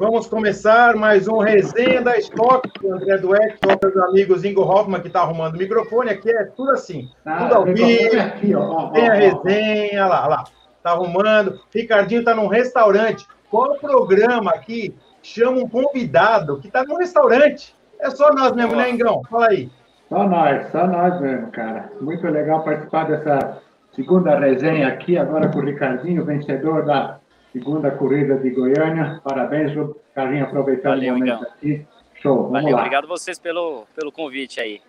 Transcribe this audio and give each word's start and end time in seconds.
Vamos 0.00 0.26
começar 0.26 0.96
mais 0.96 1.28
um 1.28 1.36
resenha 1.40 2.00
da 2.00 2.16
Stock, 2.16 2.66
com 2.80 2.94
André 2.94 3.18
Dueck, 3.18 3.58
com 3.60 3.86
meus 3.86 4.08
amigos 4.08 4.44
Ingo 4.46 4.62
Hoffman, 4.62 4.98
que 5.02 5.08
está 5.08 5.20
arrumando 5.20 5.56
o 5.56 5.58
microfone. 5.58 6.08
Aqui 6.08 6.30
é 6.30 6.44
tudo 6.44 6.70
assim, 6.70 7.10
ah, 7.26 7.40
tudo 7.40 7.54
ao 7.54 7.64
vivo, 7.66 8.90
tem 8.94 9.08
a 9.10 9.12
resenha, 9.12 10.06
lá, 10.06 10.26
lá, 10.26 10.44
tá 10.82 10.92
arrumando. 10.92 11.60
Ricardinho 11.70 12.20
está 12.20 12.34
num 12.34 12.46
restaurante. 12.46 13.26
Qual 13.50 13.74
programa 13.74 14.52
aqui 14.52 14.96
chama 15.22 15.58
um 15.58 15.68
convidado 15.68 16.58
que 16.60 16.68
está 16.68 16.82
num 16.82 16.96
restaurante? 16.96 17.76
É 18.00 18.08
só 18.08 18.32
nós 18.32 18.52
mesmo, 18.52 18.76
né, 18.76 18.88
Ingão? 18.88 19.20
Fala 19.30 19.48
aí. 19.48 19.68
Só 20.08 20.26
nós, 20.26 20.66
só 20.72 20.86
nós 20.86 21.20
mesmo, 21.20 21.50
cara. 21.50 21.92
Muito 22.00 22.26
legal 22.26 22.64
participar 22.64 23.04
dessa 23.04 23.58
segunda 23.92 24.38
resenha 24.38 24.88
aqui, 24.88 25.18
agora 25.18 25.50
com 25.50 25.58
o 25.58 25.62
Ricardinho, 25.62 26.24
vencedor 26.24 26.86
da 26.86 27.19
segunda 27.52 27.90
corrida 27.90 28.36
de 28.36 28.50
Goiânia. 28.50 29.20
Parabéns, 29.22 29.72
Carlinhos, 30.14 30.48
aproveitando 30.48 30.94
Valeu, 30.94 31.14
o 31.14 31.18
momento 31.18 31.34
então. 31.34 31.52
aqui. 31.52 31.86
Show, 32.14 32.36
vamos 32.36 32.52
Valeu, 32.52 32.74
lá. 32.74 32.78
Obrigado 32.78 33.08
vocês 33.08 33.38
pelo, 33.38 33.86
pelo 33.94 34.12
convite 34.12 34.60
aí. 34.60 34.80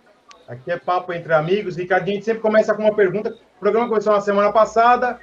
Aqui 0.48 0.72
é 0.72 0.78
papo 0.78 1.14
entre 1.14 1.34
amigos. 1.34 1.78
Ricardinho, 1.78 2.12
a 2.12 2.16
gente 2.16 2.26
sempre 2.26 2.42
começa 2.42 2.74
com 2.74 2.84
uma 2.84 2.94
pergunta. 2.94 3.30
O 3.58 3.60
programa 3.60 3.88
começou 3.88 4.14
na 4.14 4.22
semana 4.22 4.52
passada. 4.52 5.20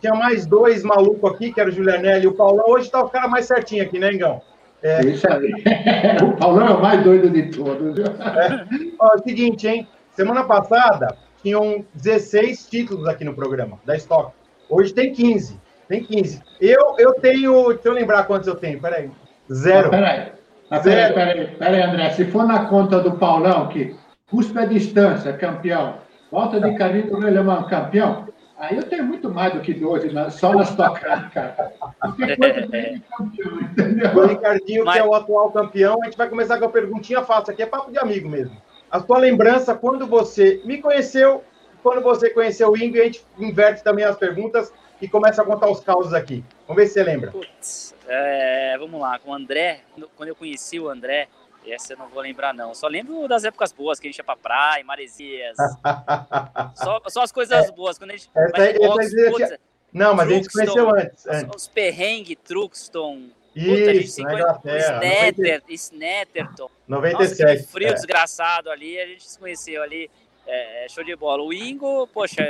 Tinha 0.00 0.14
mais 0.14 0.46
dois 0.46 0.82
malucos 0.82 1.32
aqui, 1.32 1.52
que 1.52 1.60
era 1.60 1.68
o 1.68 1.72
Julianelli 1.72 2.24
e 2.24 2.28
o 2.28 2.34
Paulão. 2.34 2.64
Hoje 2.68 2.86
está 2.86 3.02
o 3.02 3.08
cara 3.08 3.28
mais 3.28 3.46
certinho 3.46 3.82
aqui, 3.82 3.98
né, 3.98 4.12
Engão? 4.12 4.40
É... 4.82 5.04
Isso 5.06 5.26
aí. 5.30 5.52
o 6.22 6.36
Paulão 6.36 6.68
é 6.68 6.74
o 6.74 6.82
mais 6.82 7.02
doido 7.02 7.30
de 7.30 7.50
todos. 7.50 7.98
É. 7.98 8.66
Ó, 8.98 9.12
é 9.12 9.16
o 9.16 9.22
seguinte, 9.22 9.66
hein? 9.66 9.88
Semana 10.10 10.44
passada 10.44 11.16
tinham 11.42 11.84
16 11.94 12.68
títulos 12.68 13.08
aqui 13.08 13.24
no 13.24 13.34
programa 13.34 13.78
da 13.84 13.96
Stock. 13.96 14.32
Hoje 14.68 14.92
tem 14.92 15.12
15. 15.12 15.58
Tem 15.88 16.02
15. 16.02 16.42
Eu, 16.60 16.94
eu 16.98 17.14
tenho. 17.14 17.72
Deixa 17.72 17.88
eu 17.88 17.92
lembrar 17.92 18.24
quantos 18.24 18.48
eu 18.48 18.54
tenho. 18.54 18.80
Peraí. 18.80 19.10
Zero. 19.52 19.88
Ah, 19.88 19.90
peraí. 19.90 20.32
Ah, 20.70 20.80
peraí, 20.80 21.12
peraí, 21.12 21.46
peraí, 21.56 21.82
André. 21.82 22.10
Se 22.10 22.24
for 22.24 22.46
na 22.46 22.66
conta 22.66 23.00
do 23.00 23.18
Paulão, 23.18 23.68
que 23.68 23.94
custa 24.30 24.62
a 24.62 24.66
distância, 24.66 25.32
campeão, 25.34 25.98
volta 26.30 26.60
de 26.60 26.74
carinho 26.76 27.10
do 27.10 27.16
alemão, 27.16 27.66
campeão, 27.68 28.28
aí 28.58 28.76
eu 28.76 28.84
tenho 28.84 29.04
muito 29.04 29.30
mais 29.30 29.52
do 29.52 29.60
que 29.60 29.74
12 29.74 30.10
só 30.30 30.54
nas 30.54 30.74
tocadas, 30.74 31.32
cara. 31.32 31.72
O 34.14 34.26
Ricardinho, 34.26 34.84
Mas... 34.84 34.94
que 34.94 35.00
é 35.00 35.04
o 35.04 35.14
atual 35.14 35.50
campeão, 35.50 35.98
a 36.02 36.06
gente 36.06 36.16
vai 36.16 36.28
começar 36.28 36.58
com 36.58 36.64
a 36.64 36.70
perguntinha 36.70 37.22
fácil. 37.22 37.52
Aqui 37.52 37.62
é 37.62 37.66
papo 37.66 37.90
de 37.90 37.98
amigo 37.98 38.28
mesmo. 38.28 38.56
A 38.90 39.00
tua 39.00 39.18
lembrança 39.18 39.74
quando 39.74 40.06
você 40.06 40.62
me 40.64 40.78
conheceu, 40.78 41.42
quando 41.82 42.02
você 42.02 42.30
conheceu 42.30 42.70
o 42.70 42.76
Ingo, 42.76 42.96
e 42.96 43.00
a 43.00 43.04
gente 43.04 43.24
inverte 43.38 43.84
também 43.84 44.04
as 44.04 44.16
perguntas 44.16 44.72
e 45.04 45.08
começa 45.08 45.42
a 45.42 45.44
contar 45.44 45.70
os 45.70 45.80
causos 45.80 46.14
aqui. 46.14 46.42
Vamos 46.66 46.82
ver 46.82 46.88
se 46.88 46.94
você 46.94 47.02
lembra. 47.02 47.30
Putz, 47.30 47.94
é, 48.08 48.76
vamos 48.78 49.00
lá, 49.00 49.18
com 49.18 49.30
o 49.30 49.34
André, 49.34 49.82
quando 50.16 50.28
eu 50.28 50.34
conheci 50.34 50.80
o 50.80 50.88
André, 50.88 51.28
essa 51.66 51.92
eu 51.92 51.98
não 51.98 52.08
vou 52.08 52.22
lembrar, 52.22 52.54
não. 52.54 52.74
Só 52.74 52.88
lembro 52.88 53.28
das 53.28 53.44
épocas 53.44 53.72
boas, 53.72 54.00
que 54.00 54.06
a 54.06 54.10
gente 54.10 54.18
ia 54.18 54.24
pra 54.24 54.36
praia, 54.36 54.84
maresias. 54.84 55.56
só, 56.74 57.00
só 57.08 57.22
as 57.22 57.32
coisas 57.32 57.68
é, 57.68 57.72
boas. 57.72 57.98
Quando 57.98 58.10
a 58.10 58.16
gente. 58.16 58.30
Essa, 58.34 58.62
essa, 58.62 58.78
putz, 58.78 59.42
essa, 59.42 59.58
não, 59.92 60.14
mas 60.14 60.28
a 60.28 60.30
gente 60.32 60.48
conheceu 60.50 60.90
antes. 60.90 61.26
antes. 61.26 61.54
Os, 61.54 61.68
perrengue, 61.68 62.34
Truxton. 62.34 63.28
Isso, 63.54 64.16
puta, 64.16 64.28
na 64.28 64.34
Inglaterra. 64.34 65.04
Snetter, 65.04 65.62
Snetterton. 65.68 66.70
97. 66.88 67.58
Nossa, 67.58 67.72
frio 67.72 67.88
é. 67.88 67.92
desgraçado 67.92 68.70
ali, 68.70 68.98
a 68.98 69.06
gente 69.06 69.24
se 69.28 69.38
conheceu 69.38 69.82
ali. 69.82 70.10
É, 70.46 70.84
é, 70.84 70.88
show 70.88 71.02
de 71.02 71.16
bola. 71.16 71.42
O 71.42 71.52
Ingo, 71.52 72.06
poxa, 72.08 72.44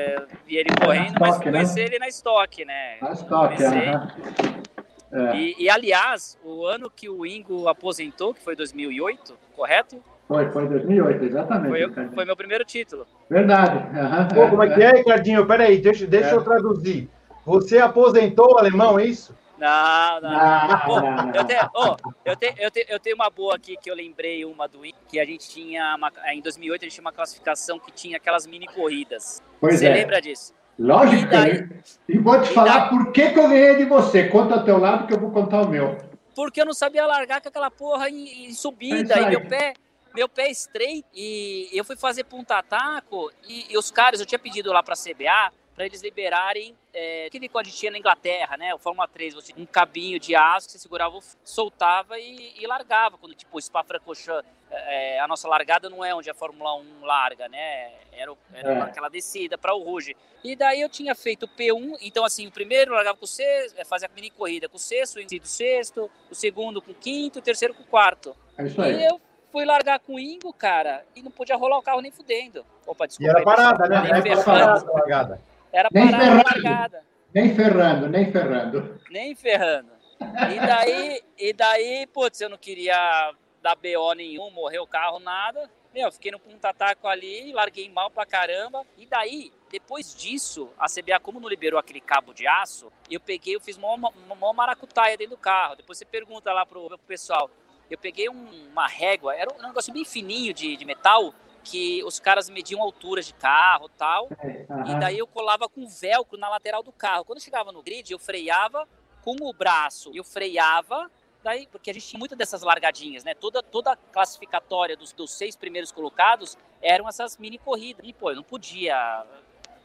vi 0.47 0.57
ele 0.57 0.71
correndo, 0.83 1.15
mas 1.21 1.37
fui 1.37 1.51
conhecer 1.51 1.81
né? 1.81 1.87
ele 1.87 1.99
na 1.99 2.09
estoque, 2.09 2.65
né? 2.65 2.97
Na 3.01 3.13
estoque, 3.13 3.63
é. 3.63 5.37
E, 5.37 5.55
e, 5.63 5.71
aliás, 5.71 6.37
o 6.45 6.67
ano 6.67 6.91
que 6.91 7.09
o 7.09 7.25
Ingo 7.25 7.69
aposentou, 7.69 8.35
que 8.35 8.43
foi 8.43 8.57
2008, 8.57 9.39
correto? 9.55 10.03
Foi, 10.27 10.51
foi 10.51 10.67
2008, 10.67 11.25
exatamente. 11.25 11.69
Foi, 11.69 12.09
foi 12.09 12.25
meu 12.25 12.37
primeiro 12.37 12.65
título. 12.65 13.07
Verdade. 13.31 13.77
Uhum, 13.77 14.29
Pô, 14.35 14.51
como 14.51 14.63
é 14.65 14.75
que 14.75 14.83
é, 14.83 14.91
Ricardinho? 14.91 15.47
Peraí, 15.47 15.79
deixa, 15.79 16.07
deixa 16.07 16.31
é. 16.31 16.35
eu 16.35 16.43
traduzir. 16.43 17.09
Você 17.47 17.79
aposentou 17.79 18.55
o 18.55 18.59
alemão, 18.59 18.99
é 18.99 19.05
isso? 19.05 19.37
Não, 19.59 20.21
não. 20.21 20.31
não, 20.31 21.35
Eu, 21.35 21.45
tenho, 21.45 21.71
oh, 21.75 21.97
eu, 22.25 22.37
tenho, 22.37 22.55
eu, 22.59 22.71
tenho, 22.71 22.87
eu 22.89 23.01
tenho 23.01 23.17
uma 23.17 23.31
boa 23.31 23.55
aqui 23.55 23.77
que 23.77 23.89
eu 23.89 23.95
lembrei, 23.95 24.45
uma 24.45 24.67
do 24.67 24.81
que 25.09 25.21
a 25.21 25.25
gente 25.25 25.49
tinha, 25.49 25.95
uma, 25.97 26.13
em 26.33 26.41
2008 26.41 26.83
a 26.83 26.85
gente 26.85 26.95
tinha 26.95 27.05
uma 27.05 27.13
classificação 27.13 27.79
que 27.79 27.93
tinha 27.93 28.17
aquelas 28.17 28.47
mini 28.47 28.67
corridas. 28.67 29.43
Pois 29.61 29.79
você 29.79 29.87
é. 29.87 29.95
lembra 29.95 30.21
disso? 30.21 30.53
Lógico. 30.79 31.23
E, 31.23 31.27
daí, 31.27 31.69
e 32.09 32.19
vou 32.19 32.41
te 32.41 32.51
e 32.51 32.55
falar 32.55 32.79
daí, 32.79 32.89
por 32.91 33.13
que, 33.13 33.31
que 33.31 33.39
eu 33.39 33.49
ganhei 33.49 33.77
de 33.77 33.85
você. 33.85 34.29
Conta 34.29 34.57
o 34.57 34.65
teu 34.65 34.79
lado 34.79 35.07
que 35.07 35.15
eu 35.15 35.21
vou 35.21 35.31
contar 35.31 35.63
o 35.63 35.69
meu. 35.69 35.97
Porque 36.35 36.61
eu 36.61 36.67
não 36.67 36.75
sabia 36.75 37.07
largar 37.07 37.41
com 37.41 37.49
aquela 37.49 37.71
porra 37.71 38.09
em, 38.09 38.47
em 38.47 38.53
subida. 38.53 39.15
É 39.15 39.23
e 39.23 39.29
meu 39.29 39.47
pé, 39.47 39.75
meu 40.13 40.29
pé 40.29 40.51
estreito. 40.51 41.09
E 41.15 41.71
eu 41.73 41.85
fui 41.85 41.97
fazer 41.97 42.25
punta-taco. 42.25 43.31
E, 43.49 43.73
e 43.73 43.79
os 43.79 43.93
caras, 43.93 44.19
eu 44.19 44.27
tinha 44.27 44.39
pedido 44.39 44.73
lá 44.73 44.83
para 44.83 44.97
CBA 44.97 45.53
para 45.75 45.87
eles 45.87 46.03
liberarem 46.03 46.75
é, 46.93 47.27
aquele 47.27 47.49
que 47.49 47.59
a 47.59 47.63
gente 47.63 47.77
tinha 47.77 47.91
na 47.91 47.99
Inglaterra, 47.99 48.57
né? 48.57 48.75
O 48.75 48.79
Fórmula 48.79 49.09
3, 49.09 49.35
você 49.35 49.53
um 49.57 49.67
cabinho 49.67 50.21
de 50.21 50.35
aço 50.35 50.67
que 50.67 50.73
você 50.73 50.79
segurava, 50.79 51.19
soltava 51.43 52.19
e, 52.19 52.55
e 52.61 52.67
largava. 52.67 53.19
Quando 53.19 53.35
tipo 53.35 53.59
o 53.59 53.61
Spa-Francorchamps, 53.61 54.49
é, 54.71 55.21
a 55.21 55.27
nossa 55.27 55.49
largada 55.49 55.91
não 55.91 56.05
é 56.05 56.15
onde 56.15 56.31
a 56.31 56.35
Fórmula 56.35 56.77
1 56.77 57.05
larga, 57.05 57.49
né? 57.49 57.93
Era, 58.13 58.33
era 58.53 58.73
é. 58.73 58.83
aquela 58.83 59.09
descida 59.09 59.59
para 59.59 59.75
o 59.75 59.83
Rouge. 59.83 60.17
E 60.43 60.55
daí 60.55 60.81
eu 60.81 60.89
tinha 60.89 61.15
feito 61.15 61.45
o 61.45 61.49
P1, 61.49 61.97
então 62.03 62.25
assim, 62.25 62.47
o 62.47 62.53
primeiro 62.53 62.93
largava 62.93 63.17
com 63.17 63.25
o 63.25 63.29
sexto, 63.29 63.79
é, 63.79 63.85
fazia 63.85 64.09
a 64.09 64.15
mini 64.15 64.31
corrida 64.31 64.69
com 64.69 64.77
o 64.77 64.81
sexto, 64.81 65.19
o 65.19 65.47
sexto, 65.47 66.11
o 66.31 66.35
segundo 66.35 66.81
com 66.83 66.93
o 66.93 66.95
quinto, 66.95 67.39
o 67.39 67.43
terceiro 67.43 67.75
com 67.75 67.83
o 67.83 67.87
quarto. 67.87 68.37
É 68.59 68.65
isso 68.65 68.81
aí. 68.81 68.97
E 68.97 69.07
eu 69.07 69.21
fui 69.51 69.65
largar 69.65 69.99
com 70.01 70.15
o 70.15 70.21
Ingo, 70.21 70.53
cara, 70.53 71.05
e 71.17 71.23
não 71.23 71.31
podia 71.31 71.57
rolar 71.57 71.79
o 71.79 71.83
carro 71.83 72.01
nem 72.01 72.11
fudendo. 72.11 72.65
Opa, 72.87 73.07
desculpa. 73.07 73.33
E 73.33 73.35
era 73.35 73.45
parada, 73.45 73.89
né? 73.89 74.21
Era 74.29 74.43
parada, 74.43 74.93
largada. 74.93 75.54
Era 75.75 75.89
nem 75.93 76.11
parada 76.11 76.43
largada. 76.47 77.05
Nem 77.35 77.55
ferrando, 77.55 78.09
nem 78.09 78.31
ferrando. 78.31 79.01
Nem 79.11 79.35
ferrando. 79.35 79.91
E 80.21 80.67
daí, 80.67 81.23
e 81.37 81.53
daí, 81.53 82.07
putz, 82.07 82.41
eu 82.41 82.49
não 82.49 82.57
queria 82.57 83.35
dar 83.61 83.75
BO 83.75 84.13
nenhum, 84.15 84.51
morrer 84.53 84.79
o 84.79 84.87
carro, 84.87 85.19
nada. 85.19 85.69
Meu, 85.93 86.13
fiquei 86.13 86.31
no 86.31 86.39
punta-taco 86.39 87.09
ali, 87.09 87.53
larguei 87.53 87.89
mal 87.89 88.11
pra 88.11 88.25
caramba. 88.25 88.87
E 88.97 89.07
daí, 89.07 89.53
depois 89.71 90.15
disso, 90.15 90.71
a 90.79 90.87
CBA, 90.87 91.19
como 91.21 91.41
não 91.41 91.49
liberou 91.49 91.79
aquele 91.79 92.01
cabo 92.01 92.33
de 92.33 92.47
aço, 92.47 92.93
eu 93.11 93.19
peguei, 93.19 93.57
eu 93.57 93.61
fiz 93.61 93.77
uma, 93.77 93.95
uma, 93.95 94.13
uma 94.31 94.53
maracutaia 94.53 95.17
dentro 95.17 95.35
do 95.35 95.41
carro. 95.41 95.77
Depois 95.77 95.99
você 95.99 96.05
pergunta 96.05 96.53
lá 96.53 96.65
pro, 96.65 96.87
pro 96.87 96.99
pessoal. 96.99 97.51
Eu 97.91 97.99
peguei 97.99 98.29
um, 98.29 98.69
uma 98.71 98.87
régua, 98.87 99.35
era 99.35 99.53
um 99.53 99.63
negócio 99.67 99.93
bem 99.93 100.05
fininho 100.05 100.55
de, 100.55 100.77
de 100.77 100.85
metal, 100.85 101.35
que 101.65 102.05
os 102.05 102.21
caras 102.21 102.49
mediam 102.51 102.83
alturas 102.83 103.27
de 103.27 103.35
carro 103.35 103.89
tal. 103.89 104.29
Uhum. 104.29 104.93
E 104.93 105.01
daí 105.01 105.19
eu 105.19 105.27
colava 105.27 105.69
com 105.69 105.89
velcro 105.89 106.39
na 106.39 106.49
lateral 106.49 106.83
do 106.83 106.93
carro. 106.93 107.25
Quando 107.25 107.39
eu 107.39 107.45
chegava 107.45 107.73
no 107.73 107.83
grid, 107.83 108.13
eu 108.13 108.19
freava 108.19 108.87
com 109.23 109.37
o 109.41 109.53
braço. 109.53 110.11
Eu 110.15 110.23
freava, 110.23 111.11
daí, 111.43 111.67
porque 111.67 111.91
a 111.91 111.95
gente 111.95 112.07
tinha 112.07 112.19
muitas 112.19 112.37
dessas 112.37 112.63
largadinhas, 112.63 113.25
né? 113.25 113.35
Toda, 113.35 113.63
toda 113.63 113.93
a 113.93 113.97
classificatória 113.97 114.97
dos, 114.97 115.13
dos 115.13 115.33
seis 115.33 115.57
primeiros 115.57 115.91
colocados 115.91 116.57
eram 116.83 117.09
essas 117.09 117.39
mini 117.39 117.57
corridas. 117.57 118.07
E, 118.07 118.13
pô, 118.13 118.31
eu 118.31 118.37
não 118.37 118.43
podia. 118.43 119.25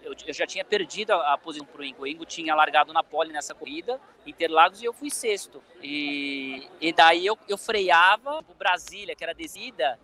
Eu, 0.02 0.14
já 0.34 0.46
tinha 0.46 0.64
perdido 0.64 1.12
a, 1.12 1.38
posição 1.38 1.66
pro 1.66 1.84
Ingo. 1.84 2.04
O 2.04 2.08
Ingo 2.08 2.26
tinha 2.26 2.54
largado 2.54 2.94
na 2.94 3.04
pole 3.04 3.32
nessa 3.32 3.56
corrida, 3.56 4.00
Interlagos, 4.26 4.82
e 4.82 4.86
eu 4.86 4.94
fui 4.94 5.10
sexto. 5.10 5.64
E, 5.82 6.70
e 6.80 6.94
daí 6.94 7.26
eu, 7.26 7.38
eu 7.48 7.58
freava 7.58 8.40
o 8.40 8.54
Brasília, 8.54 9.16
que 9.16 9.24
era 9.24 9.34
descida, 9.34 10.00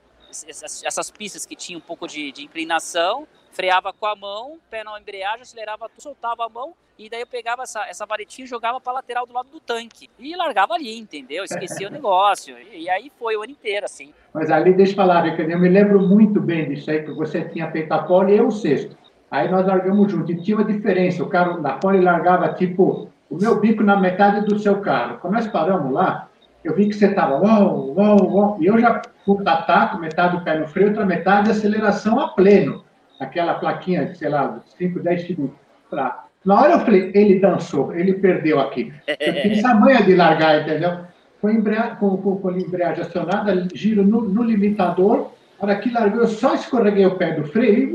essas, 0.48 0.84
essas 0.84 1.12
pistas 1.12 1.46
que 1.46 1.56
tinham 1.56 1.78
um 1.78 1.82
pouco 1.82 2.08
de, 2.08 2.32
de, 2.32 2.44
inclinação, 2.44 3.28
freava 3.52 3.94
com 3.94 4.06
a 4.06 4.16
mão, 4.16 4.58
pé 4.70 4.84
na 4.84 5.00
embreagem, 5.00 5.42
acelerava, 5.42 5.90
soltava 5.98 6.46
a 6.46 6.50
mão 6.50 6.74
e 6.98 7.10
daí 7.10 7.22
eu 7.22 7.28
pegava 7.28 7.64
essa, 7.64 7.86
essa 7.88 8.06
varetinha 8.06 8.46
e 8.46 8.48
jogava 8.48 8.80
para 8.80 8.94
lateral 8.94 9.26
do 9.26 9.34
lado 9.34 9.50
do 9.50 9.60
tanque 9.60 10.10
e 10.18 10.36
largava 10.36 10.74
ali, 10.74 10.98
entendeu? 10.98 11.44
Esquecia 11.44 11.88
o 11.88 11.92
negócio 11.92 12.58
e, 12.58 12.84
e, 12.84 12.90
aí 12.90 13.12
foi 13.20 13.36
o 13.36 13.44
ano 13.44 13.52
inteiro 13.52 13.86
assim. 13.86 14.14
Mas 14.34 14.50
ali 14.50 14.74
deixa 14.74 14.94
eu 14.94 14.96
falar, 14.96 15.28
eu 15.28 15.60
me 15.60 15.70
lembro 15.70 16.00
muito 16.00 16.40
bem 16.40 16.70
disso 16.70 16.90
aí 16.90 17.04
que 17.04 17.12
você 17.12 17.44
tinha 17.50 17.70
feito 17.72 17.92
a 17.92 18.00
pole 18.00 18.34
e 18.34 18.38
eu 18.38 18.48
o 18.48 18.52
sexto. 18.52 18.98
Aí 19.30 19.50
nós 19.52 19.66
largamos 19.66 20.12
junto 20.12 20.32
e 20.32 20.42
tinha 20.42 20.58
uma 20.58 20.64
diferença, 20.64 21.22
o 21.22 21.28
carro 21.28 21.62
na 21.62 21.74
pole 21.74 22.00
largava 22.00 22.54
tipo 22.54 23.10
o 23.30 23.36
meu 23.36 23.60
bico 23.60 23.84
na 23.84 24.00
metade 24.00 24.46
do 24.46 24.58
seu 24.58 24.80
carro. 24.80 25.18
Quando 25.20 25.34
nós 25.34 25.48
paramos 25.48 25.92
lá, 25.92 26.30
eu 26.64 26.74
vi 26.74 26.88
que 26.88 26.94
você 26.94 27.08
estava 27.08 27.40
uau, 27.40 27.94
uau, 27.96 28.34
uau, 28.34 28.58
e 28.62 28.66
eu 28.66 28.80
já 28.80 29.02
taco, 29.34 29.98
metade 29.98 30.38
do 30.38 30.44
pé 30.44 30.60
no 30.60 30.68
freio, 30.68 30.90
outra 30.90 31.06
metade 31.06 31.46
de 31.46 31.52
aceleração 31.52 32.20
a 32.20 32.30
pleno. 32.30 32.84
Aquela 33.20 33.56
plaquinha 33.56 34.14
sei 34.14 34.30
lá, 34.30 34.60
5, 34.78 35.00
10 35.00 35.28
segundos. 35.28 35.56
Pra... 35.90 36.26
Na 36.44 36.62
hora 36.62 36.74
eu 36.74 36.80
falei, 36.82 37.12
ele 37.16 37.40
dançou, 37.40 37.94
ele 37.96 38.14
perdeu 38.14 38.60
aqui. 38.60 38.94
Eu 39.08 39.34
fiz 39.42 39.64
a 39.66 39.74
manha 39.74 40.04
de 40.04 40.16
largar, 40.16 40.62
entendeu? 40.62 41.00
Com, 41.42 41.50
embrea... 41.50 41.96
com, 42.00 42.18
com, 42.18 42.38
com 42.38 42.50
a 42.50 42.58
embreagem 42.58 43.04
acionada, 43.04 43.68
giro 43.74 44.04
no, 44.04 44.22
no 44.22 44.44
limitador, 44.44 45.32
na 45.60 45.70
hora 45.70 45.80
que 45.80 45.90
largou, 45.90 46.22
eu 46.22 46.28
só 46.28 46.54
escorreguei 46.54 47.06
o 47.06 47.16
pé 47.16 47.32
do 47.32 47.46
freio 47.46 47.90
e 47.90 47.94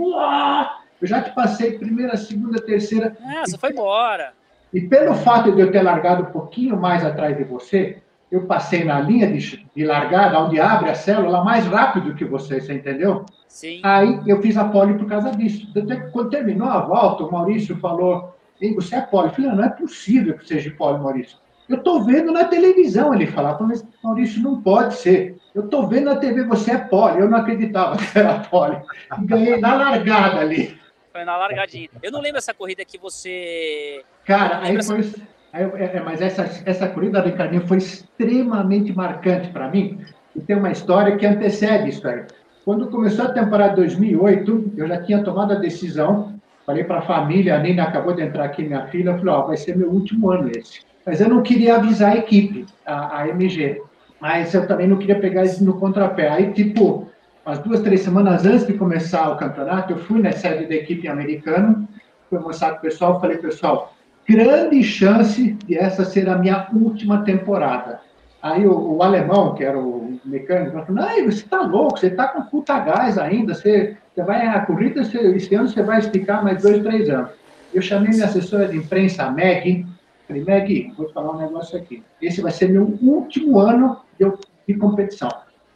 eu 1.00 1.06
já 1.06 1.22
te 1.22 1.34
passei 1.34 1.78
primeira, 1.78 2.16
segunda, 2.16 2.60
terceira. 2.60 3.16
Ah, 3.24 3.42
você 3.46 3.56
foi 3.56 3.70
embora. 3.70 4.32
E 4.72 4.82
pelo 4.82 5.14
fato 5.14 5.50
de 5.52 5.60
eu 5.60 5.72
ter 5.72 5.82
largado 5.82 6.24
um 6.24 6.32
pouquinho 6.32 6.76
mais 6.76 7.04
atrás 7.04 7.36
de 7.36 7.42
você, 7.42 7.98
eu 8.30 8.46
passei 8.46 8.84
na 8.84 9.00
linha 9.00 9.26
de, 9.26 9.66
de, 9.74 9.84
largada, 9.84 10.38
onde 10.38 10.60
abre 10.60 10.90
a 10.90 10.94
célula, 10.94 11.42
mais 11.42 11.66
rápido 11.66 12.14
que 12.14 12.24
você, 12.24 12.60
você 12.60 12.74
entendeu? 12.74 13.26
Sim. 13.48 13.80
Aí 13.82 14.20
eu 14.26 14.40
fiz 14.40 14.56
a 14.56 14.64
pole 14.64 14.94
por 14.94 15.08
causa 15.08 15.32
disso. 15.32 15.66
Quando 16.12 16.30
terminou 16.30 16.68
a 16.68 16.80
volta, 16.80 17.24
o 17.24 17.32
Maurício 17.32 17.76
falou: 17.78 18.36
Ei, 18.60 18.72
você 18.74 18.96
é 18.96 19.00
pole. 19.00 19.28
Eu 19.28 19.32
falei: 19.32 19.50
não 19.50 19.64
é 19.64 19.70
possível 19.70 20.38
que 20.38 20.46
seja 20.46 20.70
pole, 20.70 21.02
Maurício. 21.02 21.36
Eu 21.68 21.76
estou 21.78 22.04
vendo 22.04 22.32
na 22.32 22.44
televisão 22.44 23.14
ele 23.14 23.26
falar, 23.26 23.60
mas 23.60 23.84
Maurício, 24.02 24.42
não 24.42 24.60
pode 24.60 24.94
ser. 24.94 25.36
Eu 25.54 25.64
estou 25.64 25.88
vendo 25.88 26.06
na 26.06 26.16
TV, 26.16 26.44
você 26.44 26.72
é 26.72 26.78
pole. 26.78 27.20
Eu 27.20 27.28
não 27.28 27.38
acreditava 27.38 27.96
que 27.96 28.18
era 28.18 28.40
pole. 28.40 28.80
Ganhei 29.20 29.58
na 29.58 29.74
largada 29.74 30.40
ali. 30.40 30.78
Foi 31.12 31.24
na 31.24 31.36
largadinha. 31.36 31.88
Eu 32.02 32.12
não 32.12 32.20
lembro 32.20 32.38
essa 32.38 32.54
corrida 32.54 32.84
que 32.84 32.98
você. 32.98 34.04
Cara, 34.24 34.60
aí 34.60 34.80
foi. 34.82 35.00
Essa... 35.00 35.39
É, 35.52 35.62
é, 35.96 36.00
mas 36.00 36.20
essa, 36.20 36.48
essa 36.64 36.88
corrida, 36.88 37.20
Ricardinho, 37.20 37.66
foi 37.66 37.78
extremamente 37.78 38.92
marcante 38.92 39.48
para 39.48 39.68
mim. 39.68 39.98
E 40.34 40.40
tem 40.40 40.56
uma 40.56 40.70
história 40.70 41.16
que 41.16 41.26
antecede 41.26 41.88
isso 41.88 42.06
aí. 42.06 42.24
Quando 42.64 42.88
começou 42.88 43.24
a 43.24 43.32
temporada 43.32 43.76
2008, 43.76 44.72
eu 44.76 44.86
já 44.86 45.02
tinha 45.02 45.24
tomado 45.24 45.52
a 45.52 45.56
decisão. 45.56 46.34
Falei 46.64 46.84
para 46.84 46.98
a 46.98 47.02
família, 47.02 47.56
a 47.56 47.58
Nina 47.58 47.82
acabou 47.82 48.14
de 48.14 48.22
entrar 48.22 48.44
aqui, 48.44 48.62
minha 48.62 48.86
filha. 48.86 49.16
Falei: 49.18 49.34
Ó, 49.34 49.46
vai 49.46 49.56
ser 49.56 49.76
meu 49.76 49.90
último 49.90 50.30
ano 50.30 50.50
esse. 50.54 50.80
Mas 51.04 51.20
eu 51.20 51.28
não 51.28 51.42
queria 51.42 51.76
avisar 51.76 52.12
a 52.12 52.16
equipe, 52.16 52.66
a, 52.86 53.22
a 53.22 53.28
MG. 53.28 53.82
Mas 54.20 54.54
eu 54.54 54.68
também 54.68 54.86
não 54.86 54.98
queria 54.98 55.18
pegar 55.18 55.44
isso 55.44 55.64
no 55.64 55.80
contrapé. 55.80 56.28
Aí, 56.28 56.52
tipo, 56.52 57.08
umas 57.44 57.58
duas, 57.58 57.80
três 57.80 58.02
semanas 58.02 58.44
antes 58.44 58.66
de 58.66 58.74
começar 58.74 59.30
o 59.30 59.36
campeonato, 59.36 59.94
eu 59.94 59.98
fui 59.98 60.20
na 60.20 60.30
sede 60.30 60.66
da 60.66 60.74
equipe 60.74 61.08
americana, 61.08 61.88
fui 62.28 62.38
mostrar 62.38 62.72
para 62.72 62.78
o 62.78 62.82
pessoal, 62.82 63.20
falei, 63.20 63.38
pessoal, 63.38 63.92
grande 64.30 64.82
chance 64.84 65.52
de 65.66 65.76
essa 65.76 66.04
ser 66.04 66.28
a 66.28 66.38
minha 66.38 66.68
última 66.72 67.24
temporada. 67.24 68.00
Aí 68.40 68.66
o, 68.66 68.96
o 68.96 69.02
alemão, 69.02 69.54
que 69.54 69.64
era 69.64 69.78
o 69.78 70.18
mecânico, 70.24 70.70
falou, 70.86 71.02
não, 71.02 71.24
você 71.24 71.42
está 71.42 71.62
louco, 71.62 71.98
você 71.98 72.06
está 72.06 72.28
com 72.28 72.42
puta 72.42 72.78
gás 72.78 73.18
ainda, 73.18 73.54
você, 73.54 73.96
você 74.14 74.22
vai, 74.22 74.46
a 74.46 74.60
corrida, 74.60 75.02
você, 75.02 75.18
esse 75.32 75.54
ano 75.54 75.68
você 75.68 75.82
vai 75.82 75.98
esticar 75.98 76.44
mais 76.44 76.62
dois, 76.62 76.80
três 76.82 77.10
anos. 77.10 77.30
Eu 77.74 77.82
chamei 77.82 78.10
minha 78.10 78.24
assessora 78.24 78.68
de 78.68 78.76
imprensa, 78.76 79.24
a 79.24 79.30
Meg, 79.30 79.84
falei, 80.26 80.44
Meg, 80.44 80.92
vou 80.96 81.06
te 81.06 81.12
falar 81.12 81.32
um 81.32 81.38
negócio 81.38 81.76
aqui, 81.76 82.02
esse 82.22 82.40
vai 82.40 82.52
ser 82.52 82.68
meu 82.68 82.84
último 83.02 83.58
ano 83.58 83.98
de, 84.18 84.32
de 84.66 84.74
competição. 84.78 85.28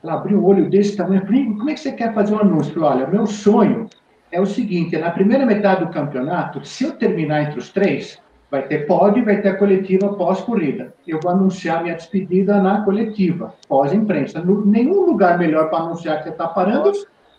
Ela 0.03 0.15
abriu 0.15 0.39
o 0.39 0.47
olho 0.47 0.71
desse 0.71 0.97
tamanho, 0.97 1.27
falei, 1.27 1.45
como 1.45 1.71
é 1.71 1.75
que 1.75 1.81
você 1.81 1.93
quer 1.93 2.15
fazer 2.15 2.35
um 2.35 2.39
anúncio? 2.39 2.71
Eu 2.71 2.81
falei, 2.81 3.03
olha, 3.03 3.07
meu 3.09 3.27
sonho 3.27 3.89
é 4.31 4.41
o 4.41 4.47
seguinte, 4.47 4.97
na 4.97 5.11
primeira 5.11 5.45
metade 5.45 5.85
do 5.85 5.91
campeonato, 5.91 6.65
se 6.65 6.85
eu 6.85 6.93
terminar 6.93 7.43
entre 7.43 7.59
os 7.59 7.71
três, 7.71 8.19
Vai 8.55 8.69
ter 8.69 8.87
pódio, 8.87 9.25
vai 9.25 9.43
ter 9.43 9.49
a 9.49 9.57
coletiva 9.57 10.15
pós-corrida. 10.15 10.95
Eu 11.05 11.19
vou 11.21 11.33
anunciar 11.33 11.83
minha 11.83 11.97
despedida 11.97 12.63
na 12.63 12.85
coletiva, 12.85 13.53
pós-imprensa. 13.67 14.41
Nenhum 14.45 15.07
lugar 15.07 15.37
melhor 15.37 15.69
para 15.71 15.81
anunciar 15.81 16.19
que 16.19 16.23
você 16.23 16.29
está 16.29 16.47
parando 16.47 16.93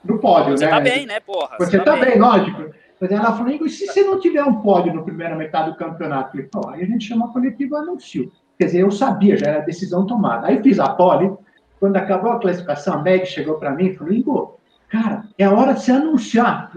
no 0.04 0.20
pódio, 0.20 0.58
você 0.58 0.66
né? 0.66 0.72
Você 0.72 0.78
está 0.78 0.82
bem, 0.82 1.06
né, 1.06 1.20
porra? 1.22 1.56
Você 1.58 1.78
está 1.78 1.94
tá 1.94 2.06
bem, 2.06 2.20
lógico. 2.20 2.66
Mas 3.00 3.12
ela 3.12 3.32
falou, 3.32 3.50
e 3.50 3.70
se 3.70 3.88
você 3.88 4.04
não 4.04 4.20
tiver 4.20 4.44
um 4.44 4.56
pódio 4.56 4.94
no 4.94 5.06
primeira 5.06 5.38
metade 5.38 5.72
do 5.72 5.78
campeonato? 5.78 6.38
Eu 6.38 6.50
falei, 6.52 6.82
aí 6.82 6.84
a 6.84 6.86
gente 6.86 7.06
chama 7.06 7.28
a 7.28 7.30
coletiva 7.30 7.78
e. 7.80 8.30
Quer 8.60 8.66
dizer, 8.66 8.82
eu 8.82 8.92
sabia, 8.92 9.38
já 9.38 9.48
era 9.48 9.60
decisão 9.62 10.06
tomada. 10.06 10.48
Aí 10.48 10.62
fiz 10.62 10.82
a 10.82 10.90
pole, 10.90 11.34
quando 11.80 11.96
acabou 11.96 12.34
a 12.34 12.42
classificação, 12.42 12.96
a 12.96 13.02
Meg 13.02 13.26
chegou 13.26 13.56
para 13.56 13.72
mim 13.72 13.86
e 13.86 13.96
falou, 13.96 14.12
Igor, 14.12 14.58
cara, 14.90 15.24
é 15.38 15.46
a 15.46 15.54
hora 15.54 15.76
de 15.76 15.82
você 15.82 15.94
anunciar. 15.94 16.74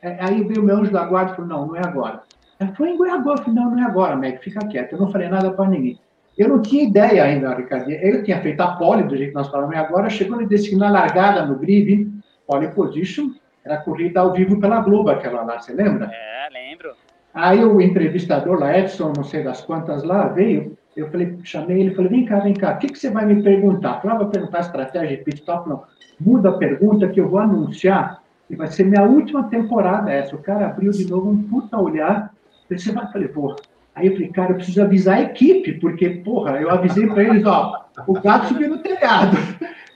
É, 0.00 0.16
aí 0.18 0.42
veio 0.44 0.62
o 0.62 0.64
meu 0.64 0.78
anjo 0.78 0.90
da 0.90 1.04
guarda 1.04 1.32
e 1.32 1.36
falou, 1.36 1.50
não, 1.50 1.66
não 1.66 1.76
é 1.76 1.80
agora. 1.84 2.22
Ela 2.62 2.74
falou, 2.74 3.10
agora. 3.10 3.38
Eu 3.38 3.44
falei, 3.44 3.60
não, 3.60 3.70
não 3.70 3.78
é 3.78 3.84
agora, 3.84 4.16
Meg, 4.16 4.38
fica 4.38 4.66
quieto. 4.66 4.92
Eu 4.92 5.00
não 5.00 5.10
falei 5.10 5.28
nada 5.28 5.50
para 5.50 5.68
ninguém. 5.68 5.98
Eu 6.36 6.48
não 6.48 6.62
tinha 6.62 6.84
ideia 6.84 7.24
ainda, 7.24 7.54
Ricardo. 7.54 7.90
Eu 7.90 8.22
tinha 8.24 8.40
feito 8.40 8.60
a 8.60 8.76
pole, 8.76 9.02
do 9.02 9.16
jeito 9.16 9.30
que 9.30 9.36
nós 9.36 9.48
falamos 9.48 9.76
agora, 9.76 10.08
chegou 10.08 10.40
no 10.40 10.48
desse 10.48 10.74
na 10.76 10.90
largada, 10.90 11.44
no 11.44 11.56
grid, 11.56 12.10
pole 12.46 12.68
position, 12.68 13.30
era 13.64 13.76
corrida 13.78 14.20
ao 14.20 14.32
vivo 14.32 14.58
pela 14.58 14.80
Globo, 14.80 15.10
aquela 15.10 15.42
lá, 15.42 15.58
você 15.58 15.72
lembra? 15.72 16.10
É, 16.12 16.48
lembro. 16.50 16.92
Aí 17.34 17.64
o 17.64 17.80
entrevistador 17.80 18.58
lá, 18.58 18.76
Edson, 18.76 19.12
não 19.16 19.24
sei 19.24 19.42
das 19.42 19.62
quantas 19.62 20.02
lá, 20.02 20.28
veio, 20.28 20.76
eu 20.96 21.10
falei, 21.10 21.38
chamei 21.44 21.80
ele, 21.80 21.94
falei, 21.94 22.10
vem 22.10 22.24
cá, 22.24 22.40
vem 22.40 22.54
cá, 22.54 22.74
o 22.74 22.78
que, 22.78 22.88
que 22.88 22.98
você 22.98 23.10
vai 23.10 23.24
me 23.24 23.42
perguntar? 23.42 24.00
Falei, 24.00 24.16
ah, 24.16 24.20
vou 24.20 24.28
perguntar 24.28 24.60
estratégia 24.60 25.16
de 25.16 25.24
pit 25.24 25.40
stop, 25.40 25.68
não. 25.68 25.84
Muda 26.20 26.50
a 26.50 26.58
pergunta 26.58 27.08
que 27.08 27.20
eu 27.20 27.28
vou 27.28 27.38
anunciar, 27.38 28.22
e 28.50 28.56
vai 28.56 28.66
ser 28.66 28.84
minha 28.84 29.02
última 29.02 29.44
temporada 29.44 30.10
essa. 30.12 30.36
O 30.36 30.42
cara 30.42 30.66
abriu 30.66 30.92
de 30.92 31.08
novo 31.08 31.30
um 31.30 31.42
puta 31.42 31.78
olhar, 31.78 32.31
você 32.78 32.92
vai, 32.92 33.10
falei, 33.12 33.28
porra. 33.28 33.56
Aí 33.94 34.06
eu 34.06 34.12
falei, 34.12 34.28
cara, 34.28 34.52
eu 34.52 34.56
preciso 34.56 34.82
avisar 34.82 35.18
a 35.18 35.22
equipe, 35.22 35.74
porque, 35.74 36.08
porra, 36.08 36.60
eu 36.60 36.70
avisei 36.70 37.06
para 37.06 37.24
eles, 37.24 37.44
ó, 37.44 37.84
o 38.06 38.14
gato 38.14 38.48
subiu 38.48 38.70
no 38.70 38.78
telhado. 38.78 39.36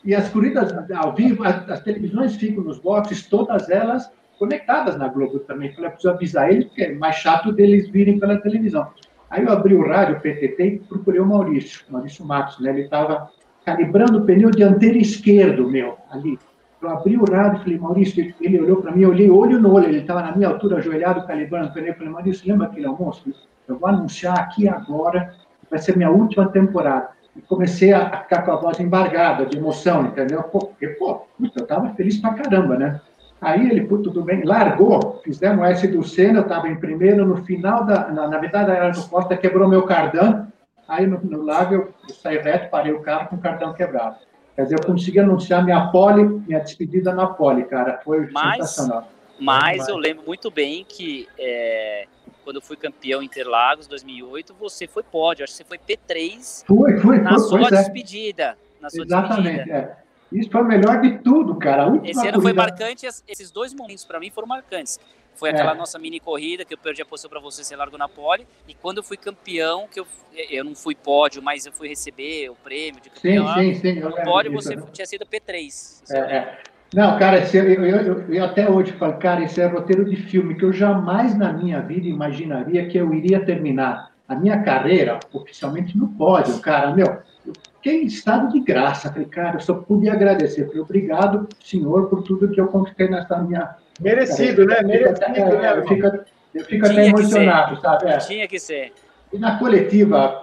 E 0.04 0.14
as 0.14 0.28
corridas 0.28 0.72
ao 0.94 1.14
vivo, 1.14 1.42
as, 1.42 1.68
as, 1.68 1.80
televisões 1.80 2.36
ficam 2.36 2.62
nos 2.62 2.78
boxes, 2.78 3.26
todas 3.26 3.68
elas 3.68 4.10
conectadas 4.38 4.96
na 4.96 5.08
Globo 5.08 5.40
também. 5.40 5.72
Falei, 5.72 5.90
preciso 5.90 6.14
avisar 6.14 6.50
eles, 6.50 6.66
porque 6.66 6.82
é 6.82 6.94
mais 6.94 7.16
chato 7.16 7.50
deles 7.50 7.88
virem 7.88 8.20
pela 8.20 8.38
televisão. 8.38 8.88
Aí 9.28 9.42
eu 9.42 9.50
abri 9.50 9.74
o 9.74 9.86
rádio, 9.86 10.16
o 10.16 10.20
PTT, 10.20 10.64
e 10.64 10.78
procurei 10.78 11.20
o 11.20 11.26
Maurício, 11.26 11.80
Maurício 11.90 12.24
Matos, 12.24 12.60
né? 12.60 12.70
Ele 12.70 12.82
estava 12.82 13.30
calibrando 13.64 14.18
o 14.18 14.24
pneu 14.24 14.50
dianteiro 14.50 14.98
esquerdo, 14.98 15.68
meu, 15.68 15.96
ali. 16.10 16.38
Eu 16.86 16.90
abri 16.90 17.16
o 17.16 17.24
rádio 17.24 17.58
e 17.58 17.62
falei, 17.64 17.78
Maurício, 17.78 18.34
ele 18.40 18.60
olhou 18.60 18.80
para 18.80 18.92
mim, 18.92 19.02
eu 19.02 19.10
olhei 19.10 19.28
olho 19.28 19.60
no 19.60 19.74
olho, 19.74 19.86
ele 19.86 19.98
estava 19.98 20.22
na 20.22 20.36
minha 20.36 20.48
altura, 20.48 20.76
ajoelhado, 20.76 21.26
calibrando. 21.26 21.76
Eu 21.76 21.94
falei, 21.94 22.08
Maurício, 22.08 22.48
lembra 22.48 22.68
aquele 22.68 22.86
almoço? 22.86 23.34
Eu 23.66 23.76
vou 23.76 23.88
anunciar 23.88 24.38
aqui 24.38 24.68
agora, 24.68 25.34
vai 25.68 25.80
ser 25.80 25.96
minha 25.96 26.10
última 26.10 26.48
temporada. 26.48 27.08
E 27.34 27.42
comecei 27.42 27.92
a 27.92 28.18
ficar 28.18 28.42
com 28.42 28.52
a 28.52 28.56
voz 28.56 28.78
embargada, 28.78 29.46
de 29.46 29.58
emoção, 29.58 30.06
entendeu? 30.06 30.44
Porque, 30.44 30.86
pô, 30.90 31.22
eu 31.40 31.46
estava 31.56 31.92
feliz 31.94 32.18
pra 32.18 32.34
caramba, 32.34 32.78
né? 32.78 33.00
Aí 33.40 33.68
ele, 33.68 33.84
pô, 33.84 33.98
tudo 33.98 34.22
bem, 34.22 34.44
largou, 34.44 35.20
fizemos 35.24 35.60
o 35.60 35.64
S 35.64 35.88
do 35.88 36.04
Senna, 36.04 36.38
eu 36.38 36.42
estava 36.42 36.68
em 36.68 36.76
primeiro, 36.76 37.26
no 37.26 37.44
final 37.44 37.84
da, 37.84 38.08
na, 38.08 38.28
na 38.28 38.40
metade 38.40 38.68
da 38.68 38.74
era 38.74 38.90
do 38.90 39.08
Costa, 39.08 39.36
quebrou 39.36 39.68
meu 39.68 39.82
cardão, 39.82 40.46
aí 40.88 41.04
no, 41.04 41.20
no 41.20 41.42
lago 41.42 41.74
eu, 41.74 41.94
saí 42.08 42.38
reto, 42.38 42.70
parei 42.70 42.92
o 42.92 43.02
carro 43.02 43.28
com 43.28 43.36
o 43.36 43.40
cardão 43.40 43.74
quebrado. 43.74 44.16
Quer 44.56 44.62
dizer, 44.62 44.78
eu 44.80 44.86
consegui 44.86 45.20
anunciar 45.20 45.62
minha 45.62 45.88
pole, 45.88 46.24
minha 46.24 46.60
despedida 46.60 47.12
na 47.12 47.26
pole, 47.26 47.64
cara. 47.64 48.00
Foi 48.02 48.26
mas, 48.32 48.70
sensacional. 48.70 49.12
Mas 49.38 49.86
eu 49.86 49.98
lembro 49.98 50.24
muito 50.26 50.50
bem 50.50 50.82
que 50.88 51.28
é, 51.38 52.06
quando 52.42 52.56
eu 52.56 52.62
fui 52.62 52.74
campeão 52.74 53.22
Interlagos 53.22 53.86
2008, 53.86 54.54
você 54.58 54.86
foi 54.86 55.02
pódio. 55.02 55.44
Acho 55.44 55.52
que 55.52 55.58
você 55.58 55.64
foi 55.64 55.78
P3 55.78 56.64
foi, 56.66 56.96
foi, 56.98 57.18
na 57.18 57.38
foi, 57.38 57.40
sua 57.40 57.70
despedida. 57.70 58.42
É. 58.42 58.82
Na 58.82 58.88
sua 58.88 59.04
Exatamente, 59.04 59.56
despedida. 59.56 59.76
É. 59.76 60.06
Isso 60.32 60.50
foi 60.50 60.62
o 60.62 60.64
melhor 60.64 61.00
de 61.02 61.18
tudo, 61.18 61.54
cara. 61.56 61.84
Esse 62.02 62.20
ano 62.20 62.40
corrida... 62.40 62.42
foi 62.42 62.52
marcante, 62.52 63.06
esses 63.28 63.50
dois 63.50 63.74
momentos 63.74 64.04
para 64.04 64.18
mim 64.18 64.30
foram 64.30 64.48
marcantes. 64.48 64.98
Foi 65.36 65.50
aquela 65.50 65.72
é. 65.72 65.74
nossa 65.74 65.98
mini 65.98 66.18
corrida 66.18 66.64
que 66.64 66.74
eu 66.74 66.78
perdi 66.78 67.02
a 67.02 67.04
posição 67.04 67.30
para 67.30 67.40
você, 67.40 67.62
você 67.62 67.76
largou 67.76 67.98
na 67.98 68.08
pole. 68.08 68.46
E 68.66 68.74
quando 68.74 68.98
eu 68.98 69.04
fui 69.04 69.16
campeão, 69.16 69.86
que 69.86 70.00
eu, 70.00 70.06
eu 70.50 70.64
não 70.64 70.74
fui 70.74 70.94
pódio, 70.94 71.42
mas 71.42 71.66
eu 71.66 71.72
fui 71.72 71.88
receber 71.88 72.48
o 72.50 72.54
prêmio 72.54 73.00
de 73.00 73.10
campeão. 73.10 73.54
Sim, 73.54 73.74
sim, 73.74 73.94
sim. 73.94 74.00
No 74.00 74.12
pódio 74.24 74.52
você 74.52 74.74
né? 74.74 74.82
tinha 74.92 75.06
sido 75.06 75.26
P3. 75.26 76.02
É, 76.10 76.18
é. 76.18 76.58
Não, 76.94 77.18
cara, 77.18 77.44
eu, 77.52 77.64
eu, 77.64 77.84
eu, 77.84 78.34
eu, 78.34 78.44
até 78.44 78.70
hoje 78.70 78.92
falo, 78.92 79.14
cara, 79.18 79.44
esse 79.44 79.60
é 79.60 79.66
roteiro 79.66 80.04
de 80.04 80.16
filme 80.16 80.54
que 80.54 80.64
eu 80.64 80.72
jamais 80.72 81.36
na 81.36 81.52
minha 81.52 81.80
vida 81.80 82.06
imaginaria 82.06 82.86
que 82.86 82.96
eu 82.96 83.12
iria 83.12 83.44
terminar 83.44 84.12
a 84.28 84.34
minha 84.34 84.62
carreira 84.62 85.18
oficialmente 85.32 85.96
no 85.98 86.08
pódio, 86.08 86.58
cara. 86.60 86.94
Meu, 86.94 87.18
eu 87.44 87.52
fiquei 87.74 88.02
em 88.02 88.06
estado 88.06 88.52
de 88.52 88.60
graça. 88.60 89.12
Falei, 89.12 89.26
cara, 89.26 89.56
eu 89.56 89.60
só 89.60 89.74
pude 89.74 90.08
agradecer. 90.08 90.66
Falei, 90.66 90.80
obrigado, 90.80 91.48
senhor, 91.62 92.08
por 92.08 92.22
tudo 92.22 92.48
que 92.48 92.60
eu 92.60 92.68
conquistei 92.68 93.08
nessa 93.08 93.36
minha 93.38 93.76
Merecido, 94.00 94.66
né? 94.66 94.82
Merecido, 94.82 95.24
é, 95.24 95.60
né? 95.60 95.78
Eu 95.78 95.86
fico, 95.86 96.06
eu 96.54 96.64
fico 96.64 96.86
até 96.86 97.06
emocionado, 97.06 97.80
sabe? 97.80 98.08
É. 98.08 98.18
Tinha 98.18 98.48
que 98.48 98.58
ser. 98.58 98.92
E 99.32 99.38
na 99.38 99.58
coletiva, 99.58 100.40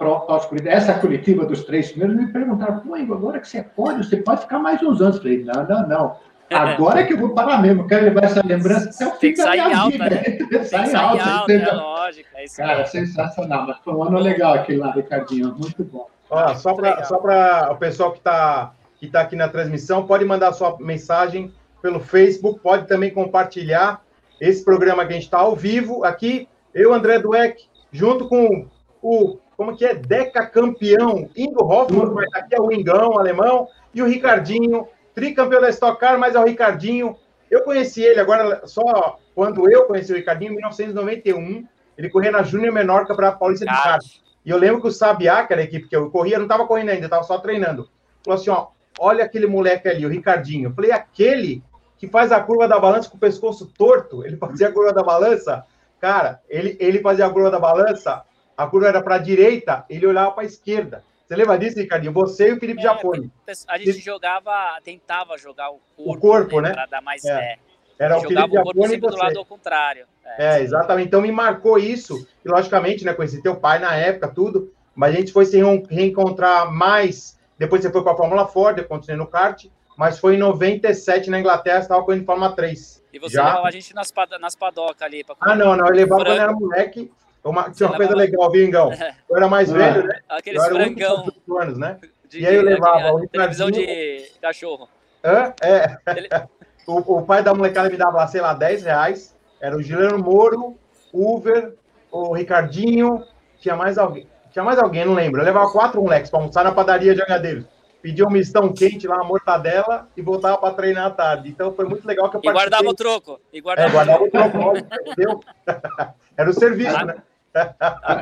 essa 0.66 0.94
coletiva 0.94 1.46
dos 1.46 1.64
três 1.64 1.90
primeiros, 1.90 2.16
me 2.16 2.32
perguntaram, 2.32 2.80
pô, 2.80 2.94
agora 2.94 3.40
que 3.40 3.48
você 3.48 3.62
pode, 3.62 4.04
você 4.04 4.18
pode 4.18 4.42
ficar 4.42 4.58
mais 4.58 4.82
uns 4.82 5.00
anos. 5.00 5.16
Eu 5.16 5.22
falei, 5.22 5.44
não, 5.44 5.66
não, 5.66 5.88
não. 5.88 6.16
Agora 6.52 7.00
é 7.00 7.04
que 7.04 7.14
eu 7.14 7.18
vou 7.18 7.30
parar 7.30 7.60
mesmo, 7.60 7.88
quero 7.88 8.04
levar 8.04 8.24
essa 8.24 8.44
lembrança 8.44 8.90
até 8.90 9.06
o 9.06 9.18
fim 9.18 9.34
da 9.34 9.50
minha 9.50 9.78
alta, 9.78 9.90
vida. 9.90 10.10
Né? 10.10 10.64
Sai 10.64 10.90
em 10.90 10.94
alta, 10.94 11.24
alta 11.24 11.52
é 11.52 11.72
lógico. 11.72 12.28
É 12.34 12.44
Cara, 12.56 12.78
mesmo. 12.78 12.92
sensacional. 12.92 13.66
Mas 13.66 13.78
foi 13.78 13.94
um 13.94 14.04
ano 14.04 14.18
legal 14.18 14.52
aquele 14.52 14.78
lá, 14.78 14.92
Ricardinho. 14.92 15.54
Muito 15.58 15.82
bom. 15.82 16.06
Ó, 16.30 16.54
só 16.54 16.74
para 16.74 17.72
o 17.72 17.76
pessoal 17.76 18.12
que 18.12 18.18
está 18.18 18.72
que 18.96 19.08
tá 19.08 19.22
aqui 19.22 19.36
na 19.36 19.48
transmissão, 19.48 20.06
pode 20.06 20.24
mandar 20.24 20.52
sua 20.52 20.76
mensagem 20.78 21.52
pelo 21.84 22.00
Facebook, 22.00 22.60
pode 22.60 22.88
também 22.88 23.10
compartilhar 23.10 24.02
esse 24.40 24.64
programa 24.64 25.04
que 25.04 25.12
a 25.12 25.16
gente 25.16 25.24
está 25.24 25.40
ao 25.40 25.54
vivo 25.54 26.02
aqui. 26.02 26.48
Eu, 26.72 26.94
André 26.94 27.18
Dueck, 27.18 27.62
junto 27.92 28.26
com 28.26 28.66
o, 29.02 29.36
como 29.54 29.76
que 29.76 29.84
é, 29.84 29.94
Deca 29.94 30.46
campeão, 30.46 31.28
Ingo 31.36 31.62
Hoffmann, 31.62 32.14
vai 32.14 32.24
estar 32.24 32.38
aqui 32.38 32.54
é 32.54 32.58
o 32.58 32.72
Ingão, 32.72 33.18
alemão, 33.18 33.68
e 33.94 34.00
o 34.00 34.06
Ricardinho, 34.06 34.88
tricampeão 35.14 35.60
da 35.60 35.68
Stock 35.68 36.00
Car, 36.00 36.18
mas 36.18 36.34
é 36.34 36.40
o 36.40 36.46
Ricardinho. 36.46 37.18
Eu 37.50 37.62
conheci 37.62 38.02
ele 38.02 38.18
agora 38.18 38.66
só 38.66 39.18
quando 39.34 39.70
eu 39.70 39.84
conheci 39.84 40.10
o 40.10 40.16
Ricardinho, 40.16 40.52
em 40.52 40.56
1991. 40.56 41.68
Ele 41.98 42.08
corria 42.08 42.30
na 42.30 42.42
Júnior 42.42 42.72
Menorca 42.72 43.14
para 43.14 43.28
a 43.28 43.32
Paulista 43.32 43.66
de 43.66 43.70
Kart. 43.70 44.06
E 44.42 44.48
eu 44.48 44.56
lembro 44.56 44.80
que 44.80 44.88
o 44.88 44.90
Sabiá, 44.90 45.46
que 45.46 45.52
era 45.52 45.60
a 45.60 45.66
equipe 45.66 45.86
que 45.86 45.94
eu 45.94 46.10
corria, 46.10 46.38
não 46.38 46.46
estava 46.46 46.66
correndo 46.66 46.88
ainda, 46.88 47.04
estava 47.04 47.24
só 47.24 47.36
treinando. 47.36 47.90
Falou 48.24 48.40
assim: 48.40 48.48
ó, 48.48 48.68
olha 48.98 49.22
aquele 49.22 49.46
moleque 49.46 49.86
ali, 49.86 50.06
o 50.06 50.08
Ricardinho. 50.08 50.70
Eu 50.70 50.74
falei, 50.74 50.90
aquele 50.90 51.62
que 52.04 52.10
faz 52.10 52.32
a 52.32 52.40
curva 52.40 52.68
da 52.68 52.78
balança 52.78 53.08
com 53.08 53.16
o 53.16 53.20
pescoço 53.20 53.66
torto, 53.66 54.24
ele 54.24 54.36
fazia 54.36 54.68
a 54.68 54.72
curva 54.72 54.92
da 54.92 55.02
balança. 55.02 55.64
Cara, 56.00 56.40
ele, 56.48 56.76
ele 56.80 57.00
fazia 57.00 57.26
a 57.26 57.30
curva 57.30 57.50
da 57.50 57.58
balança, 57.58 58.24
a 58.56 58.66
curva 58.66 58.88
era 58.88 59.02
para 59.02 59.16
a 59.16 59.18
direita, 59.18 59.84
ele 59.88 60.06
olhava 60.06 60.32
para 60.32 60.42
a 60.42 60.46
esquerda. 60.46 61.02
Você 61.26 61.36
lembra 61.36 61.58
disso, 61.58 61.78
Ricardinho? 61.78 62.12
Você 62.12 62.50
e 62.50 62.52
o 62.52 62.60
Felipe 62.60 62.80
é, 62.80 62.82
Jafone. 62.82 63.32
A 63.68 63.78
gente 63.78 64.00
jogava, 64.00 64.78
tentava 64.84 65.38
jogar 65.38 65.70
o 65.70 65.80
corpo, 65.96 66.12
o 66.12 66.20
corpo 66.20 66.60
né? 66.60 66.72
Para 66.72 66.86
dar 66.86 67.00
mais 67.00 67.24
é. 67.24 67.56
Era 67.98 68.18
o 68.18 68.20
Felipe 68.20 68.58
o 68.58 68.62
corpo 68.62 68.86
sempre 68.86 69.10
do 69.10 69.16
lado 69.16 69.38
ao 69.38 69.44
contrário. 69.46 70.06
É, 70.24 70.58
é, 70.58 70.62
exatamente. 70.62 71.08
Então 71.08 71.22
me 71.22 71.32
marcou 71.32 71.78
isso. 71.78 72.26
E 72.44 72.48
logicamente, 72.48 73.04
né, 73.04 73.14
conheci 73.14 73.42
teu 73.42 73.56
pai 73.56 73.78
na 73.78 73.94
época, 73.94 74.28
tudo. 74.28 74.72
Mas 74.94 75.14
a 75.14 75.18
gente 75.18 75.32
foi 75.32 75.46
se 75.46 75.58
reencontrar 75.88 76.70
mais. 76.70 77.38
Depois 77.58 77.82
você 77.82 77.90
foi 77.90 78.02
para 78.02 78.12
a 78.12 78.16
Fórmula 78.16 78.46
Ford, 78.46 78.76
eu 78.76 78.84
continuei 78.84 79.16
no 79.16 79.26
kart. 79.26 79.66
Mas 79.96 80.18
foi 80.18 80.34
em 80.34 80.38
97 80.38 81.30
na 81.30 81.38
Inglaterra, 81.38 81.78
estava 81.78 82.02
correndo 82.02 82.24
Fórmula 82.24 82.52
3. 82.52 83.02
E 83.12 83.18
você 83.18 83.36
Já... 83.36 83.44
levava 83.44 83.68
a 83.68 83.70
gente 83.70 83.94
nas, 83.94 84.10
pad 84.10 84.38
nas 84.40 84.56
padocas 84.56 85.02
ali. 85.02 85.24
ah, 85.40 85.54
não, 85.54 85.76
não. 85.76 85.86
Eu 85.86 85.94
levava 85.94 86.24
quando 86.24 86.40
era 86.40 86.52
moleque. 86.52 87.12
Uma, 87.44 87.70
tinha 87.70 87.88
uma 87.88 87.96
coisa 87.96 88.16
legal, 88.16 88.50
viu, 88.50 88.66
Ingão? 88.66 88.90
Eu 89.28 89.36
era 89.36 89.48
mais 89.48 89.70
velho, 89.70 90.06
né? 90.06 90.20
Aqueles 90.28 90.64
frangão. 90.64 91.26
anos, 91.60 91.78
né? 91.78 91.98
De, 92.28 92.40
e 92.40 92.46
aí 92.46 92.54
eu 92.54 92.62
levava 92.62 93.12
o 93.12 93.28
televisão 93.28 93.70
de 93.70 94.30
cachorro. 94.40 94.88
Hã? 95.22 95.52
É. 95.62 95.98
Ele... 96.16 96.28
o, 96.88 97.18
o, 97.18 97.22
pai 97.22 97.42
da 97.42 97.54
molecada 97.54 97.90
me 97.90 97.98
dava 97.98 98.16
lá, 98.16 98.26
sei 98.26 98.40
lá, 98.40 98.54
10 98.54 98.84
reais. 98.84 99.36
Era 99.60 99.76
o 99.76 99.82
Juliano 99.82 100.18
Moro, 100.18 100.78
Uber, 101.12 101.74
o 102.10 102.32
Ricardinho, 102.32 103.22
tinha 103.60 103.76
mais 103.76 103.98
alguém. 103.98 104.26
Tinha 104.50 104.64
mais 104.64 104.78
alguém, 104.78 105.04
não 105.04 105.14
lembro. 105.14 105.40
Eu 105.40 105.44
levava 105.44 105.70
quatro 105.70 106.02
moleques 106.02 106.30
para 106.30 106.40
almoçar 106.40 106.64
na 106.64 106.72
padaria 106.72 107.14
de 107.14 107.22
Angadeiros. 107.22 107.66
Pedia 108.04 108.26
um 108.26 108.30
mistão 108.30 108.70
quente 108.70 109.08
lá, 109.08 109.16
uma 109.16 109.24
mortadela 109.24 110.06
e 110.14 110.20
voltava 110.20 110.58
para 110.58 110.74
treinar 110.74 111.06
à 111.06 111.10
tarde. 111.10 111.48
Então 111.48 111.72
foi 111.72 111.86
muito 111.86 112.06
legal 112.06 112.28
que 112.28 112.36
eu 112.36 112.42
participei. 112.42 112.50
E 112.50 112.82
guardava 112.82 112.90
o 112.90 112.94
troco. 112.94 113.40
E 113.50 113.60
guardava, 113.62 113.88
é, 113.88 113.92
guardava 113.92 114.24
o 114.24 114.30
troco, 114.30 114.76
entendeu? 114.76 115.40
Era 116.36 116.50
o 116.50 116.52
serviço, 116.52 116.94
ah, 116.94 117.04
né? 117.06 117.14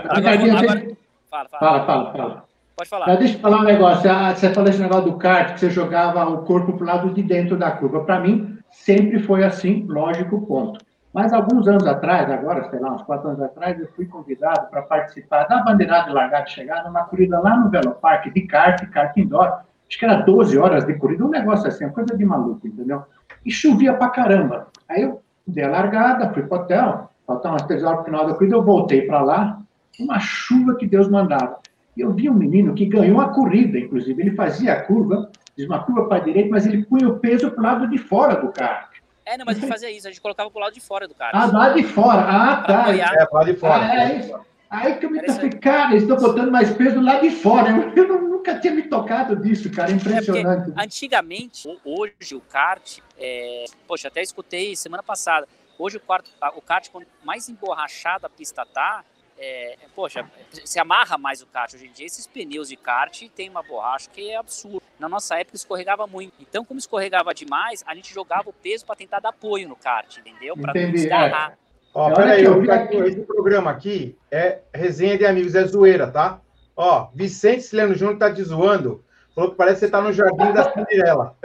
Agora, 0.09 0.87
fala, 1.29 1.49
fala, 1.49 1.85
fala, 1.85 2.13
fala. 2.13 2.45
Pode 2.77 2.89
falar. 2.89 3.07
Mas 3.09 3.19
deixa 3.19 3.35
eu 3.35 3.41
falar 3.41 3.59
um 3.59 3.65
negócio. 3.65 4.09
Ah, 4.09 4.33
você 4.33 4.55
falou 4.55 4.71
esse 4.71 4.81
negócio 4.81 5.11
do 5.11 5.19
kart, 5.19 5.55
que 5.55 5.59
você 5.59 5.71
jogava 5.71 6.31
o 6.31 6.45
corpo 6.45 6.75
para 6.75 6.85
o 6.85 6.87
lado 6.87 7.11
de 7.13 7.23
dentro 7.25 7.57
da 7.57 7.73
curva. 7.73 8.05
Para 8.05 8.21
mim, 8.21 8.57
sempre 8.71 9.19
foi 9.19 9.43
assim, 9.43 9.85
lógico, 9.89 10.47
ponto. 10.47 10.79
Mas 11.13 11.33
alguns 11.33 11.67
anos 11.67 11.85
atrás, 11.89 12.31
agora, 12.31 12.71
sei 12.71 12.79
lá, 12.79 12.95
uns 12.95 13.03
quatro 13.03 13.31
anos 13.31 13.43
atrás, 13.43 13.81
eu 13.81 13.89
fui 13.97 14.07
convidado 14.07 14.71
para 14.71 14.83
participar 14.83 15.43
da 15.49 15.61
bandeirada 15.65 16.07
de 16.07 16.15
largada 16.15 16.45
e 16.49 16.53
chegada 16.53 16.89
numa 16.89 17.03
corrida 17.03 17.41
lá 17.41 17.57
no 17.57 17.69
Velopark 17.69 18.33
de 18.33 18.43
kart, 18.43 18.89
kart 18.91 19.17
indoor. 19.17 19.65
Acho 19.93 19.99
que 19.99 20.05
era 20.07 20.23
12 20.23 20.57
horas 20.57 20.87
de 20.87 20.95
corrida, 20.95 21.23
um 21.23 21.29
negócio 21.29 21.69
assim, 21.69 21.85
uma 21.85 21.93
coisa 21.93 22.17
de 22.17 22.25
maluco, 22.25 22.67
entendeu? 22.67 23.03
E 23.45 23.51
chovia 23.51 23.93
pra 23.93 24.09
caramba. 24.09 24.69
Aí 24.89 25.03
eu 25.03 25.21
dei 25.47 25.65
a 25.65 25.69
largada, 25.69 26.33
fui 26.33 26.45
pro 26.45 26.61
hotel, 26.61 27.11
faltava 27.27 27.57
umas 27.57 27.67
três 27.67 27.85
horas 27.85 27.97
para 27.97 28.03
o 28.03 28.05
final 28.07 28.27
da 28.27 28.33
corrida, 28.33 28.57
eu 28.57 28.63
voltei 28.63 29.03
para 29.03 29.21
lá, 29.21 29.61
uma 30.01 30.19
chuva 30.19 30.77
que 30.77 30.87
Deus 30.87 31.11
mandava. 31.11 31.59
E 31.95 32.01
eu 32.01 32.11
vi 32.11 32.31
um 32.31 32.33
menino 32.33 32.73
que 32.73 32.87
ganhou 32.87 33.21
a 33.21 33.35
corrida, 33.35 33.79
inclusive. 33.79 34.23
Ele 34.23 34.35
fazia 34.35 34.73
a 34.73 34.83
curva, 34.83 35.31
diz 35.55 35.67
uma 35.67 35.85
curva 35.85 36.09
para 36.09 36.17
a 36.17 36.25
direita, 36.25 36.49
mas 36.49 36.65
ele 36.65 36.87
punha 36.87 37.11
o 37.11 37.19
peso 37.19 37.51
para 37.51 37.61
o 37.61 37.63
lado 37.63 37.91
de 37.91 37.99
fora 37.99 38.37
do 38.37 38.51
carro. 38.51 38.89
É, 39.27 39.37
não, 39.37 39.45
mas 39.45 39.59
a 39.59 39.61
gente 39.61 39.69
fazia 39.69 39.91
isso, 39.91 40.09
a 40.09 40.11
gente 40.11 40.23
colocava 40.23 40.51
pro 40.51 40.59
lado 40.59 40.73
de 40.73 40.81
fora 40.81 41.07
do 41.07 41.15
carro. 41.15 41.33
Ah, 41.35 41.47
do 41.49 41.53
lado 41.53 41.75
de 41.75 41.85
fora. 41.85 42.23
Ah, 42.23 42.57
tá. 42.63 42.97
É, 42.97 43.27
pro 43.27 43.37
lado 43.37 43.53
de 43.53 43.61
fora. 43.61 43.85
Ah, 43.85 44.11
é 44.11 44.19
isso. 44.21 44.52
Aí 44.73 44.99
que 44.99 45.05
eu 45.05 45.11
me 45.11 45.21
toquei, 45.21 45.51
cara, 45.51 45.91
eles 45.91 46.05
estão 46.05 46.17
botando 46.17 46.51
mais 46.51 46.75
peso 46.75 46.99
lá 46.99 47.21
de 47.21 47.31
fora. 47.31 47.69
Eu, 47.69 47.93
eu 48.09 48.23
nunca 48.23 48.59
tinha 48.59 48.73
me 48.73 48.83
tocado 48.83 49.37
disso, 49.37 49.71
cara. 49.71 49.91
É 49.91 49.95
impressionante. 49.95 50.73
É 50.75 50.83
antigamente, 50.83 51.69
hoje 51.85 52.35
o 52.35 52.41
kart, 52.41 53.01
é... 53.19 53.67
poxa, 53.87 54.09
até 54.09 54.23
escutei 54.23 54.75
semana 54.75 55.03
passada. 55.03 55.47
Hoje 55.79 55.99
o, 55.99 56.01
quarto, 56.01 56.31
o 56.57 56.63
kart, 56.63 56.89
quanto 56.91 57.07
mais 57.23 57.51
emborrachada 57.51 58.29
a 58.29 58.31
pista 58.31 58.65
tá, 58.65 59.05
é, 59.37 59.77
poxa, 59.95 60.25
se 60.65 60.79
amarra 60.79 61.19
mais 61.19 61.43
o 61.43 61.47
kart. 61.47 61.75
Hoje 61.75 61.87
em 61.87 61.93
dia, 61.93 62.07
esses 62.07 62.27
pneus 62.27 62.69
de 62.71 62.77
kart 62.77 63.29
tem 63.35 63.51
uma 63.51 63.63
borracha 63.63 64.09
que 64.09 64.31
é 64.31 64.37
absurdo. 64.37 64.83
Na 64.99 65.09
nossa 65.09 65.39
época, 65.39 65.57
escorregava 65.57 66.07
muito. 66.07 66.33
Então, 66.41 66.65
como 66.65 66.79
escorregava 66.79 67.35
demais, 67.35 67.85
a 67.87 67.95
gente 67.95 68.15
jogava 68.15 68.49
o 68.49 68.53
peso 68.55 68.87
para 68.87 68.97
tentar 68.97 69.21
dar 69.21 69.31
apoio 69.31 69.69
no 69.69 69.77
kart, 69.77 70.17
entendeu? 70.17 70.57
Para 70.57 70.73
não 70.73 70.93
desgarrar. 70.93 71.59
É. 71.59 71.72
Ó, 71.95 72.13
peraí, 72.15 72.45
eu 72.45 72.63
esse 73.07 73.21
programa 73.21 73.71
aqui 73.71 74.17
é 74.31 74.61
resenha 74.73 75.19
de 75.19 75.27
amigos, 75.27 75.55
é 75.55 75.65
zoeira, 75.65 76.11
tá? 76.11 76.41
Ó, 76.75 77.09
Vicente 77.15 77.63
Sileno 77.63 77.95
Júnior 77.95 78.19
tá 78.19 78.33
te 78.33 78.43
zoando. 78.43 79.05
Falou 79.35 79.51
que 79.51 79.57
parece 79.57 79.81
que 79.81 79.87
você 79.87 79.91
tá 79.91 80.01
no 80.01 80.13
jardim 80.13 80.53
da 80.53 80.73
Cinderela. 80.73 81.37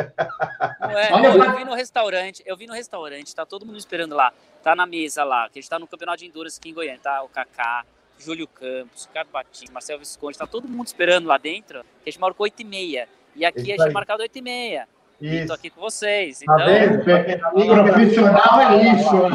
Não 0.80 0.98
é, 0.98 1.10
não, 1.12 1.46
eu 1.46 1.58
vi 1.58 1.66
no 1.66 1.74
restaurante, 1.74 2.44
eu 2.46 2.58
vi 2.58 2.68
no 2.68 2.74
restaurante, 2.74 3.34
tá 3.34 3.46
todo 3.46 3.66
mundo 3.66 3.78
esperando 3.78 4.14
lá. 4.14 4.34
Tá 4.62 4.76
na 4.76 4.86
mesa 4.86 5.24
lá, 5.24 5.50
que 5.50 5.60
a 5.60 5.62
gente 5.62 5.70
tá 5.70 5.80
no 5.80 5.88
Campeonato 5.88 6.20
de 6.20 6.26
Endurance 6.26 6.60
aqui 6.60 6.70
em 6.70 6.74
Goiânia, 6.74 7.00
tá? 7.02 7.24
O 7.24 7.30
Kaká, 7.30 7.86
Júlio 8.20 8.48
Campos, 8.48 9.06
Ricardo 9.06 9.30
Batista, 9.32 9.74
Marcelo 9.74 10.00
Visconde, 10.00 10.38
tá 10.38 10.46
todo 10.46 10.68
mundo 10.68 10.88
esperando 10.88 11.28
lá 11.28 11.38
dentro. 11.38 11.80
A 11.80 12.10
gente 12.10 12.20
marcou 12.20 12.44
8 12.44 12.62
e 12.62 12.66
meia. 12.66 13.08
E 13.36 13.46
aqui 13.46 13.62
Isso 13.62 13.72
a 13.72 13.76
gente 13.76 13.90
é 13.90 13.94
marcado 13.94 14.22
8 14.22 14.38
e 14.38 14.42
meia. 14.42 14.88
Isso. 15.20 15.44
E 15.44 15.48
tô 15.48 15.54
aqui 15.54 15.70
com 15.70 15.82
vocês. 15.82 16.40
Tá 16.40 16.44
então, 16.44 16.58
tá 16.58 17.52
vendo? 17.52 17.84
profissional 17.84 18.62
é 18.62 18.78
isso. 18.94 19.18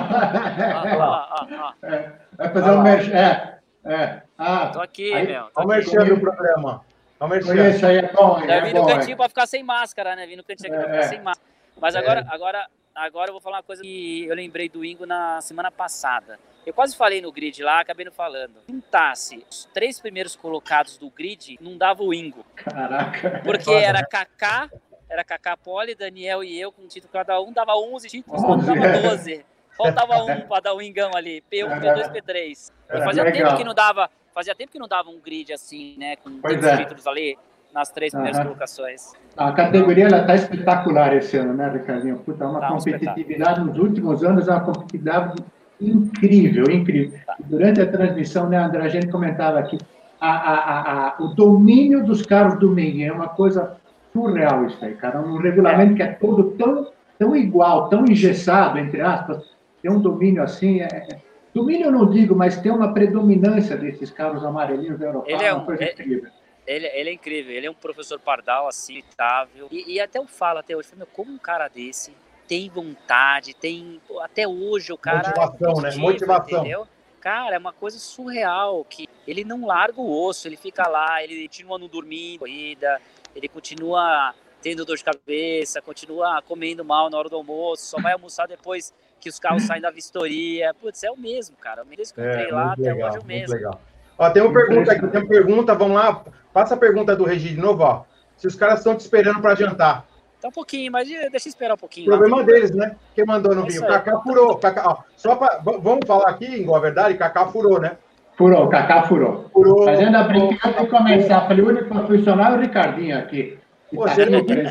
É, 1.83 2.13
vai 2.37 2.53
fazer 2.53 2.71
um 2.71 2.83
merchan. 2.83 3.13
É, 3.13 3.59
é. 3.85 4.23
Ah, 4.39 4.67
tô 4.69 4.81
aqui, 4.81 5.13
aí, 5.13 5.27
meu. 5.27 5.45
Tô 5.55 5.63
o 5.63 5.67
merchan 5.67 6.05
do 6.05 6.21
programa. 6.21 6.85
O 7.19 7.29
merchan. 7.29 7.69
Isso 7.69 7.87
aí 7.87 7.99
é 7.99 8.13
bom. 8.13 8.41
É, 8.41 8.59
é 8.59 8.61
vim 8.61 8.73
no 8.73 8.87
cantinho 8.87 9.15
é. 9.15 9.17
para 9.17 9.29
ficar 9.29 9.47
sem 9.47 9.63
máscara, 9.63 10.17
né? 10.17 10.27
Vim 10.27 10.37
no 10.37 10.45
cantinho 10.45 10.73
aqui 10.73 10.83
para 10.83 10.93
ficar 10.95 11.09
sem 11.09 11.21
máscara. 11.21 11.49
Mas 11.81 11.97
agora, 11.97 12.25
agora, 12.29 12.67
agora 12.95 13.29
eu 13.29 13.33
vou 13.33 13.41
falar 13.41 13.59
uma 13.59 13.63
coisa 13.63 13.83
que 13.83 14.25
eu 14.27 14.35
lembrei 14.35 14.69
do 14.69 14.85
Ingo 14.85 15.05
na 15.05 15.41
semana 15.41 15.71
passada. 15.71 16.39
Eu 16.65 16.73
quase 16.73 16.97
falei 16.97 17.21
no 17.21 17.33
grid 17.33 17.61
lá, 17.63 17.81
acabei 17.81 18.05
não 18.05 18.13
falando. 18.13 18.55
Juntasse 18.69 19.45
os 19.51 19.69
três 19.75 20.01
primeiros 20.01 20.37
colocados 20.37 20.97
do 20.97 21.11
grid, 21.11 21.59
não 21.61 21.77
dava 21.77 22.05
o 22.05 22.15
Ingo. 22.15 22.45
Caraca. 22.55 23.41
Porque 23.45 23.73
era 23.73 24.05
Kaká, 24.07 24.71
era 25.13 25.23
Kaká 25.23 25.57
Poli, 25.57 25.95
Daniel 25.95 26.43
e 26.43 26.59
eu 26.59 26.73
com 26.73 26.87
título 26.87 27.13
cada 27.13 27.39
um, 27.41 27.53
dava 27.53 27.75
11 27.77 28.09
títulos, 28.09 28.43
oh, 28.43 28.57
dava 28.57 28.99
12. 29.11 29.45
Faltava 29.77 30.25
um 30.25 30.41
para 30.43 30.61
dar 30.63 30.75
o 30.75 30.79
um 30.79 30.83
ingão 30.83 31.11
ali, 31.15 31.43
P1, 31.53 31.81
P2, 31.81 32.13
P3. 32.13 32.73
E 32.91 33.05
fazia 33.05 33.23
legal. 33.23 33.49
tempo 33.49 33.57
que 33.57 33.65
não 33.65 33.75
dava, 33.75 34.11
fazia 34.35 34.55
tempo 34.55 34.73
que 34.73 34.79
não 34.79 34.89
dava 34.89 35.11
um 35.11 35.21
grid 35.21 35.53
assim, 35.53 35.97
né, 35.99 36.17
com 36.17 36.41
tantos 36.41 36.65
é. 36.65 36.77
títulos 36.79 37.07
ali 37.07 37.39
nas 37.75 37.91
três 37.91 38.13
primeiras 38.13 38.39
uhum. 38.39 38.45
colocações. 38.45 39.13
A 39.37 39.53
categoria 39.53 40.07
ela 40.07 40.21
está 40.21 40.35
espetacular 40.35 41.15
esse 41.17 41.37
ano, 41.37 41.55
né, 41.55 41.71
Ricardinho? 41.71 42.19
Puta, 42.19 42.47
uma 42.47 42.61
tá 42.61 42.69
competitividade 42.69 43.61
um 43.61 43.65
nos 43.65 43.79
últimos 43.79 44.23
anos, 44.25 44.49
é 44.49 44.51
uma 44.51 44.61
competitividade 44.61 45.43
incrível, 45.81 46.71
incrível. 46.71 47.19
Tá. 47.27 47.37
Durante 47.41 47.81
a 47.81 47.91
transmissão, 47.91 48.49
né, 48.49 48.59
André, 48.59 48.85
a 48.85 48.89
gente 48.89 49.09
comentava 49.09 49.59
aqui, 49.59 49.79
a, 50.21 50.31
a, 50.31 51.09
a, 51.09 51.23
o 51.23 51.29
domínio 51.29 52.05
dos 52.05 52.23
carros 52.23 52.59
do 52.61 52.71
Ming 52.71 53.05
é 53.05 53.13
uma 53.13 53.29
coisa 53.29 53.77
surreal 54.13 54.67
isso 54.67 54.85
aí, 54.85 54.95
cara. 54.95 55.21
Um 55.21 55.39
regulamento 55.39 55.95
é. 55.95 55.97
que 55.97 56.03
é 56.03 56.13
todo 56.15 56.53
tão, 56.53 56.93
tão 57.19 57.37
igual, 57.37 57.89
tão 57.89 58.05
engessado, 58.05 58.79
entre 58.79 59.01
aspas, 59.01 59.45
tem 59.81 59.91
um 59.91 60.01
domínio 60.01 60.43
assim. 60.43 60.81
É, 60.81 60.87
é, 60.87 61.21
domínio 61.55 61.87
eu 61.87 61.93
não 61.93 62.11
digo, 62.11 62.35
mas 62.35 62.61
tem 62.61 62.71
uma 62.73 62.93
predominância 62.93 63.77
desses 63.77 64.11
carros 64.11 64.45
amarelinhos 64.45 65.01
europeus. 65.01 65.41
Ele 65.41 65.49
é 65.49 65.55
um, 65.55 65.65
coisa 65.65 65.85
é, 65.85 65.93
incrível. 65.93 66.31
Ele, 66.67 66.87
ele, 66.87 67.11
é 67.11 67.13
incrível, 67.13 67.53
ele 67.53 67.67
é 67.67 67.71
um 67.71 67.75
professor 67.75 68.19
pardal, 68.21 68.69
assim, 68.69 68.99
itável. 68.99 69.69
E, 69.71 69.95
e 69.95 70.01
até 70.01 70.19
eu 70.19 70.27
falo 70.27 70.59
até 70.59 70.77
hoje, 70.77 70.89
como 71.13 71.33
um 71.33 71.39
cara 71.39 71.69
desse 71.69 72.13
tem 72.53 72.69
vontade, 72.69 73.55
tem. 73.55 74.01
Até 74.21 74.47
hoje 74.47 74.93
o 74.93 74.99
cara. 74.99 75.29
Motivação, 75.29 75.73
é 75.79 75.83
né? 75.83 75.97
Motivação. 75.97 76.59
Entendeu? 76.61 76.87
Cara, 77.19 77.55
é 77.55 77.59
uma 77.59 77.73
coisa 77.73 77.99
surreal 77.99 78.85
que 78.85 79.09
ele 79.27 79.45
não 79.45 79.65
larga 79.65 80.01
o 80.01 80.27
osso, 80.27 80.49
ele 80.49 80.57
fica 80.57 80.89
lá, 80.89 81.23
ele 81.23 81.43
continua 81.49 81.79
não 81.79 81.87
dormindo, 81.87 82.41
corrida, 82.41 83.01
ele 83.35 83.49
continua 83.49 84.35
tendo 84.63 84.85
dor 84.85 84.97
de 84.97 85.05
cabeça, 85.05 85.83
continua 85.83 86.41
comendo 86.47 86.85
mal 86.85 87.11
na 87.11 87.19
hora 87.19 87.29
do 87.29 87.37
almoço, 87.37 87.85
só 87.85 88.01
vai 88.01 88.13
almoçar 88.13 88.47
depois 88.47 88.95
que 89.21 89.29
os 89.29 89.39
carros 89.39 89.65
saem 89.65 89.83
da 89.83 89.91
vistoria. 89.91 90.73
Putz, 90.75 91.03
é 91.03 91.11
o 91.11 91.17
mesmo, 91.17 91.57
cara. 91.57 91.83
O 91.83 91.87
mesmo 91.87 92.15
que 92.15 92.21
eu 92.21 92.29
entrei 92.29 92.49
é, 92.49 92.53
lá, 92.53 92.73
até 92.73 92.93
legal, 92.93 93.09
hoje 93.09 93.19
é 93.19 93.21
o 93.21 93.25
mesmo. 93.25 93.55
Legal. 93.55 93.81
Ó, 94.19 94.31
tem 94.31 94.43
uma 94.43 94.53
pergunta 94.53 94.93
aqui, 94.93 95.09
tem 95.09 95.21
uma 95.21 95.29
pergunta, 95.29 95.75
vamos 95.75 95.97
lá. 95.97 96.25
Passa 96.53 96.75
a 96.75 96.77
pergunta 96.77 97.17
do 97.17 97.25
Regi 97.25 97.51
de 97.51 97.61
novo, 97.61 97.83
ó. 97.83 98.05
Se 98.37 98.47
os 98.47 98.55
caras 98.55 98.79
estão 98.79 98.97
te 98.97 99.01
esperando 99.01 99.41
para 99.41 99.55
jantar. 99.55 100.07
Tá 100.41 100.49
um 100.49 100.53
pouquinho, 100.53 100.91
mas 100.91 101.09
deixa 101.09 101.49
eu 101.49 101.51
esperar 101.51 101.75
um 101.75 101.79
pouquinho. 101.79 102.07
Problema 102.07 102.39
lá, 102.39 102.43
deles, 102.43 102.73
né? 102.73 102.97
Quem 103.15 103.25
mandou 103.25 103.55
no 103.55 103.65
é 103.65 103.69
vinho? 103.69 103.87
Cacá 103.87 104.21
furou. 104.21 104.59
Cacá, 104.59 104.83
ó, 104.87 105.03
só 105.17 105.37
pra, 105.37 105.61
vamos 105.63 106.05
falar 106.05 106.29
aqui, 106.29 106.47
igual 106.47 106.79
a 106.79 106.81
verdade, 106.81 107.17
Cacá 107.17 107.47
furou, 107.47 107.81
né? 107.81 107.97
Furou, 108.37 108.69
Cacá 108.69 109.05
furou. 109.05 109.49
Furou. 109.53 109.85
Fazendo 109.85 110.17
a 110.17 110.25
brincadeira 110.25 110.85
de 110.85 110.91
começar. 110.91 111.47
Falei, 111.47 111.65
o 111.65 111.69
único 111.69 111.89
profissional 111.89 112.55
é 112.55 112.57
o 112.57 112.61
Ricardinho 112.61 113.19
aqui. 113.19 113.59
Pô, 113.95 114.05
tá 114.05 114.15
você 114.15 114.27
não 114.27 114.45
tem 114.45 114.63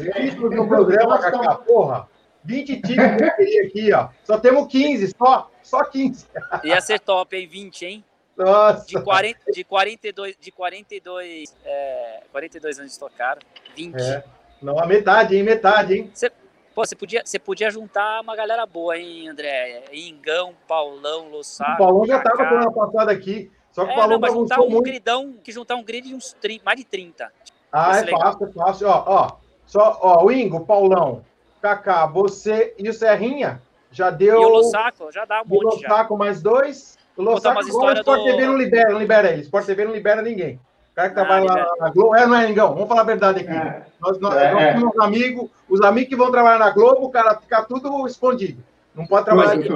no 0.56 0.68
programa, 0.68 1.20
Cacá, 1.20 1.56
porra. 1.56 2.08
20 2.44 2.82
times 2.82 3.18
que 3.18 3.24
eu 3.24 3.36
queria 3.36 3.68
aqui, 3.68 3.94
ó. 3.94 4.10
Só 4.24 4.38
temos 4.38 4.68
15, 4.68 5.14
só, 5.16 5.50
só 5.62 5.84
15. 5.84 6.26
Ia 6.64 6.82
ser 6.82 7.00
top, 7.00 7.36
hein? 7.36 7.48
20, 7.48 7.86
hein? 7.86 8.04
Nossa. 8.36 8.88
De, 8.88 9.00
40, 9.00 9.52
de 9.52 9.64
42, 9.64 10.38
de 10.40 10.52
42, 10.52 11.56
é, 11.64 12.24
42 12.32 12.80
anos 12.80 12.94
de 12.94 13.00
tocar, 13.00 13.38
20. 13.76 13.96
É. 13.96 14.24
Não, 14.62 14.80
a 14.80 14.86
metade, 14.86 15.36
hein? 15.36 15.44
Metade, 15.44 15.96
hein? 15.96 16.12
Cê, 16.14 16.32
pô, 16.74 16.86
você 16.86 16.96
podia, 16.96 17.22
você 17.26 17.40
podia 17.40 17.70
juntar 17.70 18.22
uma 18.22 18.36
galera 18.36 18.66
boa, 18.66 18.98
hein, 18.98 19.30
André? 19.30 19.84
Ingão, 19.92 20.54
Paulão, 20.68 21.30
Lossaco. 21.30 21.72
O 21.74 21.78
Paulão 21.78 22.06
já 22.06 22.20
tava 22.22 22.48
com 22.48 22.56
uma 22.56 22.72
passada 22.72 23.12
aqui. 23.12 23.52
Só 23.72 23.86
que 23.86 23.92
é, 23.92 23.94
o 23.94 23.98
Paulão 23.98 24.20
não, 24.20 24.30
juntar 24.30 24.62
um 24.62 24.70
muito. 24.70 24.84
gridão, 24.84 25.34
que 25.44 25.52
juntar 25.52 25.76
um 25.76 25.84
grid 25.84 26.08
de 26.08 26.16
uns 26.16 26.34
30, 26.34 26.64
mais 26.64 26.78
de 26.78 26.86
30. 26.86 27.32
Ah, 27.72 27.98
é 27.98 28.08
fácil, 28.08 28.48
é 28.48 28.52
fácil. 28.52 28.88
Ó, 28.88 29.04
ó, 29.08 29.32
só, 29.66 29.98
ó, 30.02 30.26
o 30.26 30.32
Ingo, 30.32 30.66
Paulão, 30.66 31.24
Kaká, 31.62 32.06
você 32.06 32.76
e 32.78 32.90
o 32.90 32.94
Serrinha 32.94 33.62
já 33.92 34.10
deu. 34.10 34.42
E 34.42 34.46
o 34.46 34.50
Lossaco, 34.50 35.12
já 35.12 35.26
dá 35.26 35.42
um 35.42 35.46
monte. 35.48 35.64
O 35.64 35.70
Lossaco 35.70 36.18
mais 36.18 36.42
dois. 36.42 36.98
O 37.16 37.22
Lossaco 37.22 37.60
agora 37.60 38.00
o 38.00 38.00
Sport 38.02 38.20
do... 38.20 38.24
TV 38.26 38.46
não 38.46 38.58
libera, 38.58 38.92
não 38.92 39.00
libera 39.00 39.32
ele. 39.32 39.42
Sport 39.44 39.66
TV 39.66 39.86
não 39.86 39.94
libera 39.94 40.22
ninguém. 40.22 40.60
O 40.92 40.96
cara 40.96 41.10
que 41.10 41.16
trabalha 41.16 41.46
lá 41.46 41.68
na 41.80 41.90
Globo. 41.90 42.16
É, 42.16 42.28
não 42.28 42.36
é, 42.36 42.50
Ingão? 42.50 42.74
Vamos 42.74 42.90
falar 42.90 43.02
a 43.02 43.06
verdade 43.06 43.40
aqui. 43.42 43.52
É. 43.52 43.86
Nós, 44.00 44.20
nós, 44.20 44.36
é. 44.36 44.54
nós 44.54 44.80
somos 44.80 45.00
amigos, 45.00 45.50
os 45.70 45.82
amigos 45.82 46.10
que 46.10 46.16
vão 46.16 46.32
trabalhar 46.32 46.60
na 46.60 46.70
Globo, 46.70 47.06
o 47.06 47.10
cara 47.10 47.40
fica 47.40 47.64
tudo 47.64 48.06
escondido. 48.06 48.62
Não 48.94 49.06
pode 49.08 49.26
trabalhar 49.26 49.54
aqui. 49.54 49.70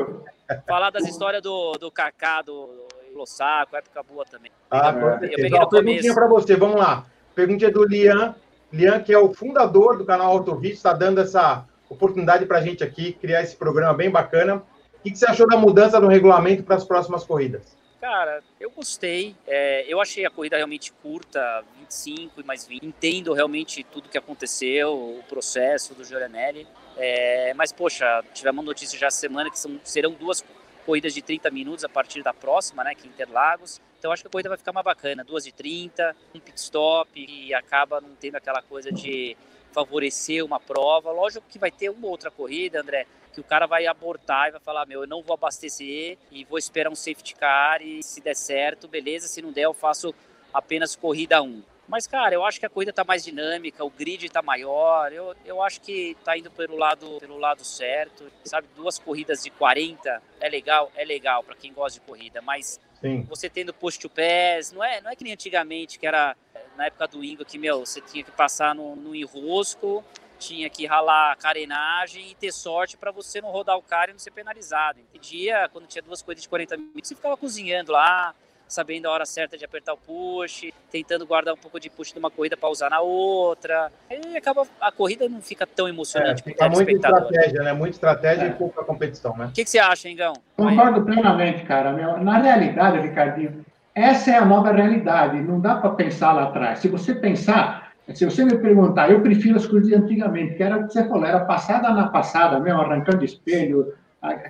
Falar 0.67 0.89
das 0.89 1.07
histórias 1.07 1.41
do, 1.41 1.73
do 1.73 1.89
Kaká, 1.89 2.41
do, 2.41 2.67
do 2.67 3.17
Lossaco, 3.17 3.75
época 3.77 4.03
boa 4.03 4.25
também. 4.25 4.51
Ah, 4.69 4.93
eu, 4.93 5.07
eu 5.07 5.19
peguei 5.19 5.59
no 5.59 5.69
Perguntinha 5.69 6.13
para 6.13 6.27
você, 6.27 6.55
vamos 6.55 6.75
lá. 6.75 7.05
Perguntinha 7.33 7.71
do 7.71 7.85
Lian. 7.85 8.35
Lian, 8.71 8.99
que 8.99 9.13
é 9.13 9.17
o 9.17 9.33
fundador 9.33 9.97
do 9.97 10.05
canal 10.05 10.31
Autovite, 10.31 10.75
está 10.75 10.91
dando 10.91 11.21
essa 11.21 11.65
oportunidade 11.89 12.45
para 12.45 12.57
a 12.57 12.61
gente 12.61 12.83
aqui 12.83 13.13
criar 13.13 13.41
esse 13.41 13.55
programa 13.55 13.93
bem 13.93 14.09
bacana. 14.09 14.57
O 14.57 15.03
que 15.03 15.15
você 15.15 15.25
achou 15.25 15.47
da 15.47 15.55
mudança 15.55 15.99
do 16.01 16.07
regulamento 16.07 16.63
para 16.63 16.75
as 16.75 16.83
próximas 16.83 17.23
corridas? 17.23 17.74
Cara, 18.05 18.43
eu 18.59 18.69
gostei. 18.69 19.35
É, 19.47 19.83
eu 19.91 19.99
achei 19.99 20.23
a 20.27 20.29
corrida 20.29 20.55
realmente 20.55 20.93
curta, 21.01 21.65
25 21.79 22.39
e 22.39 22.43
mais 22.43 22.67
20. 22.67 22.85
Entendo 22.85 23.33
realmente 23.33 23.83
tudo 23.83 24.07
que 24.07 24.15
aconteceu, 24.15 24.93
o 24.93 25.23
processo 25.27 25.95
do 25.95 26.05
Giovanelli. 26.05 26.67
É, 26.97 27.51
mas, 27.55 27.73
poxa, 27.73 28.23
tivemos 28.31 28.63
notícia 28.63 28.95
já 28.99 29.09
semana 29.09 29.49
que 29.49 29.57
são, 29.57 29.79
serão 29.83 30.11
duas 30.11 30.45
corridas 30.85 31.15
de 31.15 31.23
30 31.23 31.49
minutos 31.49 31.83
a 31.83 31.89
partir 31.89 32.21
da 32.21 32.31
próxima, 32.31 32.83
né, 32.83 32.93
que 32.93 33.07
é 33.07 33.09
Interlagos. 33.09 33.81
Então 33.97 34.11
acho 34.11 34.21
que 34.21 34.27
a 34.27 34.31
corrida 34.31 34.49
vai 34.49 34.57
ficar 34.59 34.71
mais 34.71 34.85
bacana, 34.85 35.23
duas 35.23 35.43
de 35.43 35.51
30, 35.51 36.15
um 36.35 36.39
pit 36.39 36.59
stop 36.59 37.09
e 37.15 37.55
acaba 37.55 37.99
não 37.99 38.13
tendo 38.13 38.35
aquela 38.35 38.61
coisa 38.61 38.91
de 38.91 39.35
favorecer 39.73 40.45
uma 40.45 40.59
prova. 40.59 41.11
Lógico 41.11 41.43
que 41.49 41.57
vai 41.57 41.71
ter 41.71 41.89
uma 41.89 42.07
outra 42.07 42.29
corrida, 42.29 42.79
André, 42.79 43.07
que 43.35 43.41
o 43.41 43.43
cara 43.43 43.67
vai 43.67 43.85
abortar 43.85 44.47
e 44.47 44.51
vai 44.51 44.61
falar: 44.61 44.85
Meu, 44.85 45.01
eu 45.01 45.07
não 45.07 45.21
vou 45.21 45.33
abastecer 45.33 46.17
e 46.31 46.45
vou 46.45 46.57
esperar 46.57 46.89
um 46.89 46.95
safety 46.95 47.35
car 47.35 47.81
e 47.81 48.01
se 48.01 48.21
der 48.21 48.35
certo, 48.35 48.87
beleza. 48.87 49.27
Se 49.27 49.41
não 49.41 49.51
der, 49.51 49.63
eu 49.63 49.73
faço 49.73 50.15
apenas 50.53 50.95
corrida 50.95 51.41
1. 51.43 51.61
Mas, 51.87 52.07
cara, 52.07 52.33
eu 52.33 52.43
acho 52.43 52.59
que 52.59 52.65
a 52.65 52.69
corrida 52.69 52.89
está 52.89 53.03
mais 53.03 53.23
dinâmica, 53.23 53.83
o 53.83 53.91
grid 53.91 54.25
está 54.25 54.41
maior. 54.41 55.11
Eu, 55.13 55.35
eu 55.45 55.61
acho 55.61 55.81
que 55.81 56.15
está 56.17 56.35
indo 56.35 56.49
pelo 56.49 56.75
lado, 56.77 57.19
pelo 57.19 57.37
lado 57.37 57.63
certo. 57.63 58.31
Sabe, 58.43 58.67
duas 58.75 58.97
corridas 58.97 59.43
de 59.43 59.51
40 59.51 60.23
é 60.39 60.49
legal, 60.49 60.91
é 60.95 61.05
legal 61.05 61.43
para 61.43 61.55
quem 61.55 61.71
gosta 61.71 61.99
de 61.99 62.05
corrida, 62.05 62.41
mas 62.41 62.79
Sim. 63.01 63.21
você 63.23 63.49
tendo 63.49 63.71
post 63.71 63.99
to 63.99 64.09
pass, 64.09 64.71
não 64.71 64.83
é, 64.83 64.99
não 65.01 65.11
é 65.11 65.15
que 65.15 65.23
nem 65.23 65.33
antigamente, 65.33 65.99
que 65.99 66.07
era 66.07 66.35
na 66.75 66.87
época 66.87 67.07
do 67.07 67.23
Ingo, 67.23 67.45
que, 67.45 67.59
meu, 67.59 67.85
você 67.85 68.01
tinha 68.01 68.23
que 68.23 68.31
passar 68.31 68.73
no, 68.73 68.95
no 68.95 69.13
enrosco, 69.13 70.03
tinha 70.35 70.69
que 70.69 70.85
ralar 70.85 71.35
carenagem 71.37 72.31
e 72.31 72.35
ter 72.35 72.51
sorte 72.51 72.97
para 72.97 73.11
você 73.11 73.41
não 73.41 73.49
rodar 73.49 73.77
o 73.77 73.81
cara 73.81 74.11
e 74.11 74.13
não 74.13 74.19
ser 74.19 74.31
penalizado. 74.31 74.99
Em 75.13 75.19
dia, 75.19 75.69
quando 75.71 75.87
tinha 75.87 76.01
duas 76.01 76.21
corridas 76.21 76.43
de 76.43 76.49
40 76.49 76.77
minutos, 76.77 77.07
você 77.07 77.15
ficava 77.15 77.37
cozinhando 77.37 77.91
lá, 77.91 78.33
sabendo 78.67 79.07
a 79.07 79.11
hora 79.11 79.25
certa 79.25 79.57
de 79.57 79.65
apertar 79.65 79.93
o 79.93 79.97
push, 79.97 80.71
tentando 80.91 81.25
guardar 81.25 81.53
um 81.53 81.57
pouco 81.57 81.79
de 81.79 81.89
push 81.89 82.11
de 82.11 82.19
uma 82.19 82.31
corrida 82.31 82.57
para 82.57 82.69
usar 82.69 82.89
na 82.89 82.99
outra. 82.99 83.91
Aí 84.09 84.37
acaba 84.37 84.67
a 84.81 84.91
corrida 84.91 85.27
não 85.29 85.41
fica 85.41 85.65
tão 85.65 85.87
emocionante 85.87 86.41
é, 86.41 86.43
fica 86.43 86.69
muita 86.69 86.91
estratégia, 86.91 87.63
né? 87.63 87.73
Muita 87.73 87.95
estratégia 87.95 88.45
é. 88.45 88.47
e 88.47 88.53
pouca 88.53 88.83
competição, 88.83 89.35
né? 89.37 89.45
O 89.45 89.51
que, 89.51 89.63
que, 89.63 89.69
você 89.69 89.79
acha, 89.79 90.09
Engão? 90.09 90.33
Concordo 90.55 91.03
plenamente, 91.03 91.63
cara. 91.65 91.91
Na 92.19 92.37
realidade, 92.37 92.99
Ricardinho, 92.99 93.65
essa 93.93 94.31
é 94.31 94.37
a 94.37 94.45
nova 94.45 94.71
realidade. 94.71 95.39
Não 95.41 95.59
dá 95.59 95.75
para 95.75 95.91
pensar 95.91 96.33
lá 96.33 96.43
atrás. 96.45 96.79
Se 96.79 96.87
você 96.87 97.15
pensar, 97.15 97.84
se 98.13 98.25
você 98.25 98.45
me 98.45 98.57
perguntar, 98.57 99.09
eu 99.09 99.21
prefiro 99.21 99.55
as 99.55 99.65
coisas 99.65 99.89
de 99.89 99.95
antigamente, 99.95 100.55
que 100.55 100.63
era 100.63 100.77
o 100.77 100.87
que 100.87 100.93
você 100.93 101.07
falou, 101.07 101.25
era 101.25 101.39
passada 101.39 101.89
na 101.91 102.07
passada 102.07 102.59
mesmo, 102.59 102.81
arrancando 102.81 103.25
espelho, 103.25 103.93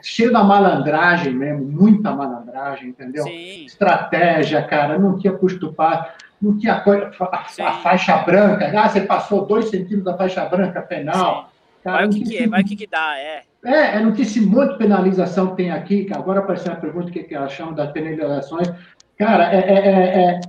cheio 0.02 0.32
da 0.32 0.44
malandragem 0.44 1.34
mesmo, 1.34 1.66
muita 1.66 2.12
malandragem, 2.14 2.90
entendeu? 2.90 3.24
Sim. 3.24 3.66
Estratégia, 3.66 4.62
cara, 4.64 4.98
não 5.00 5.18
tinha 5.18 5.34
custo 5.34 5.74
fácil, 5.74 6.12
não 6.42 6.58
tinha 6.58 6.80
coisa, 6.82 7.12
a, 7.20 7.70
a, 7.70 7.74
faixa 7.80 8.18
branca, 8.18 8.72
ah, 8.78 8.90
você 8.90 9.02
passou 9.02 9.46
dois 9.46 9.70
centímetros 9.70 10.04
da 10.04 10.18
faixa 10.18 10.46
branca 10.46 10.82
penal. 10.82 11.50
Cara, 11.84 11.98
vai 11.98 12.08
o 12.08 12.10
que, 12.10 12.24
que 12.24 12.38
é, 12.38 12.48
vai 12.48 12.62
o 12.62 12.66
que, 12.66 12.76
que 12.76 12.88
dá, 12.88 13.18
é. 13.18 13.44
É, 13.64 13.98
é, 13.98 14.00
não 14.00 14.12
tinha 14.12 14.26
esse 14.26 14.42
monte 14.42 14.74
de 14.74 14.78
penalização 14.78 15.52
que 15.52 15.58
tem 15.58 15.72
aqui, 15.72 16.06
que 16.06 16.14
agora 16.14 16.40
apareceu 16.40 16.72
uma 16.72 16.80
pergunta 16.80 17.12
que, 17.12 17.24
que 17.24 17.34
elas 17.34 17.52
chamam 17.52 17.74
das 17.74 17.92
penalizações. 17.92 18.72
Cara, 19.18 19.54
é, 19.54 19.60
é, 19.60 20.20
é, 20.20 20.42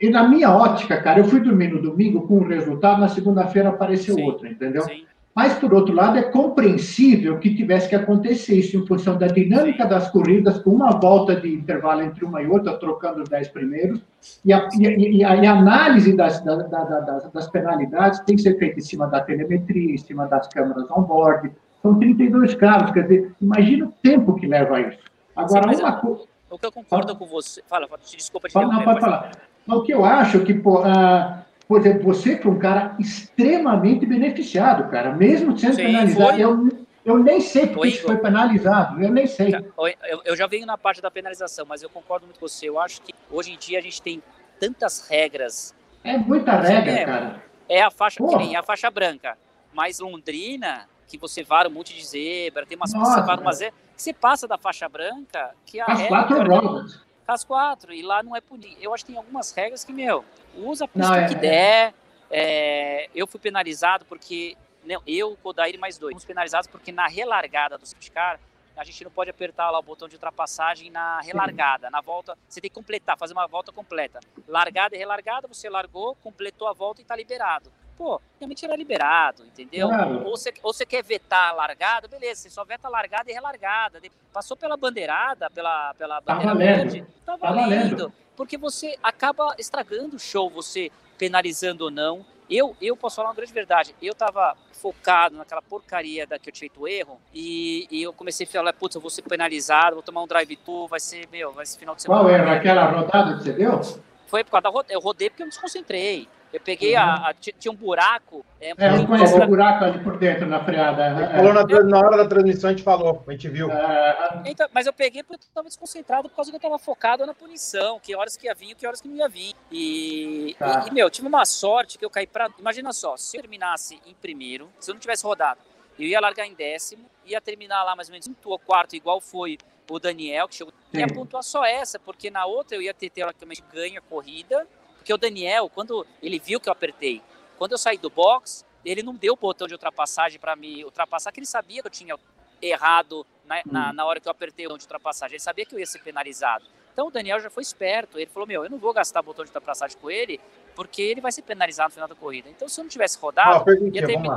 e 0.00 0.10
na 0.10 0.28
minha 0.28 0.50
ótica, 0.50 1.00
cara, 1.00 1.20
eu 1.20 1.24
fui 1.24 1.40
dormir 1.40 1.68
no 1.68 1.80
domingo 1.82 2.26
com 2.26 2.38
um 2.38 2.46
resultado, 2.46 3.00
na 3.00 3.08
segunda-feira 3.08 3.68
apareceu 3.68 4.14
sim, 4.14 4.22
outro, 4.22 4.46
entendeu? 4.46 4.82
Sim. 4.82 5.04
Mas, 5.38 5.54
por 5.54 5.72
outro 5.72 5.94
lado, 5.94 6.18
é 6.18 6.22
compreensível 6.22 7.38
que 7.38 7.54
tivesse 7.54 7.88
que 7.88 7.94
acontecer 7.94 8.56
isso 8.56 8.76
em 8.76 8.84
função 8.84 9.16
da 9.16 9.28
dinâmica 9.28 9.86
das 9.86 10.10
corridas, 10.10 10.58
com 10.58 10.70
uma 10.70 10.90
volta 10.90 11.36
de 11.36 11.54
intervalo 11.54 12.02
entre 12.02 12.24
uma 12.24 12.42
e 12.42 12.48
outra, 12.48 12.76
trocando 12.76 13.22
os 13.22 13.28
dez 13.28 13.46
primeiros, 13.46 14.02
e 14.44 14.52
a, 14.52 14.68
e, 14.76 15.24
a, 15.24 15.36
e 15.36 15.46
a 15.46 15.52
análise 15.52 16.16
das, 16.16 16.42
da, 16.42 16.56
da, 16.56 16.82
das, 16.82 17.30
das, 17.30 17.48
penalidades 17.50 18.18
tem 18.20 18.34
que 18.34 18.42
ser 18.42 18.58
feita 18.58 18.80
em 18.80 18.82
cima 18.82 19.06
da 19.06 19.20
telemetria, 19.20 19.94
em 19.94 19.98
cima 19.98 20.26
das 20.26 20.48
câmeras 20.48 20.90
on-board. 20.90 21.52
São 21.82 21.96
32 21.96 22.56
carros, 22.56 22.90
quer 22.90 23.02
dizer, 23.02 23.32
imagina 23.40 23.86
o 23.86 23.92
tempo 24.02 24.34
que 24.34 24.46
leva 24.48 24.80
isso. 24.80 24.98
Agora, 25.36 25.72
Sim, 25.72 25.82
uma 25.82 25.92
coisa. 26.00 26.24
O 26.50 26.58
que 26.58 26.66
eu 26.66 26.72
concordo 26.72 27.12
fala. 27.12 27.18
com 27.18 27.26
você. 27.26 27.62
Fala, 27.68 27.86
desculpa 28.10 28.48
te 28.48 28.54
fala, 28.54 28.72
Não, 28.72 28.82
pode 28.82 29.00
falar. 29.00 29.30
O 29.68 29.82
que 29.82 29.92
eu 29.92 30.04
acho 30.04 30.40
que, 30.44 30.54
pô, 30.54 30.80
uh, 30.80 31.38
por 31.66 31.80
exemplo, 31.80 32.04
você 32.04 32.38
foi 32.38 32.50
um 32.50 32.58
cara 32.58 32.96
extremamente 32.98 34.06
beneficiado, 34.06 34.90
cara, 34.90 35.14
mesmo 35.14 35.56
sendo 35.58 35.74
Sim, 35.74 35.84
penalizado. 35.84 36.40
Eu, 36.40 36.68
eu 37.04 37.18
nem 37.18 37.40
sei 37.40 37.66
porque 37.66 37.88
isso 37.88 38.06
foi 38.06 38.16
penalizado, 38.16 39.02
eu 39.02 39.10
nem 39.10 39.26
sei. 39.26 39.54
Eu, 39.54 40.22
eu 40.24 40.36
já 40.36 40.46
venho 40.46 40.66
na 40.66 40.78
parte 40.78 41.02
da 41.02 41.10
penalização, 41.10 41.66
mas 41.68 41.82
eu 41.82 41.90
concordo 41.90 42.24
muito 42.24 42.40
com 42.40 42.48
você. 42.48 42.68
Eu 42.68 42.80
acho 42.80 43.02
que 43.02 43.14
hoje 43.30 43.52
em 43.52 43.58
dia 43.58 43.78
a 43.78 43.82
gente 43.82 44.00
tem 44.00 44.22
tantas 44.58 45.06
regras. 45.08 45.74
É 46.02 46.16
muita 46.16 46.52
regra, 46.52 46.92
é, 46.92 47.04
cara. 47.04 47.42
É 47.68 47.82
a 47.82 47.90
faixa, 47.90 48.22
nem, 48.22 48.56
a 48.56 48.62
faixa 48.62 48.90
branca. 48.90 49.36
Mas 49.74 49.98
Londrina, 50.00 50.88
que 51.06 51.18
você 51.18 51.42
vara 51.42 51.68
um 51.68 51.72
monte 51.72 51.94
de 51.94 52.04
zebra, 52.04 52.64
tem 52.64 52.76
umas 52.76 52.94
Nossa, 52.94 53.20
você 53.20 53.26
vara 53.26 53.40
uma 53.40 53.52
zebra, 53.52 53.74
que 53.94 54.02
você 54.02 54.12
passa 54.14 54.48
da 54.48 54.56
faixa 54.56 54.88
branca, 54.88 55.54
que 55.66 55.78
a 55.80 55.86
As 55.86 56.00
regra, 56.00 56.08
quatro 56.08 56.46
rodas. 56.46 57.07
As 57.28 57.44
quatro, 57.44 57.92
e 57.92 58.00
lá 58.00 58.22
não 58.22 58.34
é 58.34 58.40
punido. 58.40 58.80
Eu 58.80 58.94
acho 58.94 59.04
que 59.04 59.12
tem 59.12 59.18
algumas 59.18 59.52
regras 59.52 59.84
que, 59.84 59.92
meu, 59.92 60.24
usa 60.56 60.86
a 60.86 60.88
pista 60.88 61.16
é, 61.16 61.28
que 61.28 61.34
der. 61.34 61.94
É, 62.30 63.10
eu 63.14 63.26
fui 63.26 63.38
penalizado 63.38 64.06
porque 64.06 64.56
não, 64.82 65.02
eu, 65.06 65.32
o 65.32 65.36
Kodair 65.36 65.74
e 65.74 65.78
mais 65.78 65.98
dois, 65.98 66.12
fomos 66.12 66.24
penalizados 66.24 66.66
porque 66.66 66.90
na 66.90 67.06
relargada 67.06 67.76
do 67.76 67.84
safety 67.84 68.10
car, 68.10 68.40
a 68.74 68.84
gente 68.84 69.04
não 69.04 69.10
pode 69.10 69.28
apertar 69.28 69.70
lá 69.70 69.78
o 69.78 69.82
botão 69.82 70.08
de 70.08 70.14
ultrapassagem 70.14 70.90
na 70.90 71.20
relargada. 71.20 71.90
Na 71.90 72.00
volta, 72.00 72.38
você 72.48 72.60
tem 72.60 72.70
que 72.70 72.74
completar, 72.74 73.18
fazer 73.18 73.34
uma 73.34 73.46
volta 73.46 73.72
completa. 73.72 74.20
Largada 74.46 74.94
e 74.94 74.98
relargada, 74.98 75.46
você 75.46 75.68
largou, 75.68 76.14
completou 76.22 76.66
a 76.66 76.72
volta 76.72 77.00
e 77.00 77.02
está 77.02 77.14
liberado. 77.14 77.70
Pô, 77.98 78.20
realmente 78.38 78.64
era 78.64 78.76
liberado, 78.76 79.44
entendeu? 79.44 79.88
Claro. 79.88 80.24
Ou, 80.24 80.36
você, 80.36 80.54
ou 80.62 80.72
você 80.72 80.86
quer 80.86 81.02
vetar 81.02 81.50
a 81.50 81.52
largada, 81.52 82.06
beleza, 82.06 82.42
você 82.42 82.50
só 82.50 82.64
veta 82.64 82.86
a 82.86 82.90
largada 82.90 83.28
e 83.28 83.34
relargada. 83.34 84.00
Passou 84.32 84.56
pela 84.56 84.76
bandeirada, 84.76 85.50
pela, 85.50 85.92
pela 85.94 86.20
bandeira 86.20 86.52
tá 86.52 86.56
verde, 86.56 87.04
tá 87.26 87.34
valendo. 87.34 88.06
Tá 88.06 88.12
porque 88.36 88.56
você 88.56 88.96
acaba 89.02 89.56
estragando 89.58 90.14
o 90.14 90.18
show, 90.18 90.48
você 90.48 90.92
penalizando 91.18 91.86
ou 91.86 91.90
não. 91.90 92.24
Eu, 92.48 92.76
eu 92.80 92.96
posso 92.96 93.16
falar 93.16 93.30
uma 93.30 93.34
grande 93.34 93.52
verdade. 93.52 93.96
Eu 94.00 94.14
tava 94.14 94.56
focado 94.72 95.36
naquela 95.36 95.60
porcaria 95.60 96.24
da 96.24 96.38
que 96.38 96.48
eu 96.48 96.52
tinha 96.52 96.70
feito 96.70 96.86
erro 96.86 97.20
e, 97.34 97.88
e 97.90 98.00
eu 98.00 98.12
comecei 98.12 98.46
a 98.46 98.48
falar, 98.48 98.72
putz, 98.74 98.94
eu 98.94 99.00
vou 99.00 99.10
ser 99.10 99.22
penalizado, 99.22 99.96
vou 99.96 100.04
tomar 100.04 100.22
um 100.22 100.26
drive-thru, 100.28 100.86
vai 100.86 101.00
ser, 101.00 101.28
meu, 101.32 101.52
vai 101.52 101.66
ser 101.66 101.80
final 101.80 101.96
de 101.96 102.02
semana. 102.02 102.22
Qual 102.22 102.32
erro? 102.32 102.48
Aquela 102.48 102.84
rodada 102.84 103.38
que 103.38 103.42
você 103.42 103.52
deu? 103.52 103.80
Foi 104.28 104.44
por 104.44 104.52
causa 104.52 104.62
da 104.62 104.68
rodada. 104.68 104.92
Eu 104.92 105.00
rodei 105.00 105.28
porque 105.28 105.42
eu 105.42 105.46
me 105.46 105.50
desconcentrei. 105.50 106.28
Eu 106.52 106.60
peguei 106.60 106.94
uhum. 106.94 107.00
a, 107.00 107.30
a, 107.30 107.34
Tinha 107.34 107.70
um 107.70 107.74
buraco. 107.74 108.44
É, 108.60 108.70
é 108.70 108.96
eu 108.96 109.06
conheço 109.06 109.36
o 109.36 109.46
buraco 109.46 109.84
ali 109.84 109.98
por 109.98 110.16
dentro, 110.16 110.46
na 110.46 110.64
freada. 110.64 111.02
É. 111.02 111.36
Falou 111.36 111.52
na, 111.52 111.64
na, 111.64 111.98
hora 111.98 112.16
da 112.16 112.26
transmissão, 112.26 112.70
a 112.70 112.72
gente 112.72 112.82
falou, 112.82 113.22
a 113.26 113.32
gente 113.32 113.48
viu. 113.48 113.70
É, 113.70 114.42
então, 114.46 114.66
mas 114.72 114.86
eu 114.86 114.92
peguei 114.92 115.22
porque 115.22 115.44
eu 115.44 115.48
estava 115.48 115.68
desconcentrado 115.68 116.28
por 116.28 116.36
causa 116.36 116.50
que 116.50 116.56
eu 116.56 116.58
estava 116.58 116.78
focado 116.78 117.26
na 117.26 117.34
punição, 117.34 118.00
que 118.00 118.16
horas 118.16 118.36
que 118.36 118.46
ia 118.46 118.54
vir 118.54 118.70
e 118.70 118.74
que 118.74 118.86
horas 118.86 119.00
que 119.00 119.08
não 119.08 119.16
ia 119.16 119.28
vir. 119.28 119.54
E, 119.70 120.56
tá. 120.58 120.84
e, 120.86 120.88
e, 120.88 120.94
meu, 120.94 121.10
tive 121.10 121.26
uma 121.26 121.44
sorte 121.44 121.98
que 121.98 122.04
eu 122.04 122.10
caí 122.10 122.26
para. 122.26 122.48
Imagina 122.58 122.92
só, 122.92 123.16
se 123.16 123.36
eu 123.36 123.42
terminasse 123.42 124.00
em 124.06 124.14
primeiro, 124.14 124.70
se 124.80 124.90
eu 124.90 124.94
não 124.94 125.00
tivesse 125.00 125.24
rodado, 125.24 125.60
eu 125.98 126.08
ia 126.08 126.20
largar 126.20 126.46
em 126.46 126.54
décimo, 126.54 127.08
ia 127.24 127.40
terminar 127.40 127.82
lá 127.84 127.96
mais 127.96 128.08
ou 128.08 128.12
menos 128.12 128.26
quinto 128.26 128.50
ou 128.50 128.58
quarto, 128.58 128.94
igual 128.94 129.20
foi 129.20 129.58
o 129.90 129.98
Daniel, 129.98 130.48
que 130.48 130.54
chegou. 130.54 130.72
Sim. 130.92 130.98
Ia 130.98 131.06
pontuar 131.06 131.42
só 131.42 131.64
essa, 131.64 131.98
porque 131.98 132.30
na 132.30 132.44
outra 132.46 132.76
eu 132.76 132.82
ia 132.82 132.94
ter 132.94 133.10
teoricamente 133.10 133.62
ganho 133.72 133.98
a 133.98 134.02
corrida. 134.02 134.66
Porque 134.96 135.12
o 135.12 135.16
Daniel, 135.16 135.70
quando 135.70 136.06
ele 136.22 136.38
viu 136.38 136.60
que 136.60 136.68
eu 136.68 136.72
apertei, 136.72 137.22
quando 137.56 137.72
eu 137.72 137.78
saí 137.78 137.96
do 137.96 138.10
box, 138.10 138.64
ele 138.84 139.02
não 139.02 139.14
deu 139.14 139.32
o 139.32 139.36
botão 139.36 139.66
de 139.66 139.74
ultrapassagem 139.74 140.38
para 140.38 140.54
me 140.54 140.84
ultrapassar, 140.84 141.32
que 141.32 141.40
ele 141.40 141.46
sabia 141.46 141.80
que 141.80 141.86
eu 141.86 141.90
tinha 141.90 142.16
errado 142.60 143.26
na, 143.46 143.58
hum. 143.58 143.62
na, 143.66 143.92
na, 143.92 144.04
hora 144.04 144.20
que 144.20 144.28
eu 144.28 144.32
apertei 144.32 144.66
o 144.66 144.68
botão 144.68 144.78
de 144.78 144.84
ultrapassagem. 144.84 145.34
Ele 145.34 145.42
sabia 145.42 145.64
que 145.64 145.74
eu 145.74 145.78
ia 145.78 145.86
ser 145.86 146.00
penalizado. 146.00 146.64
Então 146.92 147.06
o 147.06 147.10
Daniel 147.10 147.40
já 147.40 147.48
foi 147.48 147.62
esperto. 147.62 148.18
Ele 148.18 148.30
falou: 148.30 148.46
Meu, 148.46 148.64
eu 148.64 148.70
não 148.70 148.78
vou 148.78 148.92
gastar 148.92 149.22
botão 149.22 149.44
de 149.44 149.50
ultrapassagem 149.50 149.96
com 149.98 150.10
ele, 150.10 150.40
porque 150.74 151.00
ele 151.00 151.20
vai 151.20 151.32
ser 151.32 151.42
penalizado 151.42 151.90
no 151.90 151.94
final 151.94 152.08
da 152.08 152.14
corrida. 152.14 152.48
Então 152.48 152.68
se 152.68 152.80
eu 152.80 152.84
não 152.84 152.88
tivesse 152.88 153.18
rodado, 153.18 153.70
ah, 153.70 153.74
ia, 153.92 154.06
termi 154.06 154.28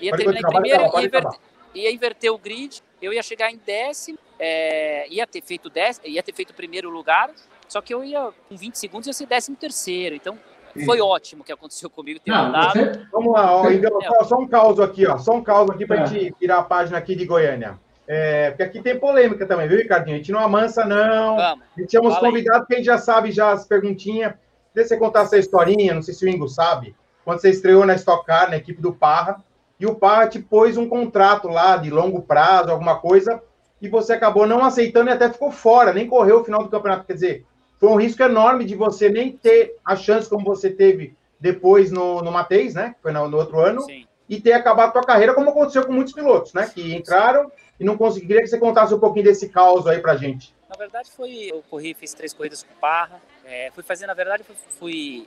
ia 0.00 0.16
terminar 0.16 0.40
em 0.40 0.52
primeiro 0.52 0.82
e 0.82 1.04
inverter, 1.04 1.40
ia 1.74 1.92
inverter 1.92 2.32
o 2.32 2.38
grid, 2.38 2.82
eu 3.00 3.12
ia 3.12 3.22
chegar 3.22 3.50
em 3.50 3.56
décimo, 3.56 4.18
é, 4.38 5.06
ia 5.08 5.26
ter 5.26 5.42
feito 5.42 5.68
décimo, 5.70 6.06
ia 6.06 6.22
ter 6.22 6.34
feito 6.34 6.50
o 6.50 6.54
primeiro 6.54 6.90
lugar, 6.90 7.30
só 7.68 7.80
que 7.80 7.92
eu 7.92 8.04
ia, 8.04 8.30
com 8.48 8.56
20 8.56 8.74
segundos, 8.76 9.06
ia 9.06 9.12
ser 9.12 9.26
décimo 9.26 9.56
terceiro. 9.56 10.14
Então, 10.14 10.38
foi 10.84 11.00
ótimo 11.00 11.42
o 11.42 11.44
que 11.44 11.52
aconteceu 11.52 11.88
comigo 11.88 12.20
ter 12.20 12.30
não, 12.30 12.70
Você... 12.70 13.06
Vamos 13.12 13.32
lá, 13.32 13.56
ó, 13.56 13.70
então, 13.70 14.00
só 14.24 14.38
um 14.38 14.48
caos 14.48 14.80
aqui, 14.80 15.06
ó. 15.06 15.18
Só 15.18 15.34
um 15.34 15.42
caos 15.42 15.70
aqui 15.70 15.86
para 15.86 16.00
a 16.00 16.02
é. 16.02 16.06
gente 16.06 16.34
virar 16.40 16.58
a 16.58 16.62
página 16.62 16.98
aqui 16.98 17.14
de 17.14 17.24
Goiânia. 17.24 17.78
É, 18.06 18.50
porque 18.50 18.62
aqui 18.62 18.82
tem 18.82 18.98
polêmica 18.98 19.46
também, 19.46 19.66
viu, 19.66 19.78
Ricardinho? 19.78 20.16
A 20.16 20.18
gente 20.18 20.32
não 20.32 20.40
amansa, 20.40 20.84
não. 20.84 21.36
Vamos. 21.36 21.64
A 21.76 21.80
gente 21.80 21.92
chama 21.92 22.08
os 22.08 22.18
convidados, 22.18 22.66
que 22.66 22.74
a 22.74 22.76
gente 22.76 22.86
já 22.86 22.98
sabe 22.98 23.30
já 23.30 23.52
as 23.52 23.66
perguntinhas. 23.66 24.34
Deixa 24.74 24.88
você 24.88 24.96
contar 24.96 25.22
essa 25.22 25.38
historinha, 25.38 25.94
não 25.94 26.02
sei 26.02 26.12
se 26.12 26.24
o 26.24 26.28
Ingo 26.28 26.48
sabe. 26.48 26.94
Quando 27.24 27.40
você 27.40 27.50
estreou 27.50 27.86
na 27.86 27.94
Stock 27.94 28.26
Car, 28.26 28.50
na 28.50 28.56
equipe 28.56 28.82
do 28.82 28.92
Parra, 28.92 29.42
e 29.84 29.86
o 29.86 29.94
Parra 29.94 30.26
te 30.26 30.38
pôs 30.38 30.78
um 30.78 30.88
contrato 30.88 31.46
lá 31.46 31.76
de 31.76 31.90
longo 31.90 32.22
prazo, 32.22 32.70
alguma 32.70 32.98
coisa, 32.98 33.42
e 33.82 33.88
você 33.88 34.14
acabou 34.14 34.46
não 34.46 34.64
aceitando 34.64 35.10
e 35.10 35.12
até 35.12 35.30
ficou 35.30 35.50
fora, 35.50 35.92
nem 35.92 36.06
correu 36.06 36.40
o 36.40 36.44
final 36.44 36.62
do 36.62 36.70
campeonato. 36.70 37.04
Quer 37.04 37.12
dizer, 37.12 37.46
foi 37.78 37.90
um 37.90 37.96
risco 37.96 38.22
enorme 38.22 38.64
de 38.64 38.74
você 38.74 39.10
nem 39.10 39.30
ter 39.30 39.76
a 39.84 39.94
chance 39.94 40.28
como 40.28 40.42
você 40.42 40.70
teve 40.70 41.14
depois 41.38 41.90
no, 41.90 42.22
no 42.22 42.32
Mateis, 42.32 42.74
né? 42.74 42.94
Foi 43.02 43.12
no, 43.12 43.28
no 43.28 43.36
outro 43.36 43.60
ano, 43.60 43.82
Sim. 43.82 44.06
e 44.26 44.40
ter 44.40 44.54
acabado 44.54 44.88
a 44.88 44.92
tua 44.92 45.04
carreira, 45.04 45.34
como 45.34 45.50
aconteceu 45.50 45.84
com 45.84 45.92
muitos 45.92 46.14
pilotos, 46.14 46.54
né? 46.54 46.70
Que 46.74 46.94
entraram 46.94 47.52
e 47.78 47.84
não 47.84 47.98
conseguiram. 47.98 48.28
Queria 48.28 48.42
que 48.42 48.48
você 48.48 48.58
contasse 48.58 48.94
um 48.94 48.98
pouquinho 49.00 49.26
desse 49.26 49.50
caos 49.50 49.86
aí 49.86 49.98
pra 49.98 50.16
gente. 50.16 50.54
Na 50.66 50.76
verdade, 50.78 51.10
foi. 51.10 51.50
Eu 51.50 51.62
corri, 51.68 51.92
fiz 51.92 52.14
três 52.14 52.32
corridas 52.32 52.62
com 52.62 52.74
Parra. 52.80 53.20
É, 53.44 53.70
fui 53.74 53.82
fazer, 53.82 54.06
na 54.06 54.14
verdade, 54.14 54.44
fui, 54.78 55.26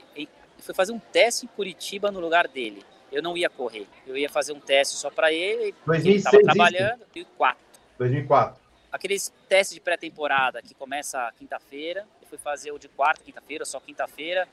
fui 0.58 0.74
fazer 0.74 0.90
um 0.90 0.98
teste 0.98 1.46
em 1.46 1.48
Curitiba 1.48 2.10
no 2.10 2.18
lugar 2.18 2.48
dele. 2.48 2.82
Eu 3.10 3.22
não 3.22 3.36
ia 3.36 3.48
correr. 3.48 3.86
Eu 4.06 4.16
ia 4.16 4.28
fazer 4.28 4.52
um 4.52 4.60
teste 4.60 4.96
só 4.96 5.10
para 5.10 5.32
ele. 5.32 5.74
2006, 5.86 6.06
ele 6.06 6.16
estava 6.16 6.38
trabalhando. 6.42 6.98
2004. 6.98 7.58
2004. 7.98 8.62
Aqueles 8.90 9.32
testes 9.48 9.74
de 9.74 9.80
pré-temporada 9.80 10.62
que 10.62 10.74
começa 10.74 11.32
quinta-feira. 11.38 12.06
Eu 12.22 12.28
fui 12.28 12.38
fazer 12.38 12.72
o 12.72 12.78
de 12.78 12.88
quarta, 12.88 13.22
quinta-feira, 13.24 13.64
só 13.64 13.80
quinta-feira. 13.80 14.48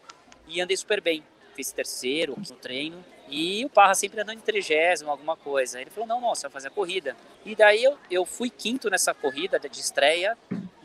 E 0.47 0.61
andei 0.61 0.75
super 0.75 1.01
bem. 1.01 1.23
Fiz 1.55 1.71
terceiro 1.71 2.35
no 2.37 2.55
treino. 2.55 3.03
E 3.29 3.65
o 3.65 3.69
Parra 3.69 3.95
sempre 3.95 4.19
andando 4.21 4.37
em 4.37 4.41
trigésimo, 4.41 5.09
alguma 5.09 5.35
coisa. 5.35 5.79
Ele 5.79 5.89
falou: 5.89 6.07
não, 6.07 6.21
não, 6.21 6.35
você 6.35 6.43
vai 6.43 6.51
fazer 6.51 6.67
a 6.67 6.71
corrida. 6.71 7.15
E 7.45 7.55
daí 7.55 7.83
eu, 7.83 7.97
eu 8.11 8.25
fui 8.25 8.49
quinto 8.49 8.89
nessa 8.89 9.13
corrida 9.13 9.57
de 9.57 9.79
estreia 9.79 10.37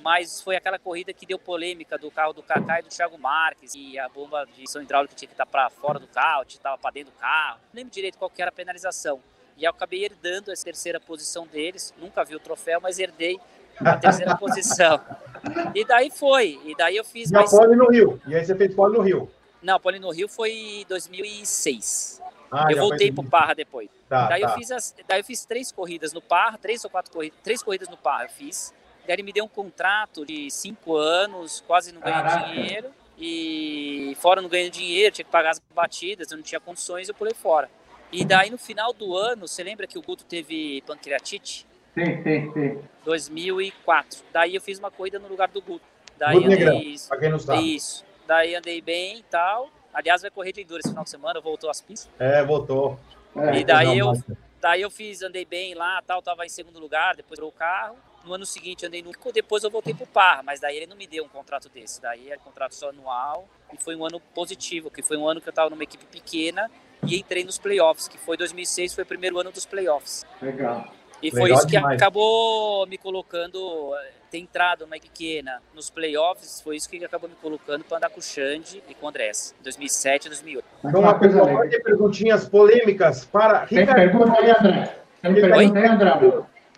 mas 0.02 0.40
foi 0.40 0.56
aquela 0.56 0.78
corrida 0.78 1.12
que 1.12 1.26
deu 1.26 1.38
polêmica 1.38 1.98
do 1.98 2.10
carro 2.10 2.32
do 2.32 2.42
Kaká 2.42 2.80
e 2.80 2.82
do 2.82 2.88
Thiago 2.88 3.18
Marques, 3.18 3.74
e 3.74 3.98
a 3.98 4.08
bomba 4.08 4.46
de 4.56 4.68
som 4.70 4.80
hidráulica 4.80 5.14
tinha 5.14 5.28
que 5.28 5.34
estar 5.34 5.46
para 5.46 5.68
fora 5.70 5.98
do 5.98 6.06
carro, 6.06 6.44
estava 6.46 6.78
para 6.78 6.90
dentro 6.90 7.12
do 7.12 7.18
carro. 7.18 7.58
Não 7.72 7.78
lembro 7.78 7.92
direito 7.92 8.18
qual 8.18 8.30
que 8.30 8.40
era 8.40 8.48
a 8.50 8.52
penalização. 8.52 9.20
E 9.56 9.64
eu 9.64 9.70
acabei 9.70 10.04
herdando 10.04 10.50
essa 10.50 10.64
terceira 10.64 10.98
posição 10.98 11.46
deles, 11.46 11.92
nunca 11.98 12.24
vi 12.24 12.34
o 12.34 12.40
troféu, 12.40 12.80
mas 12.80 12.98
herdei 12.98 13.38
a 13.78 13.96
terceira 13.96 14.36
posição. 14.38 15.00
E 15.74 15.84
daí 15.84 16.10
foi, 16.10 16.58
e 16.64 16.74
daí 16.74 16.96
eu 16.96 17.04
fiz... 17.04 17.30
E 17.30 17.34
mais... 17.34 17.52
a 17.52 17.58
pole 17.58 17.76
no 17.76 17.90
Rio, 17.90 18.20
e 18.26 18.34
aí 18.34 18.44
você 18.44 18.54
fez 18.54 18.74
pole 18.74 18.96
no 18.96 19.02
Rio. 19.02 19.30
Não, 19.62 19.78
pole 19.78 19.98
no 19.98 20.10
Rio 20.10 20.28
foi 20.28 20.52
em 20.52 20.86
2006. 20.86 22.22
Ah, 22.50 22.66
eu 22.70 22.78
voltei 22.78 23.12
para 23.12 23.22
o 23.22 23.28
Parra 23.28 23.54
depois. 23.54 23.88
Tá, 24.08 24.26
daí, 24.26 24.40
tá. 24.40 24.48
Eu 24.48 24.54
fiz 24.54 24.70
as, 24.72 24.94
daí 25.06 25.20
eu 25.20 25.24
fiz 25.24 25.44
três 25.44 25.70
corridas 25.70 26.12
no 26.12 26.20
Parra, 26.20 26.58
três 26.58 26.84
ou 26.84 26.90
quatro 26.90 27.12
corridas, 27.12 27.38
três 27.44 27.62
corridas 27.62 27.88
no 27.88 27.96
Parra 27.96 28.24
eu 28.24 28.30
fiz. 28.30 28.74
Daí 29.10 29.16
ele 29.16 29.22
me 29.24 29.32
deu 29.32 29.44
um 29.44 29.48
contrato 29.48 30.24
de 30.24 30.48
cinco 30.52 30.94
anos, 30.94 31.64
quase 31.66 31.90
não 31.90 32.00
ganhei 32.00 32.44
dinheiro. 32.44 32.90
E 33.18 34.16
fora 34.20 34.40
não 34.40 34.48
ganhei 34.48 34.70
dinheiro, 34.70 35.12
tinha 35.12 35.24
que 35.24 35.30
pagar 35.32 35.50
as 35.50 35.60
batidas, 35.74 36.30
eu 36.30 36.36
não 36.36 36.44
tinha 36.44 36.60
condições, 36.60 37.08
eu 37.08 37.14
pulei 37.14 37.34
fora. 37.34 37.68
E 38.12 38.24
daí 38.24 38.50
no 38.50 38.56
final 38.56 38.92
do 38.92 39.16
ano, 39.16 39.48
você 39.48 39.64
lembra 39.64 39.88
que 39.88 39.98
o 39.98 40.02
Guto 40.02 40.24
teve 40.24 40.80
pancreatite? 40.86 41.66
Sim, 41.92 42.22
sim, 42.22 42.52
sim. 42.52 42.78
2004. 43.04 44.20
Daí 44.32 44.54
eu 44.54 44.60
fiz 44.60 44.78
uma 44.78 44.92
corrida 44.92 45.18
no 45.18 45.26
lugar 45.26 45.48
do 45.48 45.60
Guto. 45.60 45.84
Daí 46.16 46.36
Guto 46.36 46.46
andei 46.46 46.78
isso. 46.80 47.10
Quem 47.18 47.30
não 47.30 47.38
sabe. 47.40 47.74
Isso. 47.74 48.04
Daí 48.28 48.54
andei 48.54 48.80
bem 48.80 49.18
e 49.18 49.22
tal. 49.24 49.70
Aliás, 49.92 50.22
vai 50.22 50.30
correr 50.30 50.52
de 50.52 50.62
enduro 50.62 50.78
esse 50.78 50.90
final 50.90 51.02
de 51.02 51.10
semana, 51.10 51.40
voltou 51.40 51.68
às 51.68 51.80
pistas. 51.80 52.08
É, 52.16 52.44
voltou. 52.44 52.96
É, 53.34 53.58
e 53.58 53.64
daí 53.64 53.98
eu, 53.98 54.12
daí 54.60 54.82
eu 54.82 54.90
fiz, 54.90 55.20
andei 55.20 55.44
bem 55.44 55.74
lá, 55.74 56.00
tal, 56.06 56.22
tava 56.22 56.46
em 56.46 56.48
segundo 56.48 56.78
lugar, 56.78 57.16
depois 57.16 57.40
o 57.40 57.50
carro. 57.50 57.96
No 58.24 58.34
ano 58.34 58.44
seguinte 58.44 58.84
andei 58.84 59.02
no 59.02 59.12
depois 59.32 59.64
eu 59.64 59.70
voltei 59.70 59.94
pro 59.94 60.06
Par, 60.06 60.42
mas 60.42 60.60
daí 60.60 60.76
ele 60.76 60.86
não 60.86 60.96
me 60.96 61.06
deu 61.06 61.24
um 61.24 61.28
contrato 61.28 61.68
desse. 61.68 62.00
Daí 62.00 62.30
é 62.30 62.36
contrato 62.36 62.74
só 62.74 62.90
anual 62.90 63.48
e 63.72 63.82
foi 63.82 63.96
um 63.96 64.04
ano 64.04 64.20
positivo, 64.34 64.90
que 64.90 65.02
foi 65.02 65.16
um 65.16 65.26
ano 65.26 65.40
que 65.40 65.48
eu 65.48 65.52
estava 65.52 65.70
numa 65.70 65.82
equipe 65.82 66.04
pequena 66.06 66.70
e 67.06 67.18
entrei 67.18 67.44
nos 67.44 67.58
playoffs, 67.58 68.08
que 68.08 68.18
foi 68.18 68.36
2006, 68.36 68.94
foi 68.94 69.04
o 69.04 69.06
primeiro 69.06 69.38
ano 69.38 69.50
dos 69.50 69.64
playoffs. 69.64 70.26
Legal. 70.40 70.86
E 71.22 71.30
foi 71.30 71.52
isso 71.52 71.66
que 71.66 71.72
demais. 71.72 72.00
acabou 72.00 72.86
me 72.86 72.96
colocando, 72.96 73.92
ter 74.30 74.38
entrado 74.38 74.86
numa 74.86 74.98
pequena 74.98 75.60
nos 75.74 75.90
playoffs, 75.90 76.62
foi 76.62 76.76
isso 76.76 76.88
que 76.88 77.04
acabou 77.04 77.28
me 77.28 77.36
colocando 77.36 77.84
para 77.84 77.98
andar 77.98 78.10
com 78.10 78.20
o 78.20 78.22
Xande 78.22 78.82
e 78.88 78.94
com 78.94 79.06
o 79.06 79.08
Andrés, 79.08 79.54
em 79.60 79.62
2007 79.62 80.24
e 80.24 80.28
2008. 80.30 80.64
Então, 80.84 81.00
uma 81.00 81.18
pergunta, 81.18 81.68
ter 81.68 81.82
perguntinhas 81.82 82.48
polêmicas 82.48 83.26
para 83.26 83.66
Tem 83.66 83.86
pergunta 83.86 84.32
aí, 84.32 84.50
André. 84.50 84.96
Tem 85.20 85.34
pergunta 85.34 85.78
aí, 85.78 85.86
André. 85.86 86.10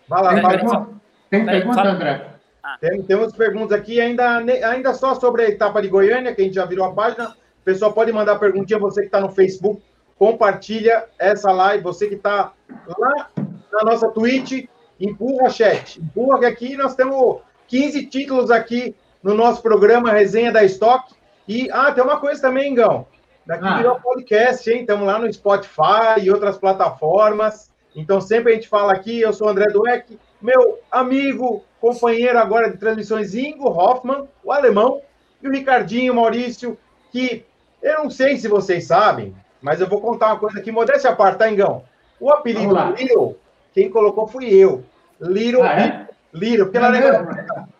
Vai 0.09 0.23
lá, 0.23 0.35
vai 0.35 0.63
lá. 0.63 0.89
Tem 1.33 1.47
pergunta, 1.47 1.83
André? 1.83 2.27
Ah. 2.63 2.77
Tem, 2.79 3.03
temos 3.05 3.33
perguntas 3.33 3.79
aqui, 3.79 3.99
ainda, 3.99 4.37
ainda 4.37 4.93
só 4.93 5.15
sobre 5.15 5.43
a 5.43 5.49
etapa 5.49 5.81
de 5.81 5.89
Goiânia, 5.89 6.35
que 6.35 6.43
a 6.43 6.45
gente 6.45 6.55
já 6.55 6.67
virou 6.67 6.85
a 6.85 6.93
página. 6.93 7.31
O 7.31 7.65
pessoal 7.65 7.91
pode 7.91 8.13
mandar 8.13 8.39
perguntinha, 8.39 8.79
você 8.79 9.01
que 9.01 9.07
está 9.07 9.19
no 9.19 9.31
Facebook, 9.31 9.83
compartilha 10.19 11.07
essa 11.19 11.51
live, 11.51 11.83
você 11.83 12.07
que 12.07 12.17
está 12.17 12.53
lá 12.87 13.31
na 13.73 13.83
nossa 13.83 14.11
Twitch, 14.11 14.67
empurra 15.01 15.49
chat, 15.49 16.03
empurra 16.03 16.41
que 16.41 16.45
aqui 16.45 16.77
nós 16.77 16.95
temos 16.95 17.41
15 17.67 18.07
títulos 18.09 18.51
aqui 18.51 18.95
no 19.23 19.33
nosso 19.33 19.63
programa 19.63 20.13
Resenha 20.13 20.53
da 20.53 20.63
Stock. 20.65 21.15
E, 21.49 21.71
ah, 21.73 21.93
tem 21.93 22.05
uma 22.05 22.21
coisa 22.21 22.43
também, 22.43 22.75
Gão. 22.75 23.07
Daqui 23.47 23.65
ah. 23.67 23.79
virou 23.79 24.01
podcast, 24.01 24.71
hein? 24.71 24.83
Estamos 24.83 25.07
lá 25.07 25.19
no 25.19 25.33
Spotify 25.33 26.21
e 26.21 26.31
outras 26.31 26.59
plataformas. 26.59 27.73
Então, 27.97 28.21
sempre 28.21 28.53
a 28.53 28.55
gente 28.55 28.69
fala 28.69 28.93
aqui, 28.93 29.19
eu 29.19 29.33
sou 29.33 29.47
o 29.47 29.51
André 29.51 29.65
Dueck, 29.73 30.19
meu 30.43 30.81
amigo, 30.91 31.65
companheiro 31.81 32.39
agora 32.39 32.71
de 32.71 32.77
transmissões, 32.77 33.35
Ingo 33.35 33.69
Hoffman, 33.69 34.29
o 34.43 34.53
alemão, 34.53 35.01
e 35.43 35.49
o 35.49 35.51
Ricardinho 35.51 36.15
Maurício, 36.15 36.77
que 37.11 37.45
eu 37.83 38.05
não 38.05 38.11
sei 38.11 38.37
se 38.37 38.49
vocês 38.49 38.87
sabem, 38.87 39.35
mas 39.61 39.81
eu 39.81 39.89
vou 39.89 40.01
contar 40.01 40.29
uma 40.29 40.39
coisa 40.39 40.59
aqui, 40.59 40.71
modéstia 40.71 41.11
à 41.11 41.17
parte, 41.17 41.39
tá, 41.39 41.51
Ingão? 41.51 41.85
O 42.21 42.31
apelido 42.31 42.75
Little, 42.97 43.37
quem 43.73 43.91
colocou 43.91 44.27
fui 44.27 44.53
eu. 44.53 44.85
Little, 45.21 45.63
ah, 45.63 45.81
é? 45.81 46.09
Little, 46.33 46.67
porque 46.67 46.79
é 46.79 46.81
lá 46.81 46.91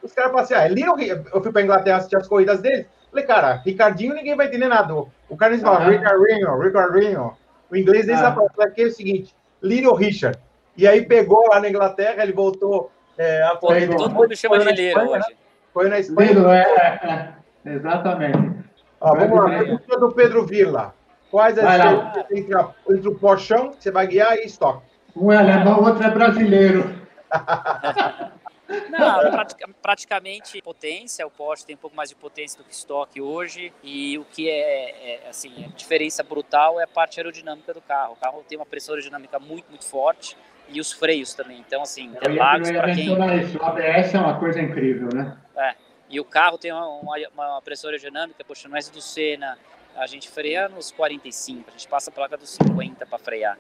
os 0.03 0.13
caras 0.13 0.31
falam 0.31 0.45
assim, 0.45 0.55
ah, 0.55 0.65
é 0.65 0.69
Little, 0.69 1.01
eu 1.01 1.43
fui 1.43 1.53
para 1.53 1.63
Inglaterra 1.63 1.99
assistir 1.99 2.17
as 2.17 2.27
corridas 2.27 2.61
deles, 2.61 2.87
falei, 3.11 3.25
cara, 3.25 3.55
Ricardinho 3.65 4.15
ninguém 4.15 4.37
vai 4.37 4.47
entender 4.47 4.69
nada. 4.69 4.95
O 5.29 5.37
cara 5.37 5.55
diz, 5.55 5.63
fala, 5.63 5.89
Ricardinho, 5.89 6.59
Ricardinho. 6.59 7.37
O 7.71 7.77
inglês 7.77 8.07
deles 8.07 8.21
ah. 8.21 8.35
fala 8.35 8.71
que 8.71 8.83
é 8.83 8.87
o 8.87 8.93
seguinte, 8.93 9.35
Little 9.63 9.95
Richard. 9.95 10.39
E 10.77 10.87
aí 10.87 11.05
pegou 11.05 11.49
lá 11.49 11.61
na 11.61 11.69
Inglaterra, 11.69 12.23
ele 12.23 12.33
voltou 12.33 12.91
é, 13.19 13.43
a 13.43 13.57
correr. 13.57 13.89
Todo 13.89 14.11
mundo 14.11 14.37
chama 14.37 14.59
de 14.73 14.97
hoje. 14.97 15.19
Né? 15.19 15.37
Foi 15.73 15.89
na 15.89 15.99
Espanha. 15.99 16.31
É, 16.51 16.99
é, 16.99 17.35
é, 17.71 17.75
exatamente. 17.75 18.53
Ó, 19.01 19.15
vamos 19.15 19.39
lá, 19.39 19.49
pergunta 19.49 19.99
do 19.99 20.13
Pedro 20.13 20.47
Vila. 20.47 20.95
Quais 21.31 21.59
as 21.59 21.65
diferenças 21.65 22.31
entre, 22.31 22.55
entre 22.91 23.09
o 23.09 23.19
Porchão, 23.19 23.71
que 23.71 23.83
você 23.83 23.91
vai 23.91 24.07
guiar, 24.07 24.37
e 24.37 24.45
estoque? 24.45 24.83
Um 25.17 25.33
é 25.33 25.37
alemão, 25.37 25.81
o 25.81 25.85
outro 25.85 26.05
é 26.05 26.11
brasileiro. 26.11 26.95
Não, 28.89 29.31
pratica, 29.31 29.69
praticamente 29.83 30.63
potência, 30.63 31.27
o 31.27 31.31
Porsche 31.31 31.67
tem 31.67 31.75
um 31.75 31.79
pouco 31.79 31.95
mais 31.95 32.09
de 32.09 32.15
potência 32.15 32.57
do 32.57 32.65
que 32.65 32.73
estoque 32.73 33.21
hoje 33.21 33.73
e 33.83 34.19
o 34.19 34.25
que 34.25 34.49
é, 34.49 35.25
é, 35.27 35.29
assim, 35.29 35.67
a 35.67 35.77
diferença 35.77 36.23
brutal 36.23 36.81
é 36.81 36.85
a 36.85 36.87
parte 36.87 37.21
aerodinâmica 37.21 37.75
do 37.75 37.83
carro. 37.83 38.15
O 38.15 38.17
carro 38.17 38.43
tem 38.49 38.57
uma 38.57 38.65
pressão 38.65 38.95
aerodinâmica 38.95 39.39
muito, 39.39 39.69
muito 39.69 39.85
forte 39.85 40.37
e 40.69 40.81
os 40.81 40.93
freios 40.93 41.35
também. 41.35 41.59
Então, 41.61 41.83
assim, 41.83 42.07
Interlagos 42.07 42.71
para 42.71 42.95
quem... 42.95 43.13
Isso. 43.41 43.59
O 43.59 43.65
ABS 43.65 44.15
é 44.15 44.19
uma 44.19 44.39
coisa 44.39 44.61
incrível, 44.61 45.09
né? 45.13 45.37
É, 45.57 45.75
e 46.09 46.21
o 46.21 46.25
carro 46.25 46.59
tem 46.59 46.73
uma, 46.73 46.87
uma, 46.87 47.17
uma 47.35 47.63
pressão 47.63 47.91
aerodinâmica, 47.91 48.45
poxa, 48.45 48.69
no 48.69 48.77
S 48.77 48.91
do 48.91 49.01
Senna, 49.01 49.59
a 49.97 50.07
gente 50.07 50.29
freia 50.29 50.69
nos 50.69 50.91
45, 50.91 51.69
a 51.69 51.73
gente 51.73 51.89
passa 51.89 52.11
a 52.11 52.13
placa 52.13 52.37
dos 52.37 52.51
50 52.51 53.07
para 53.07 53.19
frear. 53.19 53.59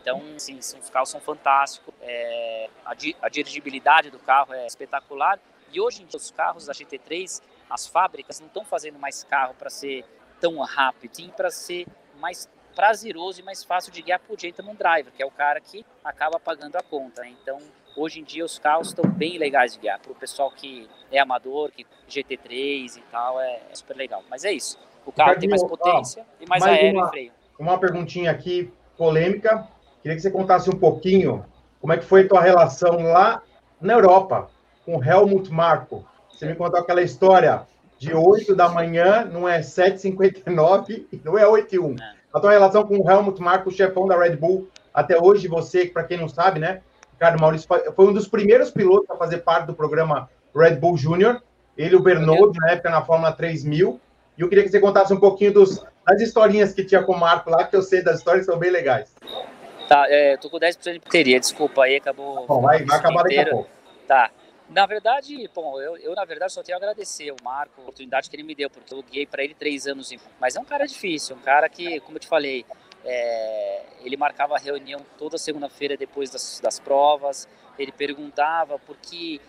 Então, 0.00 0.22
sim, 0.36 0.58
os 0.58 0.90
carros 0.90 1.08
são 1.08 1.20
fantásticos. 1.20 1.94
É, 2.02 2.68
a, 2.84 2.94
a 3.22 3.28
dirigibilidade 3.28 4.10
do 4.10 4.18
carro 4.18 4.52
é 4.52 4.66
espetacular. 4.66 5.38
E 5.72 5.80
hoje 5.80 6.02
em 6.02 6.06
dia, 6.06 6.18
os 6.18 6.30
carros 6.30 6.66
da 6.66 6.74
GT3, 6.74 7.42
as 7.70 7.86
fábricas 7.86 8.38
não 8.38 8.46
estão 8.46 8.64
fazendo 8.64 8.98
mais 8.98 9.24
carro 9.24 9.54
para 9.54 9.70
ser 9.70 10.04
tão 10.40 10.58
rápido, 10.60 11.14
sim 11.14 11.32
para 11.34 11.50
ser 11.50 11.86
mais 12.20 12.48
prazeroso 12.74 13.40
e 13.40 13.44
mais 13.44 13.62
fácil 13.62 13.92
de 13.92 14.02
guiar 14.02 14.20
o 14.28 14.38
gentleman 14.38 14.74
driver, 14.74 15.12
que 15.12 15.22
é 15.22 15.26
o 15.26 15.30
cara 15.30 15.60
que 15.60 15.84
acaba 16.04 16.38
pagando 16.38 16.76
a 16.76 16.82
conta. 16.82 17.22
Né? 17.22 17.34
Então, 17.42 17.58
hoje 17.96 18.20
em 18.20 18.24
dia, 18.24 18.44
os 18.44 18.58
carros 18.58 18.88
estão 18.88 19.08
bem 19.08 19.38
legais 19.38 19.74
de 19.74 19.80
guiar. 19.80 19.98
Para 20.00 20.12
o 20.12 20.14
pessoal 20.14 20.50
que 20.50 20.88
é 21.10 21.18
amador, 21.18 21.70
que 21.70 21.86
GT3 22.08 22.96
e 22.96 23.00
tal, 23.10 23.40
é, 23.40 23.60
é 23.70 23.74
super 23.74 23.96
legal. 23.96 24.22
Mas 24.28 24.44
é 24.44 24.52
isso. 24.52 24.78
O 25.06 25.12
carro 25.12 25.38
tem 25.38 25.48
mais 25.48 25.62
potência 25.62 26.22
ó, 26.22 26.44
e 26.44 26.48
mais, 26.48 26.62
mais 26.62 26.78
aéreo 26.78 26.98
uma, 26.98 27.06
e 27.06 27.10
freio. 27.10 27.32
Uma 27.58 27.78
perguntinha 27.78 28.30
aqui, 28.30 28.72
polêmica. 28.96 29.68
Queria 30.02 30.16
que 30.16 30.22
você 30.22 30.30
contasse 30.30 30.68
um 30.70 30.78
pouquinho 30.78 31.44
como 31.80 31.92
é 31.92 31.98
que 31.98 32.04
foi 32.04 32.22
a 32.22 32.28
tua 32.28 32.40
relação 32.40 33.02
lá 33.02 33.42
na 33.80 33.92
Europa 33.92 34.50
com 34.84 35.02
Helmut 35.02 35.50
Marko. 35.50 36.04
Você 36.30 36.46
me 36.46 36.54
contou 36.54 36.80
aquela 36.80 37.02
história 37.02 37.66
de 38.04 38.14
8 38.14 38.54
da 38.54 38.68
manhã, 38.68 39.24
não 39.24 39.48
é 39.48 39.60
7h59 39.60 41.06
e 41.10 41.20
não 41.24 41.38
é 41.38 41.46
8 41.46 41.74
e 41.74 41.78
1. 41.78 41.92
É. 41.92 42.12
A 42.32 42.40
tua 42.40 42.50
relação 42.50 42.86
com 42.86 42.98
o 42.98 43.10
Helmut 43.10 43.40
Marko, 43.40 43.70
chefão 43.70 44.06
da 44.06 44.18
Red 44.18 44.36
Bull, 44.36 44.68
até 44.92 45.18
hoje, 45.20 45.48
você, 45.48 45.86
para 45.86 46.04
quem 46.04 46.18
não 46.18 46.28
sabe, 46.28 46.60
né? 46.60 46.82
Ricardo 47.12 47.40
Maurício 47.40 47.68
foi 47.96 48.06
um 48.06 48.12
dos 48.12 48.28
primeiros 48.28 48.70
pilotos 48.70 49.08
a 49.10 49.16
fazer 49.16 49.38
parte 49.38 49.66
do 49.66 49.74
programa 49.74 50.28
Red 50.54 50.76
Bull 50.76 50.96
Júnior. 50.96 51.42
Ele, 51.76 51.96
o 51.96 52.00
Bernardo, 52.00 52.52
na 52.56 52.72
época, 52.72 52.90
na 52.90 53.02
Fórmula 53.02 53.32
3000. 53.32 54.00
E 54.36 54.42
eu 54.42 54.48
queria 54.48 54.64
que 54.64 54.70
você 54.70 54.80
contasse 54.80 55.12
um 55.12 55.18
pouquinho 55.18 55.52
dos, 55.54 55.84
das 56.06 56.20
historinhas 56.20 56.72
que 56.72 56.84
tinha 56.84 57.02
com 57.02 57.12
o 57.12 57.18
Marco 57.18 57.50
lá, 57.50 57.64
que 57.64 57.74
eu 57.74 57.82
sei 57.82 58.02
das 58.02 58.18
histórias, 58.18 58.46
são 58.46 58.58
bem 58.58 58.70
legais. 58.70 59.14
Tá, 59.88 60.06
é, 60.08 60.36
tô 60.36 60.50
com 60.50 60.58
10% 60.58 60.92
de 60.92 60.98
bateria, 60.98 61.40
desculpa 61.40 61.84
aí, 61.84 61.96
acabou. 61.96 62.46
Bom, 62.46 62.60
vai, 62.60 62.84
vai 62.84 62.98
acabar 62.98 63.22
daqui 63.22 63.38
a 63.38 63.50
pouco. 63.50 63.70
Tá. 64.06 64.30
Na 64.68 64.86
verdade, 64.86 65.48
bom, 65.54 65.80
eu, 65.80 65.96
eu 65.98 66.14
na 66.14 66.24
verdade 66.24 66.52
só 66.52 66.62
tenho 66.62 66.76
a 66.76 66.80
agradecer 66.80 67.30
o 67.30 67.36
Marco, 67.42 67.74
a 67.78 67.82
oportunidade 67.82 68.30
que 68.30 68.36
ele 68.36 68.42
me 68.42 68.54
deu, 68.54 68.70
porque 68.70 68.94
eu 68.94 69.02
guiei 69.02 69.26
para 69.26 69.44
ele 69.44 69.54
três 69.54 69.86
anos. 69.86 70.10
Mas 70.40 70.56
é 70.56 70.60
um 70.60 70.64
cara 70.64 70.86
difícil, 70.86 71.36
um 71.36 71.40
cara 71.40 71.68
que, 71.68 72.00
como 72.00 72.16
eu 72.16 72.20
te 72.20 72.26
falei, 72.26 72.64
é, 73.04 73.82
ele 74.02 74.16
marcava 74.16 74.56
a 74.56 74.58
reunião 74.58 75.00
toda 75.18 75.36
segunda-feira 75.36 75.96
depois 75.96 76.30
das, 76.30 76.60
das 76.60 76.80
provas. 76.80 77.46
Ele 77.78 77.92
perguntava 77.92 78.78
por 78.78 78.96
que 78.96 79.40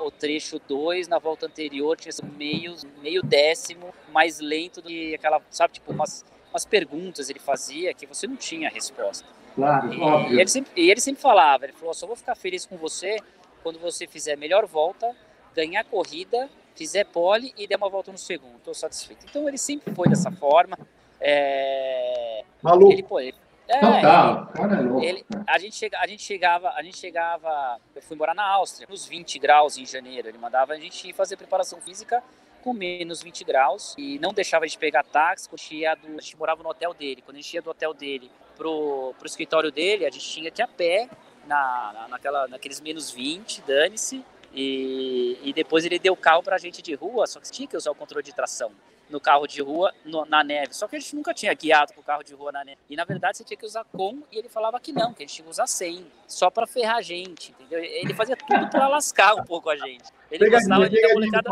o 0.00 0.10
trecho 0.10 0.60
2 0.66 1.08
na 1.08 1.18
volta 1.18 1.46
anterior 1.46 1.96
tinha 1.96 2.12
sido 2.12 2.32
meio, 2.32 2.74
meio 3.02 3.22
décimo 3.22 3.92
mais 4.12 4.40
lento 4.40 4.80
do 4.80 4.88
que 4.88 5.14
aquela, 5.14 5.40
sabe, 5.50 5.74
tipo, 5.74 5.92
umas, 5.92 6.24
umas 6.50 6.64
perguntas 6.64 7.28
ele 7.28 7.38
fazia 7.38 7.92
que 7.92 8.06
você 8.06 8.26
não 8.26 8.36
tinha 8.36 8.70
resposta. 8.70 9.26
Claro, 9.54 9.92
e, 9.92 10.00
óbvio. 10.00 10.36
E 10.36 10.40
ele, 10.40 10.48
sempre, 10.48 10.72
e 10.76 10.90
ele 10.90 11.00
sempre 11.00 11.20
falava, 11.20 11.64
ele 11.64 11.72
falou, 11.72 11.94
só 11.94 12.06
vou 12.06 12.16
ficar 12.16 12.34
feliz 12.34 12.64
com 12.66 12.76
você 12.76 13.18
quando 13.64 13.80
você 13.80 14.06
fizer 14.06 14.34
a 14.34 14.36
melhor 14.36 14.66
volta, 14.66 15.16
ganhar 15.54 15.80
a 15.80 15.84
corrida, 15.84 16.48
fizer 16.74 17.04
pole 17.04 17.52
e 17.56 17.66
der 17.66 17.76
uma 17.76 17.88
volta 17.88 18.12
no 18.12 18.18
segundo, 18.18 18.58
estou 18.58 18.74
satisfeito. 18.74 19.24
Então 19.28 19.48
ele 19.48 19.58
sempre 19.58 19.92
foi 19.94 20.06
dessa 20.08 20.30
forma. 20.30 20.78
É... 21.20 22.44
Maluco. 22.62 22.92
Ele, 22.92 23.02
pô, 23.02 23.18
ele, 23.18 23.34
é, 23.66 23.80
cara 23.80 24.76
é 24.76 24.80
louco. 24.82 25.02
Ele, 25.02 25.24
a, 25.46 25.58
gente 25.58 25.76
chega, 25.76 25.98
a 25.98 26.06
gente 26.06 26.22
chegava, 26.22 26.68
a 26.70 26.82
gente 26.82 26.98
chegava, 26.98 27.80
eu 27.96 28.02
fui 28.02 28.16
morar 28.16 28.34
na 28.34 28.46
Áustria, 28.46 28.86
nos 28.88 29.06
20 29.06 29.38
graus 29.38 29.78
em 29.78 29.86
janeiro. 29.86 30.28
Ele 30.28 30.38
mandava 30.38 30.74
a 30.74 30.76
gente 30.76 31.08
ir 31.08 31.14
fazer 31.14 31.36
preparação 31.36 31.80
física 31.80 32.22
com 32.62 32.72
menos 32.72 33.22
20 33.22 33.44
graus 33.44 33.94
e 33.96 34.18
não 34.18 34.32
deixava 34.32 34.66
gente 34.66 34.78
pegar 34.78 35.04
táxi. 35.04 35.48
Quando 35.48 35.60
a 35.86 35.94
do, 35.94 36.18
a 36.18 36.20
gente 36.20 36.36
morava 36.36 36.62
no 36.62 36.68
hotel 36.68 36.92
dele. 36.92 37.22
Quando 37.22 37.38
a 37.38 37.40
gente 37.40 37.54
ia 37.54 37.62
do 37.62 37.70
hotel 37.70 37.94
dele 37.94 38.30
pro, 38.56 39.14
pro 39.18 39.26
escritório 39.26 39.72
dele, 39.72 40.04
a 40.04 40.10
gente 40.10 40.28
tinha 40.28 40.50
que 40.50 40.60
ir 40.60 40.64
a 40.64 40.68
pé 40.68 41.08
na, 41.46 41.92
na, 41.92 42.08
naquela, 42.08 42.48
naqueles 42.48 42.80
menos 42.80 43.10
20, 43.10 43.62
dane-se. 43.62 44.24
E, 44.54 45.38
e 45.42 45.52
depois 45.52 45.84
ele 45.84 45.98
deu 45.98 46.12
o 46.12 46.16
carro 46.16 46.42
pra 46.42 46.58
gente 46.58 46.80
de 46.80 46.94
rua, 46.94 47.26
só 47.26 47.40
que 47.40 47.50
tinha 47.50 47.66
que 47.66 47.76
usar 47.76 47.90
o 47.90 47.94
controle 47.94 48.24
de 48.24 48.32
tração 48.32 48.70
no 49.10 49.20
carro 49.20 49.46
de 49.46 49.60
rua 49.60 49.92
no, 50.04 50.24
na 50.24 50.42
neve. 50.42 50.74
Só 50.74 50.86
que 50.86 50.96
a 50.96 50.98
gente 50.98 51.14
nunca 51.14 51.34
tinha 51.34 51.52
guiado 51.52 51.92
com 51.92 52.00
o 52.00 52.04
carro 52.04 52.22
de 52.22 52.34
rua 52.34 52.52
na 52.52 52.64
neve. 52.64 52.78
E 52.88 52.96
na 52.96 53.04
verdade 53.04 53.38
você 53.38 53.44
tinha 53.44 53.56
que 53.56 53.66
usar 53.66 53.84
com 53.84 54.22
e 54.30 54.38
ele 54.38 54.48
falava 54.48 54.78
que 54.80 54.92
não, 54.92 55.12
que 55.12 55.22
a 55.22 55.26
gente 55.26 55.34
tinha 55.34 55.44
que 55.44 55.50
usar 55.50 55.66
sem, 55.66 56.06
só 56.26 56.50
para 56.50 56.66
ferrar 56.66 56.96
a 56.96 57.02
gente, 57.02 57.52
entendeu? 57.52 57.82
Ele 57.82 58.14
fazia 58.14 58.36
tudo 58.36 58.68
para 58.70 58.88
lascar 58.88 59.34
um 59.34 59.44
pouco 59.44 59.68
a 59.70 59.76
gente. 59.76 60.04
Ele 60.30 60.48
gostava 60.48 60.88
de 60.88 61.00
dar 61.00 61.14
molecada. 61.14 61.50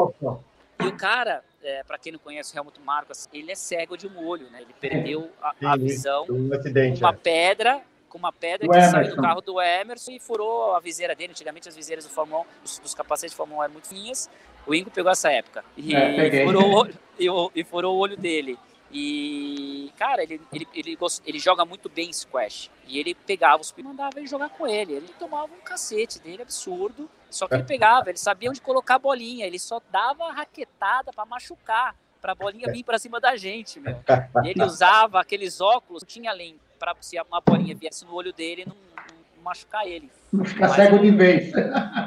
E 0.81 0.87
o 0.87 0.97
cara, 0.97 1.45
é, 1.63 1.85
para 1.85 1.99
quem 1.99 2.13
não 2.13 2.19
conhece 2.19 2.55
o 2.55 2.59
Helmut 2.59 2.81
Marcos, 2.81 3.29
ele 3.33 3.53
é 3.53 3.55
cego 3.55 3.97
de 3.97 4.09
um 4.09 4.27
olho, 4.27 4.51
né? 4.51 4.63
Ele 4.63 4.75
perdeu 4.81 5.31
a, 5.41 5.55
a 5.65 5.77
visão 5.77 6.27
um 6.29 6.53
acidente, 6.53 7.03
uma 7.03 7.11
é. 7.11 7.17
pedra 7.17 7.83
com 8.13 8.19
uma 8.19 8.31
pedra 8.31 8.69
que 8.69 8.91
saiu 8.91 9.17
do 9.17 9.23
carro 9.23 9.41
do 9.41 9.59
Emerson 9.59 10.13
e 10.13 10.21
furou 10.21 10.75
a 10.75 10.81
viseira 10.81 11.15
dele. 11.15 11.31
Antigamente 11.31 11.67
as 11.67 11.75
viseiras 11.75 12.05
do 12.05 12.11
Fórmula 12.11 12.43
1, 12.43 12.63
dos, 12.63 12.79
dos 12.81 12.95
capacetes 12.95 13.33
de 13.33 13.37
Fórmula 13.37 13.61
1 13.61 13.65
eram 13.65 13.73
muito 13.73 13.89
fininhas. 13.89 14.29
O 14.67 14.75
Ingo 14.75 14.91
pegou 14.91 15.11
essa 15.11 15.33
época. 15.33 15.65
E, 15.77 15.97
é, 15.97 16.45
furou, 16.45 16.87
e, 17.19 17.27
e 17.55 17.65
furou 17.65 17.97
o 17.97 17.99
olho 17.99 18.17
dele. 18.17 18.59
E, 18.93 19.91
cara, 19.97 20.23
ele, 20.23 20.39
ele, 20.53 20.69
ele, 20.75 20.99
ele, 21.25 21.39
joga 21.39 21.65
muito 21.65 21.89
bem 21.89 22.13
squash. 22.13 22.71
E 22.87 22.99
ele 22.99 23.15
pegava 23.15 23.63
os 23.63 23.73
e 23.75 23.83
mandava 23.83 24.19
ele 24.19 24.27
jogar 24.27 24.51
com 24.51 24.67
ele. 24.67 24.93
Ele 24.93 25.09
tomava 25.19 25.47
um 25.47 25.61
cacete 25.65 26.21
dele 26.21 26.43
absurdo. 26.43 27.09
Só 27.31 27.49
que 27.49 27.55
ele 27.55 27.65
pegava, 27.65 28.11
ele 28.11 28.19
sabia 28.19 28.51
onde 28.51 28.61
colocar 28.61 28.97
a 28.97 28.99
bolinha. 28.99 29.47
Ele 29.47 29.59
só 29.59 29.81
dava 29.91 30.31
raquetada 30.31 31.11
para 31.11 31.25
machucar, 31.25 31.97
pra 32.21 32.35
bolinha 32.35 32.71
vir 32.71 32.85
para 32.85 32.99
cima 32.99 33.19
da 33.19 33.35
gente, 33.37 33.81
meu. 33.81 33.97
E 34.45 34.49
ele 34.51 34.63
usava 34.63 35.19
aqueles 35.19 35.63
óculos, 35.63 36.03
tinha 36.07 36.31
lente, 36.31 36.61
para 36.83 36.97
se 37.01 37.17
uma 37.21 37.41
bolinha 37.41 37.77
viesse 37.77 38.05
no 38.05 38.13
olho 38.13 38.33
dele, 38.33 38.65
não, 38.67 38.75
não 38.75 39.45
machucar 39.45 39.87
ele. 39.87 40.11
Não 40.33 40.45
ficar 40.45 40.71
cego 40.71 40.99
de 40.99 41.13
vez. 41.13 41.53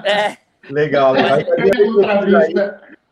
É. 0.03 0.35
Legal, 0.69 1.13
legal. 1.13 1.37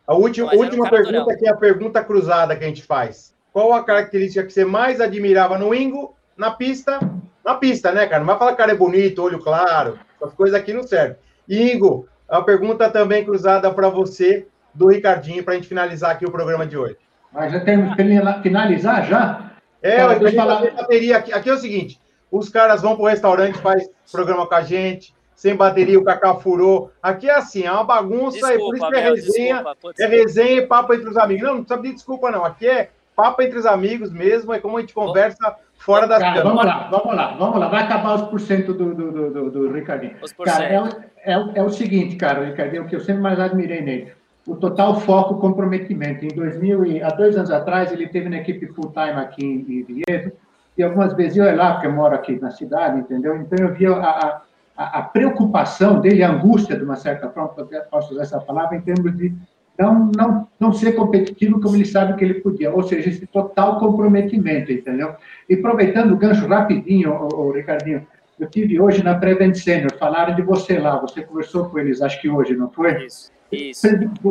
A 0.06 0.14
última, 0.14 0.54
última 0.54 0.90
pergunta, 0.90 1.32
aqui 1.32 1.46
é 1.46 1.50
a 1.50 1.56
pergunta 1.56 2.04
cruzada 2.04 2.54
que 2.54 2.64
a 2.64 2.68
gente 2.68 2.82
faz. 2.82 3.34
Qual 3.50 3.72
a 3.72 3.82
característica 3.82 4.44
que 4.44 4.52
você 4.52 4.64
mais 4.64 5.00
admirava 5.00 5.56
no 5.56 5.74
Ingo, 5.74 6.14
na 6.36 6.50
pista? 6.50 7.00
Na 7.42 7.54
pista, 7.54 7.92
né, 7.92 8.06
cara? 8.06 8.18
Não 8.18 8.26
vai 8.26 8.36
falar 8.36 8.50
que 8.50 8.56
o 8.56 8.58
cara 8.58 8.72
é 8.72 8.76
bonito, 8.76 9.22
olho 9.22 9.38
claro, 9.38 9.98
as 10.22 10.34
coisas 10.34 10.58
aqui 10.58 10.74
não 10.74 10.82
servem. 10.82 11.16
Ingo, 11.48 12.06
a 12.28 12.42
pergunta 12.42 12.90
também 12.90 13.24
cruzada 13.24 13.72
para 13.72 13.88
você, 13.88 14.46
do 14.74 14.88
Ricardinho, 14.88 15.42
para 15.42 15.54
a 15.54 15.56
gente 15.56 15.68
finalizar 15.68 16.10
aqui 16.10 16.26
o 16.26 16.30
programa 16.30 16.66
de 16.66 16.76
hoje. 16.76 16.98
Mas 17.32 17.52
já 17.52 17.60
temos 17.60 17.94
que 17.96 18.42
finalizar 18.42 19.06
já? 19.06 19.53
É, 19.84 20.02
eu 20.02 20.08
a 20.08 20.32
falar... 20.32 20.72
bateria 20.72 21.18
aqui. 21.18 21.32
Aqui 21.32 21.50
é 21.50 21.52
o 21.52 21.58
seguinte: 21.58 22.00
os 22.30 22.48
caras 22.48 22.80
vão 22.80 22.96
para 22.96 23.04
o 23.04 23.08
restaurante, 23.08 23.58
faz 23.58 23.88
programa 24.10 24.46
com 24.46 24.54
a 24.54 24.62
gente, 24.62 25.14
sem 25.36 25.54
bateria, 25.54 26.00
o 26.00 26.04
Cacá 26.04 26.34
furou. 26.36 26.90
Aqui 27.02 27.28
é 27.28 27.34
assim, 27.34 27.64
é 27.64 27.70
uma 27.70 27.84
bagunça, 27.84 28.38
desculpa, 28.38 28.54
e 28.54 28.58
por 28.58 28.76
isso 28.76 28.88
que 28.88 28.96
é 28.96 29.00
resenha, 29.00 29.56
desculpa, 29.56 29.94
é 29.98 30.06
resenha 30.06 30.60
e 30.62 30.66
papo 30.66 30.94
entre 30.94 31.08
os 31.10 31.16
amigos. 31.18 31.42
Não, 31.46 31.54
não 31.56 31.64
precisa 31.64 31.82
pedir 31.82 31.94
desculpa, 31.94 32.30
não. 32.30 32.44
Aqui 32.46 32.66
é 32.66 32.88
papo 33.14 33.42
entre 33.42 33.58
os 33.58 33.66
amigos 33.66 34.10
mesmo, 34.10 34.54
é 34.54 34.58
como 34.58 34.78
a 34.78 34.80
gente 34.80 34.94
conversa 34.94 35.54
fora 35.76 36.06
das 36.06 36.18
Cara, 36.18 36.42
Vamos 36.42 36.64
lá, 36.64 36.88
vamos 36.90 37.14
lá, 37.14 37.36
vamos 37.36 37.60
lá. 37.60 37.68
Vai 37.68 37.82
acabar 37.82 38.14
os 38.14 38.22
porcento 38.22 38.72
do, 38.72 38.94
do, 38.94 39.12
do, 39.12 39.30
do, 39.30 39.50
do 39.50 39.72
Ricardinho. 39.72 40.16
Cara, 40.44 40.64
é, 40.64 41.32
é, 41.32 41.34
é, 41.34 41.62
o 41.62 41.68
seguinte, 41.68 42.16
cara, 42.16 42.40
o 42.40 42.44
Ricardinho, 42.44 42.84
o 42.84 42.86
que 42.86 42.96
eu 42.96 43.00
sempre 43.00 43.20
mais 43.20 43.38
admirei 43.38 43.82
nele. 43.82 44.12
O 44.46 44.56
total 44.56 45.00
foco 45.00 45.36
comprometimento. 45.36 46.24
Em 46.24 46.28
2000, 46.28 46.84
e, 46.86 47.02
há 47.02 47.08
dois 47.08 47.36
anos 47.36 47.50
atrás, 47.50 47.92
ele 47.92 48.08
teve 48.08 48.28
na 48.28 48.38
equipe 48.38 48.66
full-time 48.66 49.12
aqui 49.12 49.44
em 49.44 49.82
Viedo, 49.82 50.32
e 50.76 50.82
algumas 50.82 51.14
vezes 51.14 51.36
eu 51.36 51.44
ia 51.44 51.54
lá, 51.54 51.72
porque 51.72 51.86
eu 51.86 51.92
moro 51.92 52.14
aqui 52.14 52.38
na 52.40 52.50
cidade, 52.50 53.00
entendeu? 53.00 53.36
Então 53.36 53.66
eu 53.66 53.74
via 53.74 53.92
a, 53.92 54.26
a 54.26 54.42
a, 54.76 55.02
preocupação 55.02 56.00
dele, 56.00 56.22
a 56.22 56.30
angústia, 56.30 56.76
de 56.76 56.84
uma 56.84 56.96
certa 56.96 57.28
forma, 57.30 57.54
posso 57.90 58.12
usar 58.12 58.22
essa 58.22 58.40
palavra, 58.40 58.76
em 58.76 58.80
termos 58.80 59.16
de 59.16 59.32
não, 59.78 60.10
não, 60.16 60.48
não 60.58 60.72
ser 60.72 60.92
competitivo 60.92 61.60
como 61.60 61.76
ele 61.76 61.84
sabe 61.84 62.14
que 62.16 62.24
ele 62.24 62.34
podia, 62.34 62.72
ou 62.72 62.82
seja, 62.82 63.08
esse 63.08 63.26
total 63.26 63.78
comprometimento, 63.78 64.72
entendeu? 64.72 65.14
E 65.48 65.54
aproveitando 65.54 66.12
o 66.12 66.16
gancho 66.16 66.46
rapidinho, 66.46 67.12
o 67.12 67.50
Ricardinho, 67.50 68.06
eu 68.38 68.48
tive 68.48 68.80
hoje 68.80 69.02
na 69.02 69.16
Prevent 69.16 69.54
Senior, 69.54 69.92
falaram 69.96 70.34
de 70.34 70.42
você 70.42 70.78
lá, 70.78 70.98
você 70.98 71.22
conversou 71.22 71.68
com 71.68 71.78
eles, 71.78 72.02
acho 72.02 72.20
que 72.20 72.28
hoje, 72.28 72.56
não 72.56 72.70
foi? 72.70 73.04
Isso, 73.04 73.32
isso. 73.50 73.86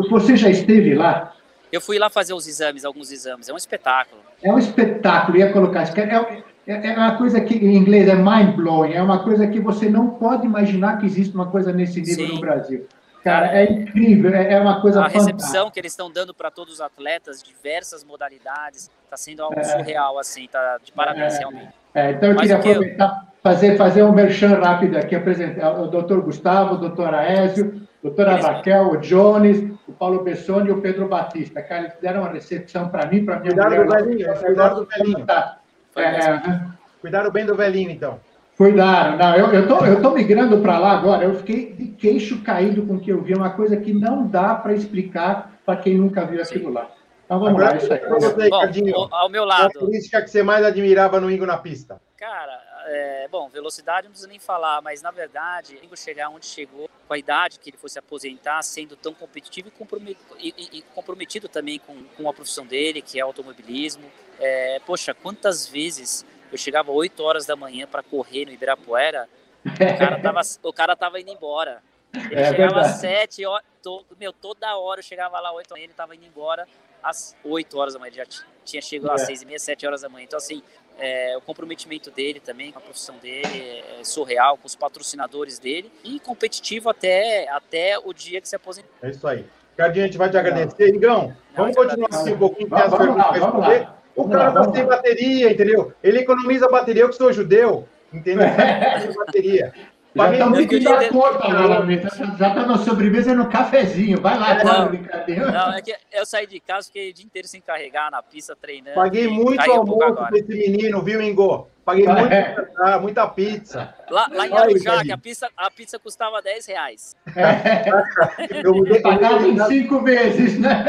Você 0.09 0.35
já 0.35 0.49
esteve 0.49 0.93
lá? 0.93 1.33
Eu 1.71 1.81
fui 1.81 1.97
lá 1.97 2.09
fazer 2.09 2.33
os 2.33 2.47
exames, 2.47 2.85
alguns 2.85 3.11
exames, 3.11 3.49
é 3.49 3.53
um 3.53 3.57
espetáculo. 3.57 4.21
É 4.43 4.53
um 4.53 4.59
espetáculo, 4.59 5.37
ia 5.37 5.51
colocar, 5.51 5.81
é, 5.97 6.43
é, 6.67 6.87
é 6.93 6.97
uma 6.97 7.17
coisa 7.17 7.41
que 7.41 7.55
em 7.55 7.75
inglês 7.75 8.07
é 8.07 8.15
mind 8.15 8.55
blowing, 8.55 8.93
é 8.93 9.01
uma 9.01 9.23
coisa 9.23 9.47
que 9.47 9.59
você 9.59 9.89
não 9.89 10.11
pode 10.11 10.45
imaginar 10.45 10.97
que 10.99 11.05
existe 11.05 11.33
uma 11.33 11.47
coisa 11.47 11.73
nesse 11.73 11.99
nível 11.99 12.27
Sim. 12.27 12.35
no 12.35 12.39
Brasil. 12.39 12.87
Cara, 13.23 13.57
é 13.57 13.71
incrível, 13.71 14.33
é, 14.33 14.53
é 14.53 14.59
uma 14.59 14.81
coisa 14.81 14.99
A 14.99 15.09
fantástica. 15.09 15.35
recepção 15.37 15.71
que 15.71 15.79
eles 15.79 15.93
estão 15.93 16.11
dando 16.11 16.33
para 16.33 16.51
todos 16.51 16.75
os 16.75 16.81
atletas, 16.81 17.41
diversas 17.41 18.03
modalidades, 18.03 18.91
está 19.05 19.15
sendo 19.15 19.41
algo 19.41 19.57
é, 19.57 19.63
surreal, 19.63 20.19
assim, 20.19 20.47
tá 20.51 20.77
de 20.83 20.91
parabéns, 20.91 21.35
é, 21.35 21.39
realmente. 21.39 21.73
É, 21.95 22.11
então 22.11 22.29
eu 22.29 22.35
Mas 22.35 22.41
queria 22.41 22.57
aproveitar, 22.57 23.05
eu... 23.05 23.33
fazer, 23.41 23.77
fazer 23.77 24.03
um 24.03 24.11
merchan 24.11 24.59
rápido 24.59 24.97
aqui, 24.97 25.15
apresentar 25.15 25.79
o 25.79 25.87
doutor 25.87 26.21
Gustavo, 26.21 26.75
o 26.75 26.77
doutor 26.77 27.13
Aésio, 27.13 27.81
a 27.81 27.82
doutora 28.03 28.35
Raquel, 28.35 28.91
o 28.91 28.97
Jones, 28.97 29.63
o 29.87 29.93
Paulo 29.93 30.23
Bessoni 30.23 30.67
e 30.69 30.71
o 30.71 30.81
Pedro 30.81 31.07
Batista. 31.07 31.61
Cara, 31.61 31.83
eles 31.83 31.93
fizeram 31.95 32.21
uma 32.21 32.29
recepção 32.29 32.89
para 32.89 33.07
mim, 33.07 33.23
para 33.23 33.39
minha 33.39 33.53
cuidado 33.53 33.69
mulher. 33.69 33.85
Do 33.85 33.91
velhinho, 33.91 34.39
cuidado 34.39 34.75
do 34.81 34.85
velhinho. 34.85 35.25
Tá. 35.25 35.57
É, 35.95 36.03
é, 36.03 36.61
Cuidaram 36.99 37.31
bem 37.31 37.45
do 37.45 37.55
velhinho, 37.55 37.89
então. 37.89 38.19
Cuidado, 38.57 39.17
não, 39.17 39.35
eu, 39.35 39.51
eu, 39.51 39.67
tô, 39.67 39.83
eu 39.83 40.01
tô 40.01 40.11
migrando 40.11 40.59
para 40.59 40.77
lá 40.77 40.91
agora, 40.91 41.23
eu 41.23 41.33
fiquei 41.35 41.73
de 41.73 41.87
queixo 41.87 42.43
caído 42.43 42.83
com 42.83 42.95
o 42.95 42.99
que 42.99 43.11
eu 43.11 43.19
vi, 43.21 43.33
é 43.33 43.35
uma 43.35 43.49
coisa 43.49 43.75
que 43.75 43.91
não 43.91 44.27
dá 44.27 44.53
para 44.53 44.73
explicar 44.73 45.51
para 45.65 45.77
quem 45.77 45.97
nunca 45.97 46.23
viu 46.23 46.39
aquilo 46.39 46.71
lá. 46.71 46.87
Então 47.25 47.39
vamos 47.39 47.55
Agora, 47.55 47.71
lá, 47.71 47.77
isso 47.77 47.91
aí. 47.91 47.99
Você, 47.99 48.49
Bom, 48.91 49.07
ao 49.11 49.29
meu 49.29 49.43
lado. 49.43 49.71
Qual 49.71 49.83
a 49.83 49.87
política 49.87 50.21
que 50.21 50.29
você 50.29 50.43
mais 50.43 50.63
admirava 50.63 51.19
no 51.19 51.31
Ingo 51.31 51.45
na 51.45 51.57
pista? 51.57 51.99
Cara, 52.15 52.61
é, 52.85 53.27
bom, 53.29 53.49
velocidade 53.49 54.05
não 54.05 54.11
precisa 54.11 54.29
nem 54.29 54.39
falar, 54.39 54.81
mas 54.81 55.01
na 55.01 55.11
verdade, 55.11 55.79
Ingo 55.83 55.95
chegar 55.95 56.29
onde 56.29 56.45
chegou, 56.45 56.89
com 57.07 57.13
a 57.13 57.17
idade 57.17 57.59
que 57.59 57.69
ele 57.69 57.77
fosse 57.77 57.99
aposentar, 57.99 58.61
sendo 58.63 58.95
tão 58.95 59.13
competitivo 59.13 59.67
e 59.67 59.71
comprometido, 59.71 60.37
e, 60.39 60.53
e, 60.57 60.81
comprometido 60.93 61.47
também 61.47 61.79
com, 61.79 62.03
com 62.03 62.29
a 62.29 62.33
profissão 62.33 62.65
dele, 62.65 63.01
que 63.01 63.19
é 63.19 63.21
automobilismo. 63.21 64.09
É, 64.39 64.79
poxa, 64.85 65.13
quantas 65.13 65.67
vezes 65.67 66.25
eu 66.51 66.57
chegava 66.57 66.91
8 66.91 67.21
horas 67.23 67.45
da 67.45 67.55
manhã 67.55 67.87
para 67.87 68.03
correr 68.03 68.45
no 68.45 68.51
Ibirapuera, 68.51 69.27
o 69.65 69.97
cara 69.97 70.19
tava, 70.19 70.41
o 70.63 70.73
cara 70.73 70.95
tava 70.95 71.19
indo 71.19 71.31
embora. 71.31 71.81
Ele 72.13 72.35
é 72.35 72.51
chegava 72.51 72.81
às 72.81 72.97
7 72.97 73.45
horas, 73.45 73.65
to, 73.81 74.05
meu, 74.19 74.31
toda 74.31 74.77
hora 74.77 74.99
eu 74.99 75.03
chegava 75.03 75.39
lá 75.39 75.51
8 75.51 75.71
horas, 75.71 75.83
ele 75.83 75.93
tava 75.93 76.15
indo 76.15 76.25
embora 76.25 76.67
às 77.01 77.35
8 77.43 77.77
horas 77.77 77.93
da 77.93 77.99
manhã, 77.99 78.09
ele 78.09 78.17
já 78.17 78.43
tinha 78.63 78.81
chegado 78.81 79.11
é. 79.11 79.15
às 79.15 79.25
6 79.25 79.41
e 79.41 79.45
meia, 79.45 79.59
7 79.59 79.85
horas 79.85 80.01
da 80.01 80.09
manhã. 80.09 80.23
Então, 80.23 80.37
assim, 80.37 80.63
é, 80.99 81.35
o 81.37 81.41
comprometimento 81.41 82.11
dele 82.11 82.39
também 82.39 82.71
com 82.71 82.79
a 82.79 82.81
profissão 82.81 83.15
dele 83.17 83.73
é 83.99 84.03
surreal, 84.03 84.57
com 84.57 84.67
os 84.67 84.75
patrocinadores 84.75 85.59
dele 85.59 85.91
e 86.03 86.19
competitivo 86.19 86.89
até, 86.89 87.49
até 87.49 87.97
o 87.97 88.13
dia 88.13 88.39
que 88.39 88.47
se 88.47 88.55
aposentou. 88.55 88.91
É 89.01 89.09
isso 89.09 89.27
aí. 89.27 89.45
Cardinho, 89.75 90.05
a 90.05 90.07
gente 90.07 90.17
vai 90.17 90.29
te 90.29 90.37
agradecer. 90.37 90.93
Igão, 90.93 91.35
vamos 91.55 91.75
continuar 91.75 92.09
aqui 92.11 92.31
um 92.31 92.37
pouquinho, 92.37 92.69
tem 92.69 92.79
as 92.79 92.95
perguntas 92.95 93.87
O 94.15 94.29
cara 94.29 94.51
tá 94.51 94.71
sem 94.71 94.85
bateria, 94.85 95.51
entendeu? 95.51 95.93
Ele 96.03 96.19
economiza 96.19 96.67
bateria, 96.67 97.03
eu 97.03 97.09
que 97.09 97.15
sou 97.15 97.33
judeu, 97.33 97.87
entendeu? 98.13 98.45
bateria. 99.17 99.73
Já 100.15 100.31
está 100.31 100.49
muito 100.49 100.79
da 100.79 101.09
conta, 101.09 102.37
Já 102.37 102.47
está 102.49 102.65
na 102.65 102.77
sobremesa 102.77 103.33
no 103.33 103.49
cafezinho. 103.49 104.21
Vai 104.21 104.37
lá, 104.37 104.59
é, 104.59 104.63
não, 104.63 104.87
brincadeira. 104.89 105.51
Não, 105.51 105.73
é 105.73 105.81
que 105.81 105.95
eu 106.11 106.25
saí 106.25 106.45
de 106.45 106.59
casa, 106.59 106.87
fiquei 106.87 107.09
o 107.09 107.13
dia 107.13 107.25
inteiro 107.25 107.47
sem 107.47 107.59
carregar 107.61 108.11
na 108.11 108.21
pista, 108.21 108.55
treinando. 108.55 108.95
Paguei 108.95 109.27
muito 109.27 109.59
almoço 109.71 110.21
um 110.21 110.35
esse 110.35 110.49
menino, 110.49 111.01
viu, 111.01 111.21
Ingo? 111.21 111.67
Paguei 111.83 112.07
ah, 112.07 112.13
muito, 112.13 112.33
é. 112.33 112.99
muita 112.99 113.27
pizza. 113.27 113.93
Lá, 114.09 114.27
lá 114.31 114.47
em 114.47 114.53
Arujá, 114.53 115.03
que 115.03 115.11
a 115.11 115.17
pizza, 115.17 115.49
a 115.57 115.69
pizza 115.69 115.99
custava 115.99 116.41
10 116.41 116.65
reais. 116.67 117.15
É. 117.35 118.63
Eu 118.65 118.73
mudei, 118.73 119.01
Pagava 119.01 119.45
em 119.45 119.59
cinco 119.65 120.01
vezes, 120.01 120.57
né? 120.59 120.85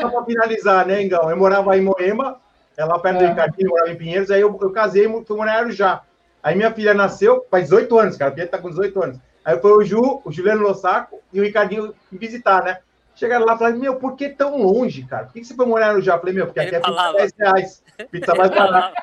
Só 0.00 0.08
para 0.08 0.24
finalizar, 0.24 0.86
né, 0.86 1.02
Ingão? 1.02 1.28
Eu 1.28 1.36
morava 1.36 1.76
em 1.76 1.82
Moema, 1.82 2.40
é 2.76 2.84
lá 2.84 2.98
perto 2.98 3.16
é. 3.16 3.24
do 3.24 3.28
Ricardinho, 3.28 3.70
morava 3.70 3.90
em 3.90 3.96
Pinheiros, 3.96 4.30
aí 4.30 4.40
eu, 4.40 4.58
eu 4.60 4.70
casei 4.70 5.06
e 5.06 5.24
fui 5.24 5.36
morar 5.36 5.56
em 5.56 5.58
Arujá. 5.58 6.02
Aí 6.42 6.54
minha 6.54 6.72
filha 6.72 6.94
nasceu, 6.94 7.46
faz 7.50 7.64
18 7.64 7.98
anos, 7.98 8.16
cara. 8.16 8.30
A 8.30 8.34
filha 8.34 8.46
tá 8.46 8.58
com 8.58 8.70
18 8.70 9.02
anos. 9.02 9.18
Aí 9.44 9.58
foi 9.58 9.72
o 9.72 9.82
Ju, 9.82 10.20
o 10.24 10.30
Juliano 10.30 10.62
Lossaco 10.62 11.20
e 11.32 11.40
o 11.40 11.42
Ricardinho 11.42 11.94
visitar, 12.12 12.62
né? 12.62 12.80
Chegaram 13.14 13.44
lá 13.44 13.54
e 13.54 13.58
falaram, 13.58 13.78
meu, 13.78 13.96
por 13.96 14.14
que 14.14 14.28
tão 14.28 14.62
longe, 14.62 15.04
cara? 15.04 15.24
Por 15.24 15.32
que 15.32 15.44
você 15.44 15.54
foi 15.54 15.66
morar 15.66 15.92
no 15.92 16.00
Já? 16.00 16.16
falei, 16.18 16.34
meu, 16.34 16.46
porque 16.46 16.60
aqui 16.60 16.76
é 16.76 16.78
pizza 16.78 17.12
10 17.12 17.32
reais. 17.36 17.82
Pizza 18.12 18.34
mais 18.34 18.50
barata. 18.50 19.02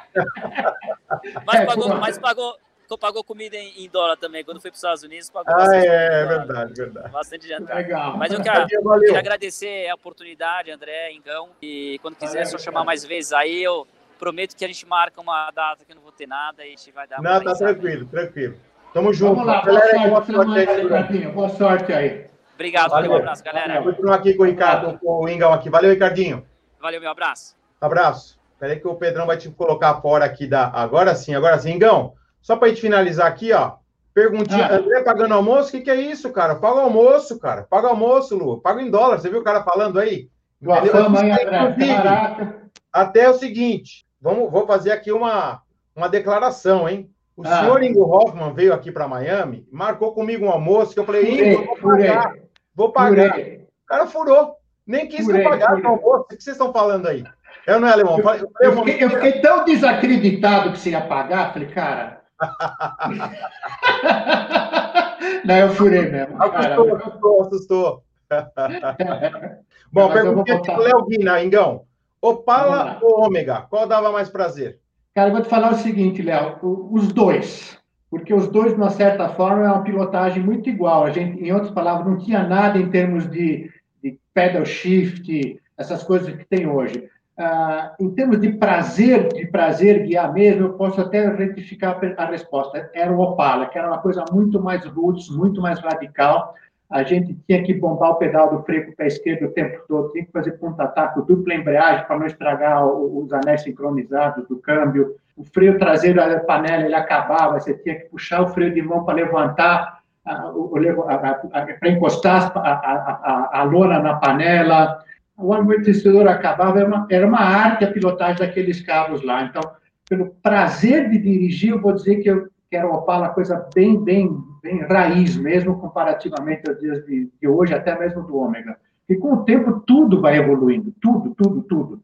mas, 1.46 1.66
pagou, 1.66 1.90
mas 1.96 2.18
pagou, 2.18 2.58
pagou 2.98 3.24
comida 3.26 3.58
em, 3.58 3.84
em, 3.84 3.90
dólar 3.90 4.16
também. 4.16 4.42
Quando 4.46 4.62
foi 4.62 4.72
para 4.72 4.76
os 4.76 4.80
Estados 4.80 5.04
Unidos, 5.04 5.30
pagou 5.30 5.54
Ah, 5.54 5.76
é, 5.76 6.22
é 6.22 6.26
verdade, 6.26 6.74
verdade. 6.74 7.10
Bastante 7.10 7.46
jantar. 7.46 7.76
Legal. 7.76 8.16
Mas 8.16 8.32
eu 8.32 8.42
quero, 8.42 8.68
quero 8.68 9.18
agradecer 9.18 9.90
a 9.90 9.96
oportunidade, 9.96 10.72
André, 10.72 11.12
Engão. 11.12 11.50
E 11.62 12.00
quando 12.02 12.16
quiser, 12.16 12.44
é 12.44 12.46
só 12.46 12.58
chamar 12.58 12.86
mais 12.86 13.04
vezes 13.04 13.34
aí, 13.34 13.62
eu 13.62 13.86
prometo 14.18 14.56
que 14.56 14.64
a 14.64 14.68
gente 14.68 14.86
marca 14.86 15.20
uma 15.20 15.52
data 15.52 15.84
que 15.84 15.92
eu 15.92 15.96
não 15.96 16.04
vou 16.04 16.05
ter 16.16 16.28
nada 16.28 16.64
e 16.64 16.68
a 16.68 16.70
gente 16.70 16.92
vai 16.92 17.08
dar 17.08 17.22
Não, 17.22 17.44
tá 17.44 17.54
tranquilo, 17.54 18.06
tranquilo. 18.06 18.56
Tamo 18.94 19.14
junto. 19.14 19.36
Vamos 19.36 19.48
lá, 19.48 19.62
boa 19.62 19.82
sorte, 19.82 20.10
boa 20.10 20.26
sorte, 20.26 21.18
aí, 21.18 21.28
boa 21.28 21.50
sorte 21.50 21.94
aí. 21.94 22.26
Obrigado, 22.54 22.92
Valeu. 22.92 23.12
um 23.12 23.16
abraço, 23.18 23.44
galera. 23.44 23.84
Continuar 23.84 24.16
aqui 24.16 24.34
com 24.34 24.44
o 24.44 24.46
Ricardo, 24.46 24.98
com 25.00 25.26
o 25.26 25.30
Ingão 25.30 25.52
aqui. 25.52 25.70
Valeu, 25.70 25.92
Ricardinho. 25.92 26.46
Valeu, 26.80 27.02
meu 27.02 27.12
abraço. 27.12 27.58
Abraço. 27.82 28.40
Peraí 28.58 28.80
que 28.80 28.88
o 28.88 28.96
Pedrão 28.96 29.26
vai 29.26 29.38
te 29.38 29.50
colocar 29.50 29.96
fora 30.02 30.24
aqui 30.24 30.48
da. 30.48 30.70
Agora 30.70 31.14
sim, 31.14 31.36
agora 31.36 31.60
sim. 31.60 31.74
Ingão, 31.74 32.14
só 32.42 32.56
para 32.56 32.70
gente 32.70 32.80
finalizar 32.80 33.28
aqui, 33.28 33.52
ó. 33.52 33.74
Perguntinha, 34.14 34.68
ah. 34.68 34.76
André 34.76 35.04
pagando 35.04 35.34
almoço, 35.34 35.68
o 35.68 35.72
que, 35.72 35.82
que 35.82 35.92
é 35.92 35.96
isso, 35.96 36.32
cara? 36.32 36.56
Paga 36.56 36.80
almoço, 36.80 37.38
cara. 37.38 37.64
Paga 37.64 37.90
almoço, 37.90 38.38
Lu. 38.38 38.62
Paga 38.62 38.82
em 38.82 38.90
dólar. 38.90 39.20
Você 39.20 39.30
viu 39.30 39.42
o 39.42 39.44
cara 39.44 39.62
falando 39.62 40.00
aí? 40.00 40.30
Boa 40.62 40.86
fama, 40.86 41.20
André? 41.20 42.70
Até 42.94 43.30
o 43.30 43.34
seguinte, 43.34 44.06
vamos, 44.22 44.50
vou 44.50 44.66
fazer 44.66 44.94
aqui 44.94 45.12
uma, 45.12 45.62
uma 45.96 46.10
declaração, 46.10 46.88
hein? 46.88 47.10
O 47.36 47.44
ah. 47.46 47.60
senhor 47.60 47.84
Ingo 47.84 48.04
Hoffman 48.04 48.54
veio 48.54 48.74
aqui 48.74 48.92
para 48.92 49.08
Miami, 49.08 49.68
marcou 49.72 50.14
comigo 50.14 50.46
um 50.46 50.52
almoço 50.52 50.94
que 50.94 51.00
eu 51.00 51.06
falei, 51.06 51.54
Ingo, 51.54 51.66
vou 51.66 51.92
pagar. 51.92 52.36
Vou 52.76 52.92
pagar. 52.92 53.40
O 53.40 53.88
cara 53.88 54.08
furou. 54.08 54.56
Nem 54.86 55.08
quis 55.08 55.26
furei, 55.26 55.42
que 55.42 55.48
eu 55.48 55.52
pagasse 55.52 55.82
o 55.82 55.88
almoço. 55.88 56.22
O 56.22 56.26
que 56.26 56.44
vocês 56.44 56.56
estão 56.56 56.72
falando 56.72 57.08
aí? 57.08 57.24
Eu 57.66 57.80
não 57.80 57.88
é, 57.88 57.94
Alemão? 57.94 58.20
Eu, 58.20 58.30
eu, 58.30 58.52
eu, 58.60 58.78
fiquei, 58.78 59.04
eu, 59.04 59.10
fiquei, 59.10 59.42
tão 59.42 59.66
desacreditado 59.66 60.72
que 60.72 60.80
você 60.80 60.92
ia 60.92 61.02
pagar, 61.02 61.54
falei, 61.54 61.68
cara. 61.70 62.22
não, 65.46 65.56
eu 65.56 65.70
furei 65.70 66.10
mesmo. 66.10 66.42
Assustou, 66.42 66.96
assustou, 66.96 67.42
assustou. 67.42 68.04
Bom, 69.92 70.12
pergunta 70.12 70.62
para 70.62 70.80
o 70.80 70.82
Léo 70.82 71.06
Guina, 71.06 71.44
Ingão. 71.44 71.86
Opala 72.22 73.00
ou 73.02 73.26
Ômega? 73.26 73.66
Qual 73.70 73.88
dava 73.88 74.12
mais 74.12 74.30
prazer? 74.30 74.80
Cara, 75.16 75.30
eu 75.30 75.34
vou 75.34 75.42
te 75.42 75.48
falar 75.48 75.72
o 75.72 75.78
seguinte, 75.78 76.22
Léo, 76.22 76.58
os 76.92 77.14
dois. 77.14 77.80
Porque 78.10 78.34
os 78.34 78.50
dois, 78.50 78.74
de 78.74 78.78
uma 78.78 78.90
certa 78.90 79.30
forma, 79.30 79.64
é 79.64 79.68
uma 79.70 79.82
pilotagem 79.82 80.44
muito 80.44 80.70
igual. 80.70 81.06
A 81.06 81.10
gente, 81.10 81.42
em 81.42 81.54
outras 81.54 81.72
palavras, 81.72 82.06
não 82.06 82.18
tinha 82.18 82.46
nada 82.46 82.78
em 82.78 82.90
termos 82.90 83.30
de, 83.32 83.72
de 84.04 84.20
pedal 84.34 84.66
shift, 84.66 85.62
essas 85.78 86.04
coisas 86.04 86.36
que 86.36 86.44
tem 86.44 86.68
hoje. 86.68 87.10
Ah, 87.38 87.96
em 87.98 88.10
termos 88.10 88.42
de 88.42 88.58
prazer, 88.58 89.30
de 89.30 89.48
prazer 89.48 90.06
guiar 90.06 90.34
mesmo, 90.34 90.66
eu 90.66 90.74
posso 90.74 91.00
até 91.00 91.26
retificar 91.34 91.98
a 92.18 92.26
resposta. 92.26 92.92
Era 92.94 93.14
o 93.14 93.22
Opala, 93.22 93.68
que 93.68 93.78
era 93.78 93.88
uma 93.88 94.00
coisa 94.00 94.26
muito 94.30 94.62
mais 94.62 94.86
roots, 94.86 95.30
muito 95.30 95.62
mais 95.62 95.80
radical 95.80 96.54
a 96.96 97.04
gente 97.04 97.38
tinha 97.46 97.62
que 97.62 97.74
bombar 97.74 98.12
o 98.12 98.16
pedal 98.16 98.56
do 98.56 98.64
freio 98.64 98.86
com 98.86 98.92
o 98.92 98.96
pé 98.96 99.08
esquerdo 99.08 99.48
o 99.48 99.52
tempo 99.52 99.84
todo, 99.86 100.14
tinha 100.14 100.24
que 100.24 100.32
fazer 100.32 100.54
ponta-taco, 100.54 101.24
dupla 101.24 101.54
embreagem 101.54 102.08
para 102.08 102.18
não 102.18 102.26
estragar 102.26 102.88
os 102.88 103.34
anéis 103.34 103.64
sincronizados 103.64 104.48
do 104.48 104.56
câmbio. 104.60 105.18
O 105.36 105.44
freio 105.44 105.78
traseiro 105.78 106.16
da 106.16 106.40
panela 106.40 106.86
ele 106.86 106.96
acabava, 106.96 107.60
você 107.60 107.74
tinha 107.74 107.96
que 107.96 108.06
puxar 108.06 108.44
o 108.44 108.48
freio 108.48 108.74
de 108.74 108.82
mão 108.82 109.04
para 109.04 109.16
levantar, 109.16 110.00
para 110.24 111.90
encostar 111.90 112.54
a, 112.56 112.60
a, 112.60 113.52
a, 113.52 113.60
a, 113.60 113.64
lona 113.64 114.00
na 114.00 114.14
panela. 114.14 114.98
O 115.38 115.54
amortecedor 115.54 116.26
acabava, 116.30 116.80
era 116.80 116.88
uma, 116.88 117.08
era 117.12 117.28
uma 117.28 117.42
arte 117.42 117.84
a 117.84 117.92
pilotagem 117.92 118.38
daqueles 118.38 118.80
carros 118.82 119.22
lá. 119.22 119.44
Então, 119.44 119.62
pelo 120.08 120.34
prazer 120.42 121.10
de 121.10 121.18
dirigir, 121.18 121.72
eu 121.72 121.82
vou 121.82 121.92
dizer 121.92 122.22
que, 122.22 122.30
eu, 122.30 122.48
que 122.70 122.76
era 122.76 122.88
uma 122.88 122.98
Opala 122.98 123.30
coisa 123.30 123.68
bem, 123.74 124.02
bem 124.04 124.30
bem 124.66 124.82
raiz 124.82 125.38
mesmo, 125.38 125.78
comparativamente 125.78 126.68
aos 126.68 126.80
dias 126.80 127.06
de, 127.06 127.30
de 127.40 127.48
hoje, 127.48 127.72
até 127.72 127.98
mesmo 127.98 128.24
do 128.24 128.36
ômega. 128.36 128.78
E 129.08 129.16
com 129.16 129.34
o 129.34 129.44
tempo 129.44 129.80
tudo 129.86 130.20
vai 130.20 130.38
evoluindo, 130.38 130.92
tudo, 131.00 131.36
tudo, 131.36 131.62
tudo. 131.62 132.02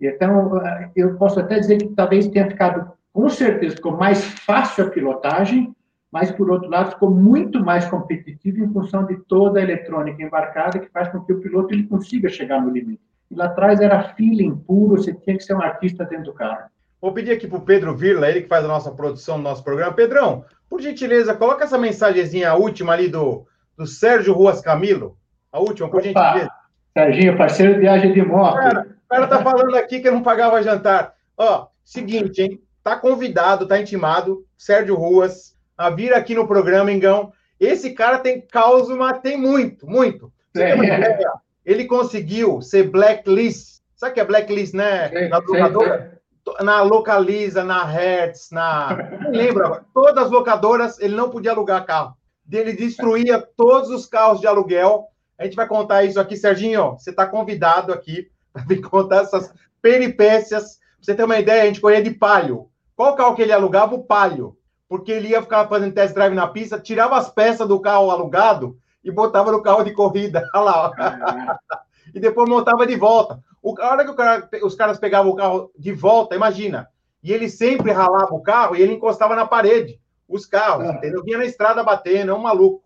Então, 0.00 0.52
eu 0.94 1.16
posso 1.16 1.40
até 1.40 1.58
dizer 1.58 1.78
que 1.78 1.88
talvez 1.88 2.28
tenha 2.28 2.48
ficado, 2.48 2.92
com 3.12 3.28
certeza, 3.28 3.74
ficou 3.74 3.96
mais 3.96 4.24
fácil 4.24 4.84
a 4.84 4.90
pilotagem, 4.90 5.74
mas, 6.12 6.30
por 6.30 6.48
outro 6.48 6.70
lado, 6.70 6.92
ficou 6.92 7.10
muito 7.10 7.64
mais 7.64 7.84
competitivo 7.86 8.64
em 8.64 8.72
função 8.72 9.04
de 9.04 9.16
toda 9.16 9.58
a 9.58 9.62
eletrônica 9.62 10.22
embarcada, 10.22 10.78
que 10.78 10.88
faz 10.90 11.08
com 11.08 11.20
que 11.20 11.32
o 11.32 11.40
piloto 11.40 11.74
ele 11.74 11.88
consiga 11.88 12.28
chegar 12.28 12.62
no 12.62 12.70
limite. 12.70 13.02
E 13.28 13.34
lá 13.34 13.46
atrás 13.46 13.80
era 13.80 14.14
feeling 14.14 14.54
puro, 14.54 15.02
você 15.02 15.12
tinha 15.12 15.36
que 15.36 15.42
ser 15.42 15.54
um 15.54 15.62
artista 15.62 16.04
dentro 16.04 16.26
do 16.26 16.32
carro. 16.32 16.70
Vou 17.04 17.12
pedir 17.12 17.32
aqui 17.32 17.46
para 17.46 17.58
o 17.58 17.60
Pedro 17.60 17.94
Virla, 17.94 18.30
ele 18.30 18.40
que 18.40 18.48
faz 18.48 18.64
a 18.64 18.68
nossa 18.68 18.90
produção 18.90 19.36
do 19.36 19.42
nosso 19.42 19.62
programa. 19.62 19.92
Pedrão, 19.92 20.42
por 20.70 20.80
gentileza, 20.80 21.34
coloca 21.34 21.64
essa 21.64 21.76
mensagenzinha 21.76 22.54
última 22.54 22.94
ali 22.94 23.08
do, 23.08 23.46
do 23.76 23.86
Sérgio 23.86 24.32
Ruas 24.32 24.62
Camilo. 24.62 25.14
A 25.52 25.60
última, 25.60 25.90
por 25.90 26.00
Opa, 26.00 26.06
gentileza. 26.06 26.50
Serginho, 26.96 27.36
parceiro 27.36 27.74
de 27.74 27.80
viagem 27.80 28.10
de 28.14 28.22
moto. 28.22 28.54
Cara, 28.54 28.96
o 29.04 29.08
cara 29.10 29.26
tá 29.26 29.42
falando 29.42 29.76
aqui 29.76 30.00
que 30.00 30.08
eu 30.08 30.14
não 30.14 30.22
pagava 30.22 30.62
jantar. 30.62 31.12
Ó, 31.36 31.66
seguinte, 31.84 32.40
hein? 32.40 32.62
Tá 32.82 32.96
convidado, 32.96 33.68
tá 33.68 33.78
intimado, 33.78 34.42
Sérgio 34.56 34.94
Ruas, 34.94 35.54
a 35.76 35.90
vir 35.90 36.14
aqui 36.14 36.34
no 36.34 36.48
programa, 36.48 36.90
Engão. 36.90 37.34
Esse 37.60 37.90
cara 37.90 38.18
tem 38.18 38.40
causa, 38.40 38.96
mas 38.96 39.20
tem 39.20 39.36
muito, 39.36 39.86
muito. 39.86 40.32
É. 40.56 40.74
Ele 41.66 41.84
conseguiu 41.84 42.62
ser 42.62 42.84
blacklist. 42.84 43.82
Sabe 43.94 44.12
o 44.12 44.14
que 44.14 44.20
é 44.20 44.24
blacklist, 44.24 44.72
né? 44.72 45.10
Sei, 45.10 45.28
Na? 45.28 46.13
Na 46.60 46.82
Localiza, 46.82 47.64
na 47.64 47.84
Hertz, 47.84 48.50
na. 48.50 48.96
Não 49.22 49.30
lembro, 49.30 49.80
todas 49.92 50.24
as 50.24 50.30
locadoras, 50.30 50.98
ele 50.98 51.14
não 51.14 51.30
podia 51.30 51.52
alugar 51.52 51.84
carro. 51.86 52.16
Ele 52.50 52.72
destruía 52.72 53.42
todos 53.56 53.90
os 53.90 54.06
carros 54.06 54.40
de 54.40 54.46
aluguel. 54.46 55.06
A 55.38 55.44
gente 55.44 55.56
vai 55.56 55.66
contar 55.66 56.04
isso 56.04 56.20
aqui, 56.20 56.36
Serginho. 56.36 56.92
Você 56.92 57.10
está 57.10 57.26
convidado 57.26 57.92
aqui 57.92 58.28
para 58.52 58.64
vir 58.64 58.80
contar 58.82 59.22
essas 59.22 59.52
peripécias. 59.80 60.76
Pra 60.76 60.88
você 61.00 61.14
ter 61.14 61.24
uma 61.24 61.38
ideia, 61.38 61.62
a 61.62 61.66
gente 61.66 61.80
corria 61.80 62.02
de 62.02 62.10
palio. 62.10 62.68
Qual 62.94 63.16
carro 63.16 63.34
que 63.34 63.42
ele 63.42 63.52
alugava? 63.52 63.94
O 63.94 64.04
palio. 64.04 64.56
porque 64.88 65.10
ele 65.10 65.28
ia 65.28 65.42
ficar 65.42 65.66
fazendo 65.66 65.94
test 65.94 66.14
drive 66.14 66.34
na 66.34 66.46
pista, 66.46 66.78
tirava 66.78 67.16
as 67.16 67.28
peças 67.30 67.66
do 67.66 67.80
carro 67.80 68.10
alugado 68.10 68.78
e 69.02 69.10
botava 69.10 69.50
no 69.50 69.62
carro 69.62 69.82
de 69.82 69.92
corrida. 69.92 70.46
Olha 70.54 70.64
lá. 70.64 70.90
Ó. 70.90 71.76
e 72.14 72.20
depois 72.20 72.48
montava 72.48 72.86
de 72.86 72.94
volta. 72.94 73.42
O, 73.64 73.74
a 73.80 73.92
hora 73.92 74.04
que 74.04 74.10
o 74.10 74.14
cara, 74.14 74.46
os 74.62 74.74
caras 74.74 74.98
pegavam 74.98 75.32
o 75.32 75.34
carro 75.34 75.70
de 75.76 75.90
volta, 75.90 76.36
imagina. 76.36 76.86
E 77.22 77.32
ele 77.32 77.48
sempre 77.48 77.90
ralava 77.90 78.34
o 78.34 78.42
carro 78.42 78.76
e 78.76 78.82
ele 78.82 78.92
encostava 78.92 79.34
na 79.34 79.46
parede. 79.46 79.98
Os 80.28 80.44
carros, 80.44 80.86
ah. 80.86 80.92
entendeu? 80.92 81.24
Vinha 81.24 81.38
na 81.38 81.46
estrada 81.46 81.82
batendo, 81.82 82.30
é 82.30 82.34
um 82.34 82.42
maluco. 82.42 82.84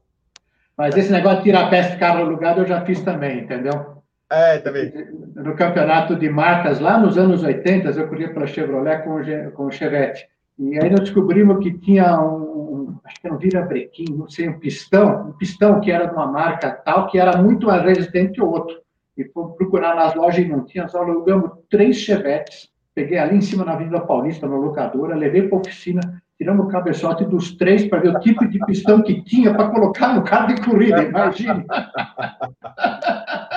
Mas 0.77 0.97
esse 0.97 1.11
negócio 1.11 1.39
de 1.39 1.45
tirar 1.45 1.69
peça 1.69 1.91
de 1.91 1.99
carro 1.99 2.21
alugado 2.21 2.61
eu 2.61 2.67
já 2.67 2.85
fiz 2.85 3.03
também, 3.03 3.41
entendeu? 3.41 3.99
É, 4.31 4.59
também. 4.59 4.93
No 5.35 5.57
campeonato 5.57 6.15
de 6.15 6.31
marcas, 6.31 6.79
lá 6.79 6.97
nos 6.97 7.19
anos 7.19 7.43
80, 7.43 7.89
eu 7.89 8.07
corria 8.07 8.33
pela 8.33 8.47
Chevrolet 8.47 9.03
com, 9.03 9.21
com 9.55 9.67
o 9.67 9.73
Chevette. 9.73 10.29
E 10.57 10.79
aí 10.79 10.89
nós 10.89 11.01
descobrimos 11.01 11.59
que 11.59 11.77
tinha 11.77 12.21
um, 12.21 13.01
acho 13.05 13.21
que 13.21 13.27
era 13.27 13.35
um 13.35 13.39
virabrequim, 13.39 14.05
não 14.11 14.29
sei, 14.29 14.49
um 14.49 14.61
pistão, 14.61 15.31
um 15.31 15.33
pistão 15.33 15.81
que 15.81 15.91
era 15.91 16.07
de 16.07 16.15
uma 16.15 16.27
marca 16.27 16.71
tal, 16.71 17.09
que 17.09 17.19
era 17.19 17.37
muito 17.43 17.67
mais 17.67 17.83
resistente 17.83 18.35
que 18.35 18.43
o 18.43 18.49
outro. 18.49 18.77
E 19.19 19.25
fomos 19.33 19.57
procurar 19.57 19.97
nas 19.97 20.15
lojas 20.15 20.45
e 20.45 20.49
não 20.49 20.65
tinha, 20.65 20.87
só 20.87 21.03
alugamos 21.03 21.51
três 21.69 21.97
Chevettes. 21.97 22.69
Peguei 22.95 23.19
ali 23.19 23.37
em 23.37 23.41
cima 23.41 23.65
na 23.65 23.73
Avenida 23.73 24.01
Paulista, 24.01 24.47
na 24.47 24.57
locadora, 24.57 25.17
levei 25.17 25.43
para 25.49 25.59
a 25.59 25.61
oficina, 25.61 26.23
tiramos 26.37 26.67
o 26.67 26.69
cabeçote 26.69 27.25
dos 27.25 27.57
três 27.57 27.85
para 27.87 27.99
ver 27.99 28.17
o 28.17 28.21
tipo 28.21 28.49
de 28.49 28.59
pistão 28.65 29.03
que 29.03 29.23
tinha 29.23 29.53
para 29.53 29.71
colocar 29.71 30.15
no 30.15 30.23
carro 30.23 30.55
de 30.55 30.63
corrida, 30.63 31.03
imagine. 31.03 31.67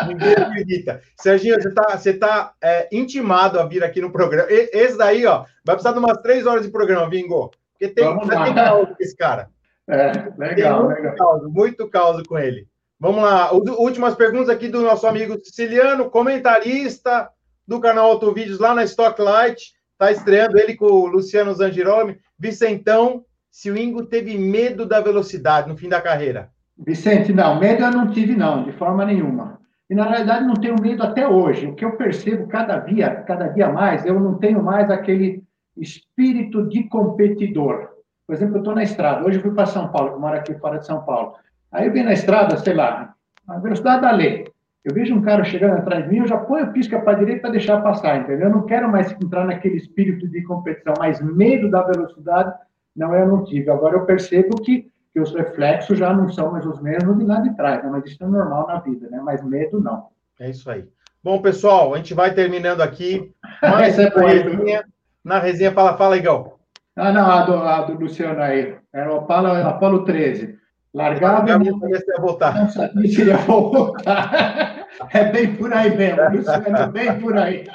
Ninguém 0.08 0.34
acredita. 0.34 1.02
Serginho, 1.16 1.62
você 1.62 1.70
está 1.70 1.98
você 1.98 2.14
tá, 2.14 2.54
é, 2.62 2.90
intimado 2.92 3.60
a 3.60 3.66
vir 3.66 3.84
aqui 3.84 4.02
no 4.02 4.12
programa. 4.12 4.48
Esse 4.50 4.98
daí, 4.98 5.26
ó, 5.28 5.46
vai 5.64 5.76
precisar 5.76 5.94
de 5.94 6.00
umas 6.00 6.18
três 6.22 6.48
horas 6.48 6.66
de 6.66 6.72
programa, 6.72 7.08
Vingo. 7.08 7.52
Porque 7.72 7.88
tem, 7.94 8.04
Vamos 8.04 8.28
lá. 8.28 8.46
tem 8.46 8.56
caos 8.56 8.90
com 8.90 8.96
esse 9.00 9.16
cara. 9.16 9.48
É, 9.88 10.12
legal, 10.38 10.88
legal. 10.88 11.50
Muito 11.50 11.88
caos 11.90 12.22
com 12.24 12.38
ele. 12.38 12.68
Vamos 13.02 13.24
lá. 13.24 13.52
Últimas 13.52 14.14
perguntas 14.14 14.48
aqui 14.48 14.68
do 14.68 14.84
nosso 14.84 15.08
amigo 15.08 15.36
Siciliano, 15.44 16.12
comentarista 16.12 17.28
do 17.68 17.80
canal 17.80 18.12
Autovídeos 18.12 18.60
lá 18.60 18.76
na 18.76 18.84
Stocklight. 18.84 19.74
Está 19.94 20.12
estreando 20.12 20.60
ele 20.60 20.76
com 20.76 20.86
o 20.86 21.08
Luciano 21.08 21.52
Zangirome. 21.52 22.20
Vicentão, 22.38 23.26
se 23.50 23.72
o 23.72 23.78
Ingo 23.78 24.06
teve 24.06 24.38
medo 24.38 24.86
da 24.86 25.02
velocidade 25.02 25.68
no 25.68 25.76
fim 25.76 25.90
da 25.90 26.00
carreira. 26.00 26.52
Vicente, 26.78 27.34
não, 27.34 27.60
medo 27.60 27.84
eu 27.84 27.90
não 27.90 28.12
tive, 28.12 28.36
não, 28.36 28.66
de 28.66 28.72
forma 28.74 29.04
nenhuma. 29.04 29.60
E, 29.90 29.96
na 29.96 30.08
realidade, 30.08 30.46
não 30.46 30.54
tenho 30.54 30.80
medo 30.80 31.02
até 31.02 31.28
hoje. 31.28 31.66
O 31.66 31.74
que 31.74 31.84
eu 31.84 31.98
percebo 31.98 32.48
cada 32.48 32.78
dia, 32.78 33.16
cada 33.24 33.48
dia 33.48 33.70
mais, 33.70 34.06
eu 34.06 34.20
não 34.20 34.38
tenho 34.38 34.62
mais 34.62 34.92
aquele 34.92 35.44
espírito 35.76 36.70
de 36.70 36.84
competidor. 36.84 37.90
Por 38.28 38.36
exemplo, 38.36 38.58
eu 38.58 38.60
estou 38.60 38.76
na 38.76 38.84
estrada. 38.84 39.26
Hoje 39.26 39.40
eu 39.40 39.42
fui 39.42 39.56
para 39.56 39.66
São 39.66 39.92
Paulo, 39.92 40.12
eu 40.12 40.20
moro 40.20 40.38
aqui 40.38 40.54
fora 40.60 40.78
de 40.78 40.86
São 40.86 41.04
Paulo. 41.04 41.34
Aí 41.72 41.88
eu 41.88 41.94
venho 41.94 42.06
na 42.06 42.14
estrada, 42.14 42.58
sei 42.58 42.74
lá, 42.74 43.14
a 43.48 43.60
velocidade 43.60 44.02
da 44.02 44.12
lei. 44.12 44.46
Eu 44.84 44.94
vejo 44.94 45.16
um 45.16 45.22
cara 45.22 45.44
chegando 45.44 45.78
atrás 45.78 46.04
de 46.04 46.10
mim, 46.10 46.18
eu 46.18 46.28
já 46.28 46.38
ponho 46.38 46.64
a 46.64 46.68
pisca 46.68 47.00
para 47.00 47.14
a 47.14 47.20
direita 47.20 47.42
para 47.42 47.52
deixar 47.52 47.82
passar, 47.82 48.18
entendeu? 48.18 48.48
Eu 48.48 48.56
não 48.56 48.66
quero 48.66 48.90
mais 48.92 49.12
entrar 49.12 49.46
naquele 49.46 49.78
espírito 49.78 50.28
de 50.28 50.42
competição, 50.44 50.94
mas 50.98 51.22
medo 51.22 51.70
da 51.70 51.84
velocidade, 51.84 52.54
não, 52.96 53.16
eu 53.16 53.28
não 53.28 53.44
tive. 53.44 53.70
Agora 53.70 53.96
eu 53.96 54.06
percebo 54.06 54.56
que 54.62 54.92
que 55.14 55.20
os 55.20 55.34
reflexos 55.34 55.98
já 55.98 56.14
não 56.14 56.30
são 56.30 56.52
mais 56.52 56.66
os 56.66 56.82
mesmos 56.82 57.18
de 57.18 57.26
lá 57.26 57.40
de 57.42 57.56
trás, 57.56 57.84
né? 57.84 57.90
mas 57.92 58.06
isso 58.06 58.24
é 58.24 58.28
normal 58.28 58.68
na 58.68 58.80
vida, 58.80 59.10
né? 59.10 59.20
Mas 59.24 59.44
medo 59.44 59.80
não. 59.80 60.08
É 60.40 60.50
isso 60.50 60.70
aí. 60.72 60.86
Bom, 61.24 61.42
pessoal, 61.42 61.94
a 61.94 61.98
gente 61.98 62.14
vai 62.14 62.34
terminando 62.34 62.82
aqui. 62.82 63.32
Mais 63.62 63.98
é 64.00 64.08
uma 64.08 64.30
resenha. 64.30 64.86
Na 65.24 65.40
resenha, 65.40 65.72
fala, 65.72 65.98
fala, 65.98 66.18
Igão. 66.18 66.54
Ah, 66.96 67.12
não, 67.12 67.30
a 67.30 67.44
do, 67.44 67.54
a 67.56 67.82
do 67.84 67.94
Luciano 67.94 68.42
aí. 68.42 68.76
Era 68.92 69.14
o 69.14 69.20
Apolo 69.20 70.04
13. 70.04 70.58
Largava 70.94 71.50
e 71.50 71.70
não 71.70 71.80
sabia 71.80 72.02
voltar. 72.20 72.56
Não 72.56 72.70
sabia 72.70 73.10
se 73.10 73.24
ia 73.24 73.38
voltar. 73.38 74.88
É 75.14 75.24
bem 75.24 75.56
por 75.56 75.74
aí 75.74 75.96
mesmo, 75.96 76.30
Luciano, 76.32 76.88
bem 76.92 77.20
por 77.20 77.38
aí. 77.38 77.66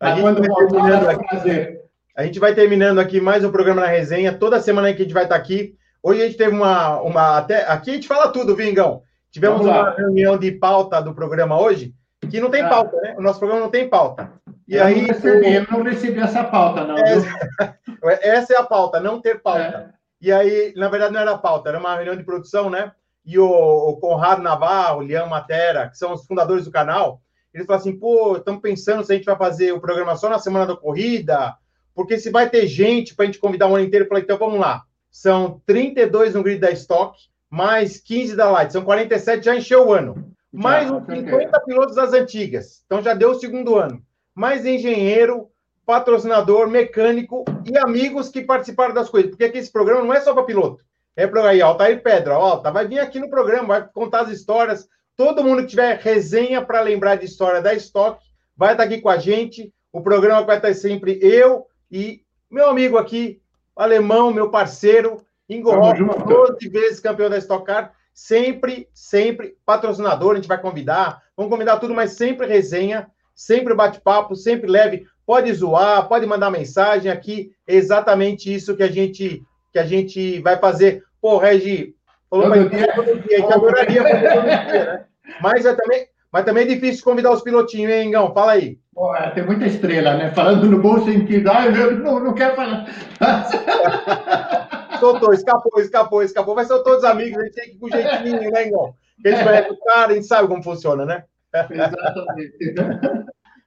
A 0.00 0.10
gente 0.10 0.20
quando 0.22 0.42
voltar, 0.42 1.12
é 1.12 1.16
prazer. 1.16 1.80
A 2.16 2.24
gente 2.24 2.40
vai 2.40 2.54
terminando 2.54 2.98
aqui 2.98 3.20
mais 3.20 3.44
um 3.44 3.52
programa 3.52 3.82
na 3.82 3.86
resenha. 3.86 4.32
Toda 4.32 4.60
semana 4.60 4.92
que 4.92 5.02
a 5.02 5.04
gente 5.04 5.14
vai 5.14 5.22
estar 5.22 5.36
aqui. 5.36 5.76
Hoje 6.02 6.22
a 6.22 6.26
gente 6.26 6.36
teve 6.36 6.54
uma. 6.54 7.00
uma 7.00 7.38
até, 7.38 7.64
aqui 7.70 7.90
a 7.90 7.94
gente 7.94 8.08
fala 8.08 8.32
tudo, 8.32 8.56
Vingão. 8.56 9.02
Tivemos 9.30 9.60
uma 9.60 9.90
reunião 9.90 10.36
de 10.36 10.50
pauta 10.50 11.00
do 11.00 11.14
programa 11.14 11.60
hoje, 11.60 11.94
que 12.28 12.40
não 12.40 12.50
tem 12.50 12.62
ah. 12.62 12.68
pauta, 12.68 12.96
né? 13.02 13.14
O 13.16 13.22
nosso 13.22 13.38
programa 13.38 13.62
não 13.62 13.70
tem 13.70 13.88
pauta. 13.88 14.32
E 14.66 14.74
eu 14.74 14.84
aí. 14.84 15.02
Não 15.02 15.08
recebi, 15.08 15.54
eu 15.54 15.66
não 15.70 15.82
recebi 15.82 16.18
essa 16.20 16.42
pauta, 16.42 16.84
não. 16.84 16.96
essa 18.20 18.54
é 18.54 18.56
a 18.56 18.64
pauta, 18.64 18.98
não 18.98 19.20
ter 19.20 19.40
pauta. 19.40 19.90
É. 19.92 19.95
E 20.20 20.32
aí, 20.32 20.72
na 20.76 20.88
verdade, 20.88 21.12
não 21.12 21.20
era 21.20 21.38
pauta, 21.38 21.68
era 21.68 21.78
uma 21.78 21.94
reunião 21.94 22.16
de 22.16 22.24
produção, 22.24 22.70
né? 22.70 22.92
E 23.24 23.38
o, 23.38 23.46
o 23.46 23.96
Conrado 23.98 24.42
Navarro, 24.42 25.00
o 25.00 25.02
Liam 25.02 25.28
Matera, 25.28 25.88
que 25.88 25.98
são 25.98 26.12
os 26.12 26.26
fundadores 26.26 26.64
do 26.64 26.70
canal, 26.70 27.20
eles 27.52 27.66
falaram 27.66 27.82
assim: 27.82 27.98
pô, 27.98 28.36
estamos 28.36 28.62
pensando 28.62 29.04
se 29.04 29.12
a 29.12 29.16
gente 29.16 29.26
vai 29.26 29.36
fazer 29.36 29.72
o 29.72 29.80
programa 29.80 30.16
só 30.16 30.28
na 30.28 30.38
semana 30.38 30.66
da 30.66 30.76
corrida 30.76 31.56
porque 31.96 32.18
se 32.18 32.30
vai 32.30 32.48
ter 32.48 32.66
gente 32.66 33.14
para 33.14 33.24
a 33.24 33.26
gente 33.26 33.38
convidar 33.38 33.66
o 33.66 33.74
ano 33.74 33.86
inteiro, 33.86 34.04
eu 34.04 34.08
falei, 34.08 34.22
então 34.22 34.36
vamos 34.36 34.60
lá. 34.60 34.84
São 35.10 35.62
32 35.64 36.34
no 36.34 36.42
grid 36.42 36.60
da 36.60 36.70
Stock, 36.70 37.18
mais 37.48 37.98
15 37.98 38.36
da 38.36 38.50
Light, 38.50 38.70
são 38.70 38.84
47, 38.84 39.46
já 39.46 39.56
encheu 39.56 39.88
o 39.88 39.92
ano. 39.92 40.30
Mais 40.52 40.90
uns 40.90 41.06
50 41.06 41.58
pilotos 41.60 41.96
das 41.96 42.12
antigas, 42.12 42.82
então 42.84 43.02
já 43.02 43.14
deu 43.14 43.30
o 43.30 43.34
segundo 43.34 43.76
ano. 43.76 44.02
Mais 44.34 44.66
engenheiro, 44.66 45.48
patrocinador, 45.86 46.68
mecânico 46.68 47.44
e 47.64 47.78
amigos 47.78 48.28
que 48.28 48.42
participaram 48.42 48.92
das 48.92 49.08
coisas, 49.08 49.30
porque 49.30 49.44
aqui 49.44 49.58
esse 49.58 49.70
programa 49.70 50.02
não 50.02 50.12
é 50.12 50.20
só 50.20 50.34
para 50.34 50.42
piloto. 50.42 50.84
É 51.14 51.26
para 51.26 51.48
aí, 51.48 51.62
Altair 51.62 52.02
Pedra, 52.02 52.36
ó, 52.36 52.56
tá, 52.58 52.70
vai 52.70 52.86
vir 52.86 52.98
aqui 52.98 53.20
no 53.20 53.30
programa, 53.30 53.68
vai 53.68 53.88
contar 53.94 54.22
as 54.22 54.30
histórias. 54.30 54.88
Todo 55.16 55.42
mundo 55.42 55.62
que 55.62 55.68
tiver 55.68 55.98
resenha 55.98 56.60
para 56.60 56.82
lembrar 56.82 57.16
de 57.16 57.24
história 57.24 57.62
da 57.62 57.72
Stock, 57.74 58.22
vai 58.54 58.72
estar 58.72 58.82
aqui 58.82 59.00
com 59.00 59.08
a 59.08 59.16
gente. 59.16 59.72
O 59.90 60.02
programa 60.02 60.42
vai 60.42 60.56
estar 60.56 60.74
sempre 60.74 61.18
eu, 61.22 61.64
e 61.90 62.20
meu 62.50 62.68
amigo 62.68 62.98
aqui, 62.98 63.40
alemão, 63.74 64.30
meu 64.30 64.50
parceiro, 64.50 65.24
Ingo 65.48 65.70
Rock, 65.70 66.02
12 66.02 66.68
vezes 66.68 67.00
campeão 67.00 67.30
da 67.30 67.38
Stock 67.38 67.64
Car, 67.64 67.92
sempre, 68.12 68.88
sempre 68.92 69.56
patrocinador, 69.64 70.32
a 70.32 70.34
gente 70.36 70.48
vai 70.48 70.60
convidar, 70.60 71.22
vamos 71.36 71.50
convidar 71.50 71.78
tudo, 71.78 71.94
mas 71.94 72.12
sempre 72.12 72.46
resenha, 72.46 73.08
sempre 73.34 73.74
bate-papo, 73.74 74.34
sempre 74.34 74.68
leve, 74.68 75.06
pode 75.26 75.52
zoar, 75.52 76.08
pode 76.08 76.24
mandar 76.24 76.50
mensagem 76.50 77.10
aqui, 77.10 77.50
exatamente 77.66 78.54
isso 78.54 78.76
que 78.76 78.82
a 78.82 78.90
gente 78.90 79.42
que 79.72 79.78
a 79.78 79.84
gente 79.84 80.40
vai 80.40 80.56
fazer. 80.56 81.02
Pô, 81.20 81.36
Regi, 81.36 81.94
falou 82.30 82.50
todo 82.50 82.70
dia, 82.70 82.94
todo 82.94 83.18
dia, 83.20 83.44
adoraria 83.44 84.02
fazer 84.02 84.32
todo 84.32 84.42
dia, 84.44 84.84
né? 84.84 85.04
Mas 85.42 85.66
é 85.66 85.74
também, 85.74 86.06
mas 86.32 86.44
também 86.44 86.64
é 86.64 86.68
difícil 86.68 87.04
convidar 87.04 87.32
os 87.32 87.42
pilotinhos, 87.42 87.92
hein, 87.92 88.08
Ingão? 88.08 88.32
Fala 88.32 88.52
aí. 88.52 88.78
É, 89.18 89.30
tem 89.30 89.44
muita 89.44 89.66
estrela, 89.66 90.14
né? 90.14 90.30
Falando 90.30 90.70
no 90.70 90.80
bom 90.80 91.04
sentido. 91.04 91.50
Ah, 91.50 91.66
eu 91.66 91.98
não, 91.98 92.20
não 92.20 92.32
quero 92.32 92.56
falar. 92.56 92.86
soltou, 94.98 95.34
escapou, 95.34 95.80
escapou, 95.80 96.22
escapou. 96.22 96.54
Mas 96.54 96.68
são 96.68 96.82
todos 96.82 97.04
amigos, 97.04 97.38
a 97.38 97.44
gente 97.44 97.54
tem 97.54 97.64
que 97.64 97.76
ir 97.76 97.78
com 97.78 97.90
jeitinho, 97.90 98.50
né, 98.50 98.66
Ingão? 98.66 98.94
Porque 99.16 99.28
a 99.28 99.32
gente 99.32 99.44
conhece 99.44 99.70
o 99.70 99.78
cara, 99.78 100.12
a 100.12 100.14
gente 100.14 100.26
sabe 100.26 100.48
como 100.48 100.62
funciona, 100.62 101.04
né? 101.04 101.24
Exatamente. 101.70 102.74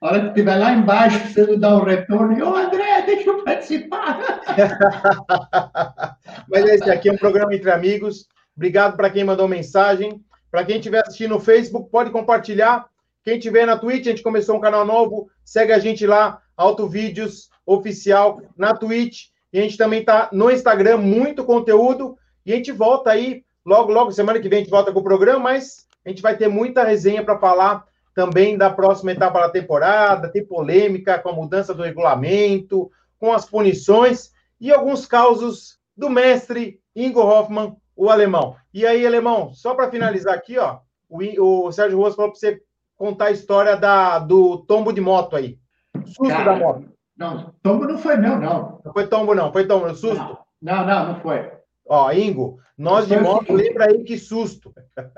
A 0.00 0.06
hora 0.06 0.20
que 0.20 0.28
estiver 0.28 0.56
lá 0.56 0.72
embaixo, 0.72 1.28
você 1.28 1.58
dar 1.58 1.76
um 1.76 1.84
retorno, 1.84 2.42
ô 2.42 2.56
André, 2.56 3.02
deixa 3.02 3.28
eu 3.28 3.44
participar. 3.44 4.18
Mas 6.48 6.64
esse 6.64 6.90
aqui 6.90 7.10
é 7.10 7.12
um 7.12 7.18
programa 7.18 7.54
entre 7.54 7.70
amigos. 7.70 8.26
Obrigado 8.56 8.96
para 8.96 9.10
quem 9.10 9.24
mandou 9.24 9.46
mensagem. 9.46 10.24
Para 10.50 10.64
quem 10.64 10.76
estiver 10.76 11.02
assistindo 11.02 11.32
no 11.32 11.40
Facebook, 11.40 11.90
pode 11.90 12.10
compartilhar. 12.10 12.86
Quem 13.22 13.36
estiver 13.36 13.66
na 13.66 13.76
Twitch, 13.76 14.06
a 14.06 14.10
gente 14.10 14.22
começou 14.22 14.56
um 14.56 14.60
canal 14.60 14.86
novo. 14.86 15.28
Segue 15.44 15.74
a 15.74 15.78
gente 15.78 16.06
lá, 16.06 16.40
Auto 16.56 16.88
Vídeos 16.88 17.50
Oficial, 17.66 18.40
na 18.56 18.74
Twitch. 18.74 19.26
E 19.52 19.58
a 19.58 19.62
gente 19.62 19.76
também 19.76 20.00
está 20.00 20.30
no 20.32 20.50
Instagram, 20.50 20.96
muito 20.96 21.44
conteúdo. 21.44 22.16
E 22.46 22.54
a 22.54 22.56
gente 22.56 22.72
volta 22.72 23.10
aí, 23.10 23.44
logo, 23.66 23.92
logo, 23.92 24.12
semana 24.12 24.40
que 24.40 24.48
vem 24.48 24.60
a 24.60 24.62
gente 24.62 24.70
volta 24.70 24.90
com 24.92 25.00
o 25.00 25.04
programa, 25.04 25.40
mas 25.40 25.86
a 26.06 26.08
gente 26.08 26.22
vai 26.22 26.34
ter 26.38 26.48
muita 26.48 26.84
resenha 26.84 27.22
para 27.22 27.38
falar 27.38 27.84
também 28.14 28.56
da 28.56 28.70
próxima 28.70 29.12
etapa 29.12 29.40
da 29.40 29.48
temporada. 29.48 30.28
Tem 30.28 30.44
polêmica 30.44 31.18
com 31.18 31.30
a 31.30 31.34
mudança 31.34 31.74
do 31.74 31.82
regulamento, 31.82 32.90
com 33.18 33.32
as 33.32 33.44
punições 33.44 34.32
e 34.60 34.72
alguns 34.72 35.06
causos 35.06 35.78
do 35.96 36.10
mestre 36.10 36.80
Ingo 36.94 37.20
Hoffman 37.20 37.76
o 38.00 38.08
alemão. 38.08 38.56
E 38.72 38.86
aí, 38.86 39.06
alemão, 39.06 39.52
só 39.52 39.74
para 39.74 39.90
finalizar 39.90 40.34
aqui, 40.34 40.56
ó, 40.58 40.78
o, 41.08 41.66
o 41.66 41.72
Sérgio 41.72 41.98
Rosa 41.98 42.16
falou 42.16 42.30
para 42.30 42.40
você 42.40 42.62
contar 42.96 43.26
a 43.26 43.30
história 43.30 43.76
da, 43.76 44.18
do 44.18 44.58
tombo 44.58 44.90
de 44.90 45.02
moto 45.02 45.36
aí. 45.36 45.58
Susto 46.06 46.28
Cara, 46.28 46.52
da 46.52 46.56
moto. 46.56 46.88
Não, 47.14 47.52
tombo 47.62 47.86
não 47.86 47.98
foi 47.98 48.16
meu, 48.16 48.38
não. 48.38 48.80
Não 48.82 48.92
foi 48.92 49.06
tombo, 49.06 49.34
não. 49.34 49.52
Foi 49.52 49.66
tombo, 49.66 49.94
susto? 49.94 50.38
Não, 50.62 50.86
não, 50.86 51.08
não 51.08 51.20
foi. 51.20 51.50
Ó, 51.86 52.10
Ingo, 52.10 52.58
nós 52.78 53.06
de 53.06 53.18
moto, 53.18 53.52
lembra 53.52 53.86
aí 53.86 54.02
que 54.02 54.16
susto. 54.16 54.72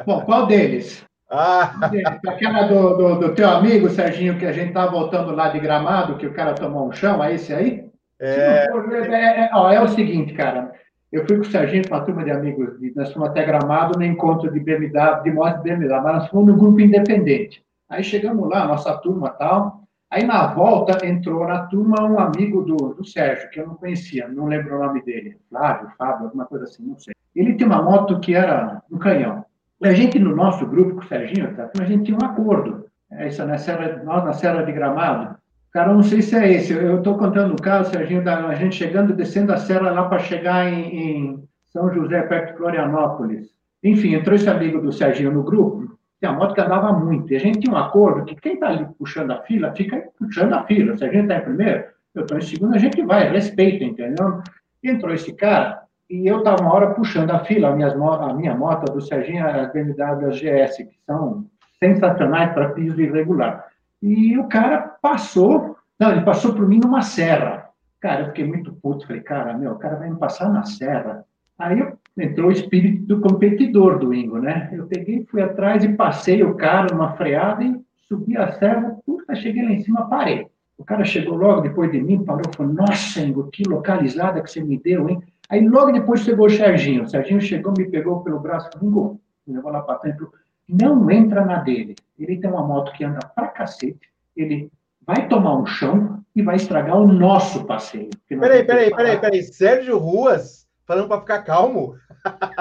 Bom, 0.04 0.22
qual 0.22 0.46
deles? 0.46 1.04
Ah. 1.34 1.90
Aquela 2.28 2.64
do, 2.64 2.94
do, 2.94 3.14
do, 3.18 3.34
teu 3.34 3.48
amigo, 3.48 3.88
Serginho, 3.88 4.38
que 4.38 4.44
a 4.44 4.52
gente 4.52 4.74
tá 4.74 4.86
voltando 4.86 5.34
lá 5.34 5.48
de 5.48 5.58
gramado, 5.58 6.18
que 6.18 6.26
o 6.26 6.34
cara 6.34 6.52
tomou 6.52 6.86
um 6.86 6.92
chão, 6.92 7.24
é 7.24 7.34
esse 7.34 7.54
aí? 7.54 7.86
É... 8.20 8.68
É, 9.10 9.40
é, 9.40 9.50
ó, 9.54 9.72
é 9.72 9.80
o 9.80 9.88
seguinte, 9.88 10.34
cara. 10.34 10.72
Eu 11.10 11.26
fui 11.26 11.36
com 11.36 11.42
o 11.42 11.50
Serginho, 11.50 11.88
com 11.88 11.94
uma 11.94 12.04
turma 12.04 12.22
de 12.22 12.30
amigos, 12.30 12.74
nós 12.94 13.12
fomos 13.12 13.30
até 13.30 13.44
Gramado 13.44 13.98
no 13.98 14.04
encontro 14.04 14.52
de 14.52 14.60
BMW, 14.60 15.22
de 15.22 15.30
moto 15.30 15.56
de 15.56 15.62
BMW, 15.62 16.02
mas 16.02 16.14
nós 16.16 16.28
fomos 16.28 16.48
no 16.48 16.58
grupo 16.58 16.80
independente. 16.80 17.64
Aí 17.88 18.04
chegamos 18.04 18.48
lá, 18.48 18.66
nossa 18.66 18.94
turma 18.98 19.30
tal. 19.30 19.82
Aí 20.10 20.24
na 20.24 20.48
volta 20.48 21.06
entrou 21.06 21.46
na 21.46 21.66
turma 21.66 22.02
um 22.02 22.18
amigo 22.18 22.62
do, 22.62 22.76
do 22.94 23.04
Sérgio, 23.04 23.48
que 23.48 23.58
eu 23.58 23.66
não 23.66 23.74
conhecia, 23.74 24.28
não 24.28 24.44
lembro 24.44 24.76
o 24.76 24.86
nome 24.86 25.02
dele, 25.02 25.38
Flávio, 25.48 25.90
Fábio, 25.96 26.26
alguma 26.26 26.44
coisa 26.44 26.64
assim, 26.64 26.84
não 26.84 26.98
sei. 26.98 27.14
Ele 27.34 27.54
tinha 27.54 27.66
uma 27.66 27.82
moto 27.82 28.20
que 28.20 28.34
era 28.34 28.82
um 28.90 28.98
canhão. 28.98 29.44
A 29.82 29.92
gente, 29.92 30.18
no 30.18 30.34
nosso 30.34 30.66
grupo, 30.66 30.96
com 30.96 31.00
o 31.00 31.08
Serginho, 31.08 31.54
tá, 31.54 31.70
a 31.78 31.84
gente 31.84 32.04
tinha 32.04 32.18
um 32.20 32.24
acordo. 32.24 32.86
É 33.10 33.28
isso, 33.28 33.44
na 33.44 33.58
Serra, 33.58 34.02
nós 34.04 34.24
na 34.24 34.32
Serra 34.32 34.62
de 34.62 34.72
Gramado, 34.72 35.36
Cara, 35.72 35.94
não 35.94 36.02
sei 36.02 36.20
se 36.20 36.36
é 36.36 36.52
esse. 36.52 36.74
Eu 36.74 36.98
estou 36.98 37.16
contando 37.16 37.54
o 37.54 37.62
caso, 37.62 37.90
Serginho, 37.90 38.22
da 38.22 38.46
a 38.46 38.54
gente 38.54 38.76
chegando, 38.76 39.14
descendo 39.14 39.52
a 39.52 39.56
serra 39.56 39.90
lá 39.90 40.06
para 40.06 40.18
chegar 40.18 40.70
em, 40.70 40.94
em, 40.94 41.44
São 41.72 41.92
José, 41.92 42.20
perto 42.22 42.52
de 42.52 42.58
Florianópolis. 42.58 43.48
Enfim, 43.82 44.14
entrou 44.14 44.36
esse 44.36 44.48
amigo 44.50 44.82
do 44.82 44.92
Serginho 44.92 45.32
no 45.32 45.42
grupo, 45.42 45.98
tem 46.20 46.28
a 46.28 46.32
moto 46.34 46.54
que 46.54 46.60
andava 46.60 46.92
muito. 46.92 47.32
E 47.32 47.36
a 47.36 47.40
gente 47.40 47.60
tinha 47.60 47.72
um 47.72 47.78
acordo 47.78 48.26
que 48.26 48.36
quem 48.36 48.54
está 48.54 48.68
ali 48.68 48.86
puxando 48.98 49.30
a 49.30 49.40
fila, 49.42 49.74
fica 49.74 50.04
puxando 50.18 50.52
a 50.52 50.62
fila. 50.64 50.94
Se 50.96 51.04
a 51.04 51.10
gente 51.10 51.22
está 51.22 51.38
em 51.38 51.40
primeiro, 51.40 51.84
eu 52.14 52.22
estou 52.22 52.36
em 52.36 52.42
segundo, 52.42 52.74
a 52.74 52.78
gente 52.78 53.02
vai, 53.02 53.32
respeita, 53.32 53.82
entendeu? 53.82 54.42
Entrou 54.84 55.14
esse 55.14 55.32
cara, 55.32 55.81
e 56.12 56.26
eu 56.26 56.40
estava 56.40 56.60
uma 56.60 56.74
hora 56.74 56.90
puxando 56.90 57.30
a 57.30 57.38
fila, 57.38 57.68
a 57.68 57.74
minha, 57.74 57.88
a 57.88 58.34
minha 58.34 58.54
moto 58.54 58.92
do 58.92 59.00
Serginho, 59.00 59.48
a 59.48 59.64
BMW 59.64 60.28
GS, 60.28 60.76
que 60.76 60.98
são 61.06 61.46
sensacionais 61.82 62.52
para 62.52 62.68
piso 62.68 63.00
irregular. 63.00 63.64
E 64.02 64.36
o 64.36 64.46
cara 64.46 64.94
passou, 65.00 65.74
não, 65.98 66.12
ele 66.12 66.20
passou 66.20 66.52
por 66.52 66.68
mim 66.68 66.80
numa 66.80 67.00
serra. 67.00 67.70
Cara, 67.98 68.24
eu 68.24 68.26
fiquei 68.26 68.44
muito 68.44 68.74
puto. 68.74 69.06
Falei, 69.06 69.22
cara, 69.22 69.56
meu, 69.56 69.72
o 69.72 69.78
cara 69.78 69.96
vai 69.96 70.10
me 70.10 70.18
passar 70.18 70.50
na 70.50 70.64
serra. 70.64 71.24
Aí 71.58 71.82
entrou 72.18 72.50
o 72.50 72.52
espírito 72.52 73.06
do 73.06 73.20
competidor 73.22 73.98
do 73.98 74.12
Ingo, 74.12 74.38
né? 74.38 74.68
Eu 74.70 74.86
peguei, 74.86 75.24
fui 75.24 75.40
atrás 75.40 75.82
e 75.82 75.94
passei 75.94 76.42
o 76.42 76.54
cara 76.56 76.92
numa 76.92 77.16
freada 77.16 77.64
e 77.64 77.80
subi 78.06 78.36
a 78.36 78.52
serra. 78.52 78.98
Puta, 79.06 79.34
cheguei 79.34 79.64
lá 79.64 79.70
em 79.70 79.80
cima, 79.80 80.10
parei. 80.10 80.46
O 80.76 80.84
cara 80.84 81.06
chegou 81.06 81.36
logo 81.36 81.62
depois 81.62 81.90
de 81.90 82.02
mim, 82.02 82.22
parou 82.22 82.42
falou: 82.54 82.70
Nossa, 82.70 83.20
Ingo, 83.20 83.48
que 83.50 83.62
localizada 83.62 84.42
que 84.42 84.50
você 84.50 84.62
me 84.62 84.76
deu, 84.76 85.08
hein? 85.08 85.22
Aí 85.52 85.68
logo 85.68 85.92
depois 85.92 86.22
chegou 86.22 86.46
o 86.46 86.50
Serginho. 86.50 87.04
O 87.04 87.08
Serginho 87.08 87.40
chegou, 87.40 87.72
me 87.76 87.88
pegou 87.88 88.24
pelo 88.24 88.40
braço, 88.40 88.70
Ingo, 88.82 89.20
me 89.46 89.54
levou 89.54 89.70
lá 89.70 89.82
para 89.82 89.98
dentro 89.98 90.32
não 90.72 91.10
entra 91.10 91.44
na 91.44 91.58
dele. 91.58 91.94
Ele 92.18 92.38
tem 92.38 92.50
uma 92.50 92.66
moto 92.66 92.92
que 92.92 93.04
anda 93.04 93.20
pra 93.34 93.48
cacete, 93.48 94.08
ele 94.36 94.70
vai 95.06 95.28
tomar 95.28 95.56
um 95.56 95.66
chão 95.66 96.20
e 96.34 96.42
vai 96.42 96.56
estragar 96.56 96.96
o 96.96 97.06
nosso 97.06 97.64
passeio. 97.64 98.10
Peraí, 98.28 98.64
peraí, 98.64 98.94
peraí, 98.94 99.20
peraí. 99.20 99.42
Sérgio 99.42 99.98
Ruas 99.98 100.66
falando 100.86 101.08
para 101.08 101.20
ficar 101.20 101.42
calmo. 101.42 101.94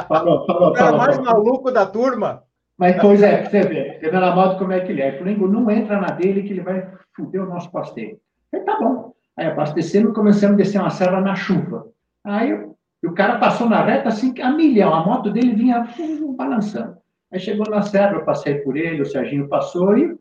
Falou, 0.07 0.45
falou, 0.45 0.69
o 0.69 0.73
cara 0.73 0.97
mais 0.97 1.15
falou. 1.15 1.31
maluco 1.31 1.71
da 1.71 1.85
turma. 1.85 2.43
Mas, 2.77 2.99
pois 2.99 3.21
é, 3.21 3.43
você 3.43 3.61
vê, 3.61 3.99
você 3.99 4.09
vê 4.09 4.19
na 4.19 4.35
moto 4.35 4.57
como 4.57 4.73
é 4.73 4.79
que 4.79 4.91
ele 4.91 5.01
é. 5.01 5.15
Flamengo 5.15 5.47
não 5.47 5.69
entra 5.69 6.01
na 6.01 6.07
dele 6.07 6.43
que 6.43 6.49
ele 6.51 6.61
vai 6.61 6.89
foder 7.15 7.43
o 7.43 7.47
nosso 7.47 7.71
passeio. 7.71 8.19
Aí 8.51 8.59
tá 8.61 8.79
bom. 8.79 9.13
Aí 9.37 9.47
abastecendo, 9.47 10.13
começamos 10.13 10.55
a 10.55 10.57
descer 10.57 10.81
uma 10.81 10.89
serra 10.89 11.21
na 11.21 11.35
chuva. 11.35 11.87
Aí 12.23 12.70
o 13.07 13.13
cara 13.13 13.39
passou 13.39 13.67
na 13.67 13.83
reta 13.83 14.09
assim, 14.09 14.33
a 14.41 14.51
milhão, 14.51 14.93
a 14.93 15.03
moto 15.03 15.31
dele 15.31 15.55
vinha 15.55 15.87
balançando. 16.35 16.97
Aí 17.31 17.39
chegou 17.39 17.67
na 17.69 17.81
serra, 17.81 18.13
eu 18.13 18.25
passei 18.25 18.55
por 18.55 18.77
ele, 18.77 19.01
o 19.01 19.05
Serginho 19.05 19.47
passou 19.47 19.97
e, 19.97 20.17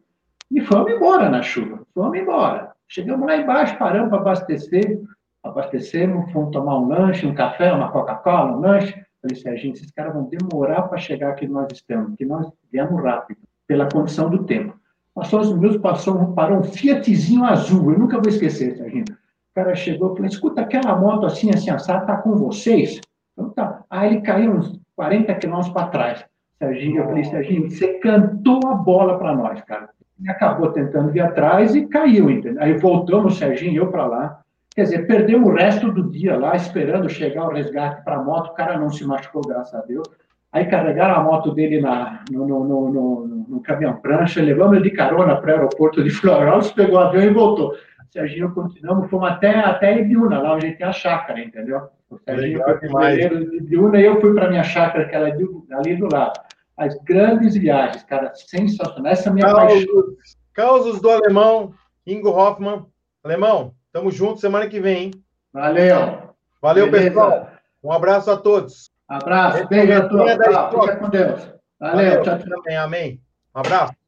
e 0.50 0.60
fomos 0.60 0.90
embora 0.90 1.28
na 1.28 1.42
chuva. 1.42 1.84
Fomos 1.92 2.18
embora. 2.18 2.72
Chegamos 2.88 3.26
lá 3.26 3.36
embaixo, 3.36 3.76
paramos 3.78 4.08
para 4.08 4.20
abastecer. 4.20 5.00
Abastecemos, 5.42 6.30
fomos 6.32 6.52
tomar 6.52 6.78
um 6.78 6.88
lanche, 6.88 7.26
um 7.26 7.34
café, 7.34 7.72
uma 7.72 7.90
Coca-Cola, 7.90 8.56
um 8.56 8.60
lanche. 8.60 8.94
Falei, 9.20 9.36
Serginho, 9.36 9.74
esses 9.74 9.90
caras 9.90 10.14
vão 10.14 10.24
demorar 10.24 10.82
para 10.82 10.98
chegar 10.98 11.30
aqui 11.30 11.46
nós 11.46 11.66
estamos, 11.72 12.08
porque 12.08 12.24
nós 12.24 12.50
viemos 12.72 13.02
rápido, 13.02 13.40
pela 13.66 13.88
condição 13.88 14.30
do 14.30 14.44
tempo. 14.44 14.78
Passou 15.14 15.40
uns 15.40 15.52
minutos, 15.52 15.78
passou, 15.78 16.32
parou 16.32 16.58
um 16.58 16.62
Fiatzinho 16.62 17.44
azul, 17.44 17.92
eu 17.92 17.98
nunca 17.98 18.18
vou 18.18 18.28
esquecer, 18.28 18.76
Serginho. 18.76 19.04
O 19.50 19.54
cara 19.54 19.74
chegou 19.74 20.12
e 20.12 20.16
falou, 20.16 20.26
escuta, 20.26 20.60
aquela 20.60 20.96
moto 20.96 21.26
assim, 21.26 21.50
assim, 21.50 21.70
assada, 21.70 22.02
está 22.02 22.16
com 22.18 22.36
vocês? 22.36 23.00
Então 23.32 23.50
tá. 23.50 23.82
Aí 23.90 24.14
ele 24.14 24.20
caiu 24.22 24.52
uns 24.52 24.80
40 24.94 25.34
quilômetros 25.34 25.72
para 25.72 25.88
trás. 25.88 26.24
Serginho, 26.58 26.98
eu 26.98 27.06
falei, 27.06 27.24
Serginho, 27.24 27.70
você 27.70 27.94
cantou 27.94 28.60
a 28.68 28.74
bola 28.74 29.18
para 29.18 29.34
nós, 29.34 29.60
cara. 29.62 29.88
E 30.22 30.30
acabou 30.30 30.70
tentando 30.70 31.10
vir 31.10 31.20
atrás 31.20 31.74
e 31.74 31.86
caiu, 31.86 32.30
entendeu? 32.30 32.62
Aí 32.62 32.74
voltamos, 32.74 33.38
Serginho 33.38 33.72
e 33.72 33.76
eu 33.76 33.90
para 33.90 34.06
lá. 34.06 34.40
Quer 34.74 34.82
dizer, 34.82 35.06
perdeu 35.06 35.42
o 35.42 35.52
resto 35.52 35.90
do 35.90 36.10
dia 36.10 36.38
lá, 36.38 36.54
esperando 36.54 37.08
chegar 37.08 37.46
o 37.46 37.52
resgate 37.52 38.04
para 38.04 38.16
a 38.16 38.22
moto. 38.22 38.50
O 38.50 38.54
cara 38.54 38.78
não 38.78 38.90
se 38.90 39.04
machucou, 39.04 39.42
graças 39.42 39.74
a 39.74 39.84
Deus. 39.84 40.06
Aí 40.52 40.66
carregaram 40.66 41.14
a 41.14 41.22
moto 41.24 41.52
dele 41.52 41.80
na, 41.80 42.24
no, 42.30 42.46
no, 42.46 42.64
no, 42.64 42.90
no, 42.90 43.26
no 43.48 43.60
caminhão 43.60 43.96
prancha, 43.96 44.42
levamos 44.42 44.76
ele 44.76 44.90
de 44.90 44.96
carona 44.96 45.36
para 45.36 45.50
o 45.50 45.54
aeroporto 45.54 46.02
de 46.02 46.10
Florianópolis, 46.10 46.72
pegou 46.72 46.96
o 46.96 46.98
avião 46.98 47.22
e 47.22 47.32
voltou. 47.32 47.72
Serginho, 48.10 48.52
continuamos, 48.52 49.08
fomos 49.08 49.30
até, 49.30 49.54
até 49.58 49.98
Ibiúna, 49.98 50.40
lá 50.42 50.54
onde 50.54 50.72
tem 50.72 50.86
a 50.86 50.92
chácara, 50.92 51.40
entendeu? 51.40 51.88
O 52.10 52.18
Serginho 52.18 52.58
Legal, 52.58 52.78
foi 52.80 53.28
de 53.28 53.56
Ibiúna 53.58 54.00
e 54.00 54.04
eu 54.04 54.20
fui 54.20 54.34
para 54.34 54.48
minha 54.50 54.64
chácara, 54.64 55.08
que 55.08 55.14
era 55.14 55.26
ali, 55.26 55.46
ali 55.70 55.96
do 55.96 56.12
lado 56.12 56.40
as 56.80 56.96
grandes 57.04 57.54
viagens, 57.54 58.02
cara, 58.04 58.32
sensacional. 58.34 59.12
Essa 59.12 59.28
é 59.28 59.30
a 59.30 59.34
minha 59.34 59.46
Causos, 59.54 59.84
paixão. 59.84 60.04
Causos 60.54 61.00
do 61.02 61.10
alemão, 61.10 61.74
Ingo 62.06 62.30
Hoffman. 62.30 62.86
Alemão, 63.22 63.74
tamo 63.92 64.10
junto 64.10 64.40
semana 64.40 64.66
que 64.66 64.80
vem, 64.80 65.04
hein? 65.04 65.10
Valeu. 65.52 66.34
Valeu, 66.62 66.90
Beleza. 66.90 67.10
pessoal. 67.10 67.50
Um 67.84 67.92
abraço 67.92 68.30
a 68.30 68.36
todos. 68.38 68.90
Abraço, 69.06 69.68
beijo 69.68 69.92
a 69.92 70.08
todos. 70.08 70.32
Fica 70.32 70.96
com 70.96 71.10
Deus. 71.10 71.52
Valeu, 71.78 72.22
Valeu. 72.22 72.22
tchau, 72.22 72.38
tchau. 72.38 72.78
Amém. 72.78 73.20
Um 73.54 73.60
abraço. 73.60 73.99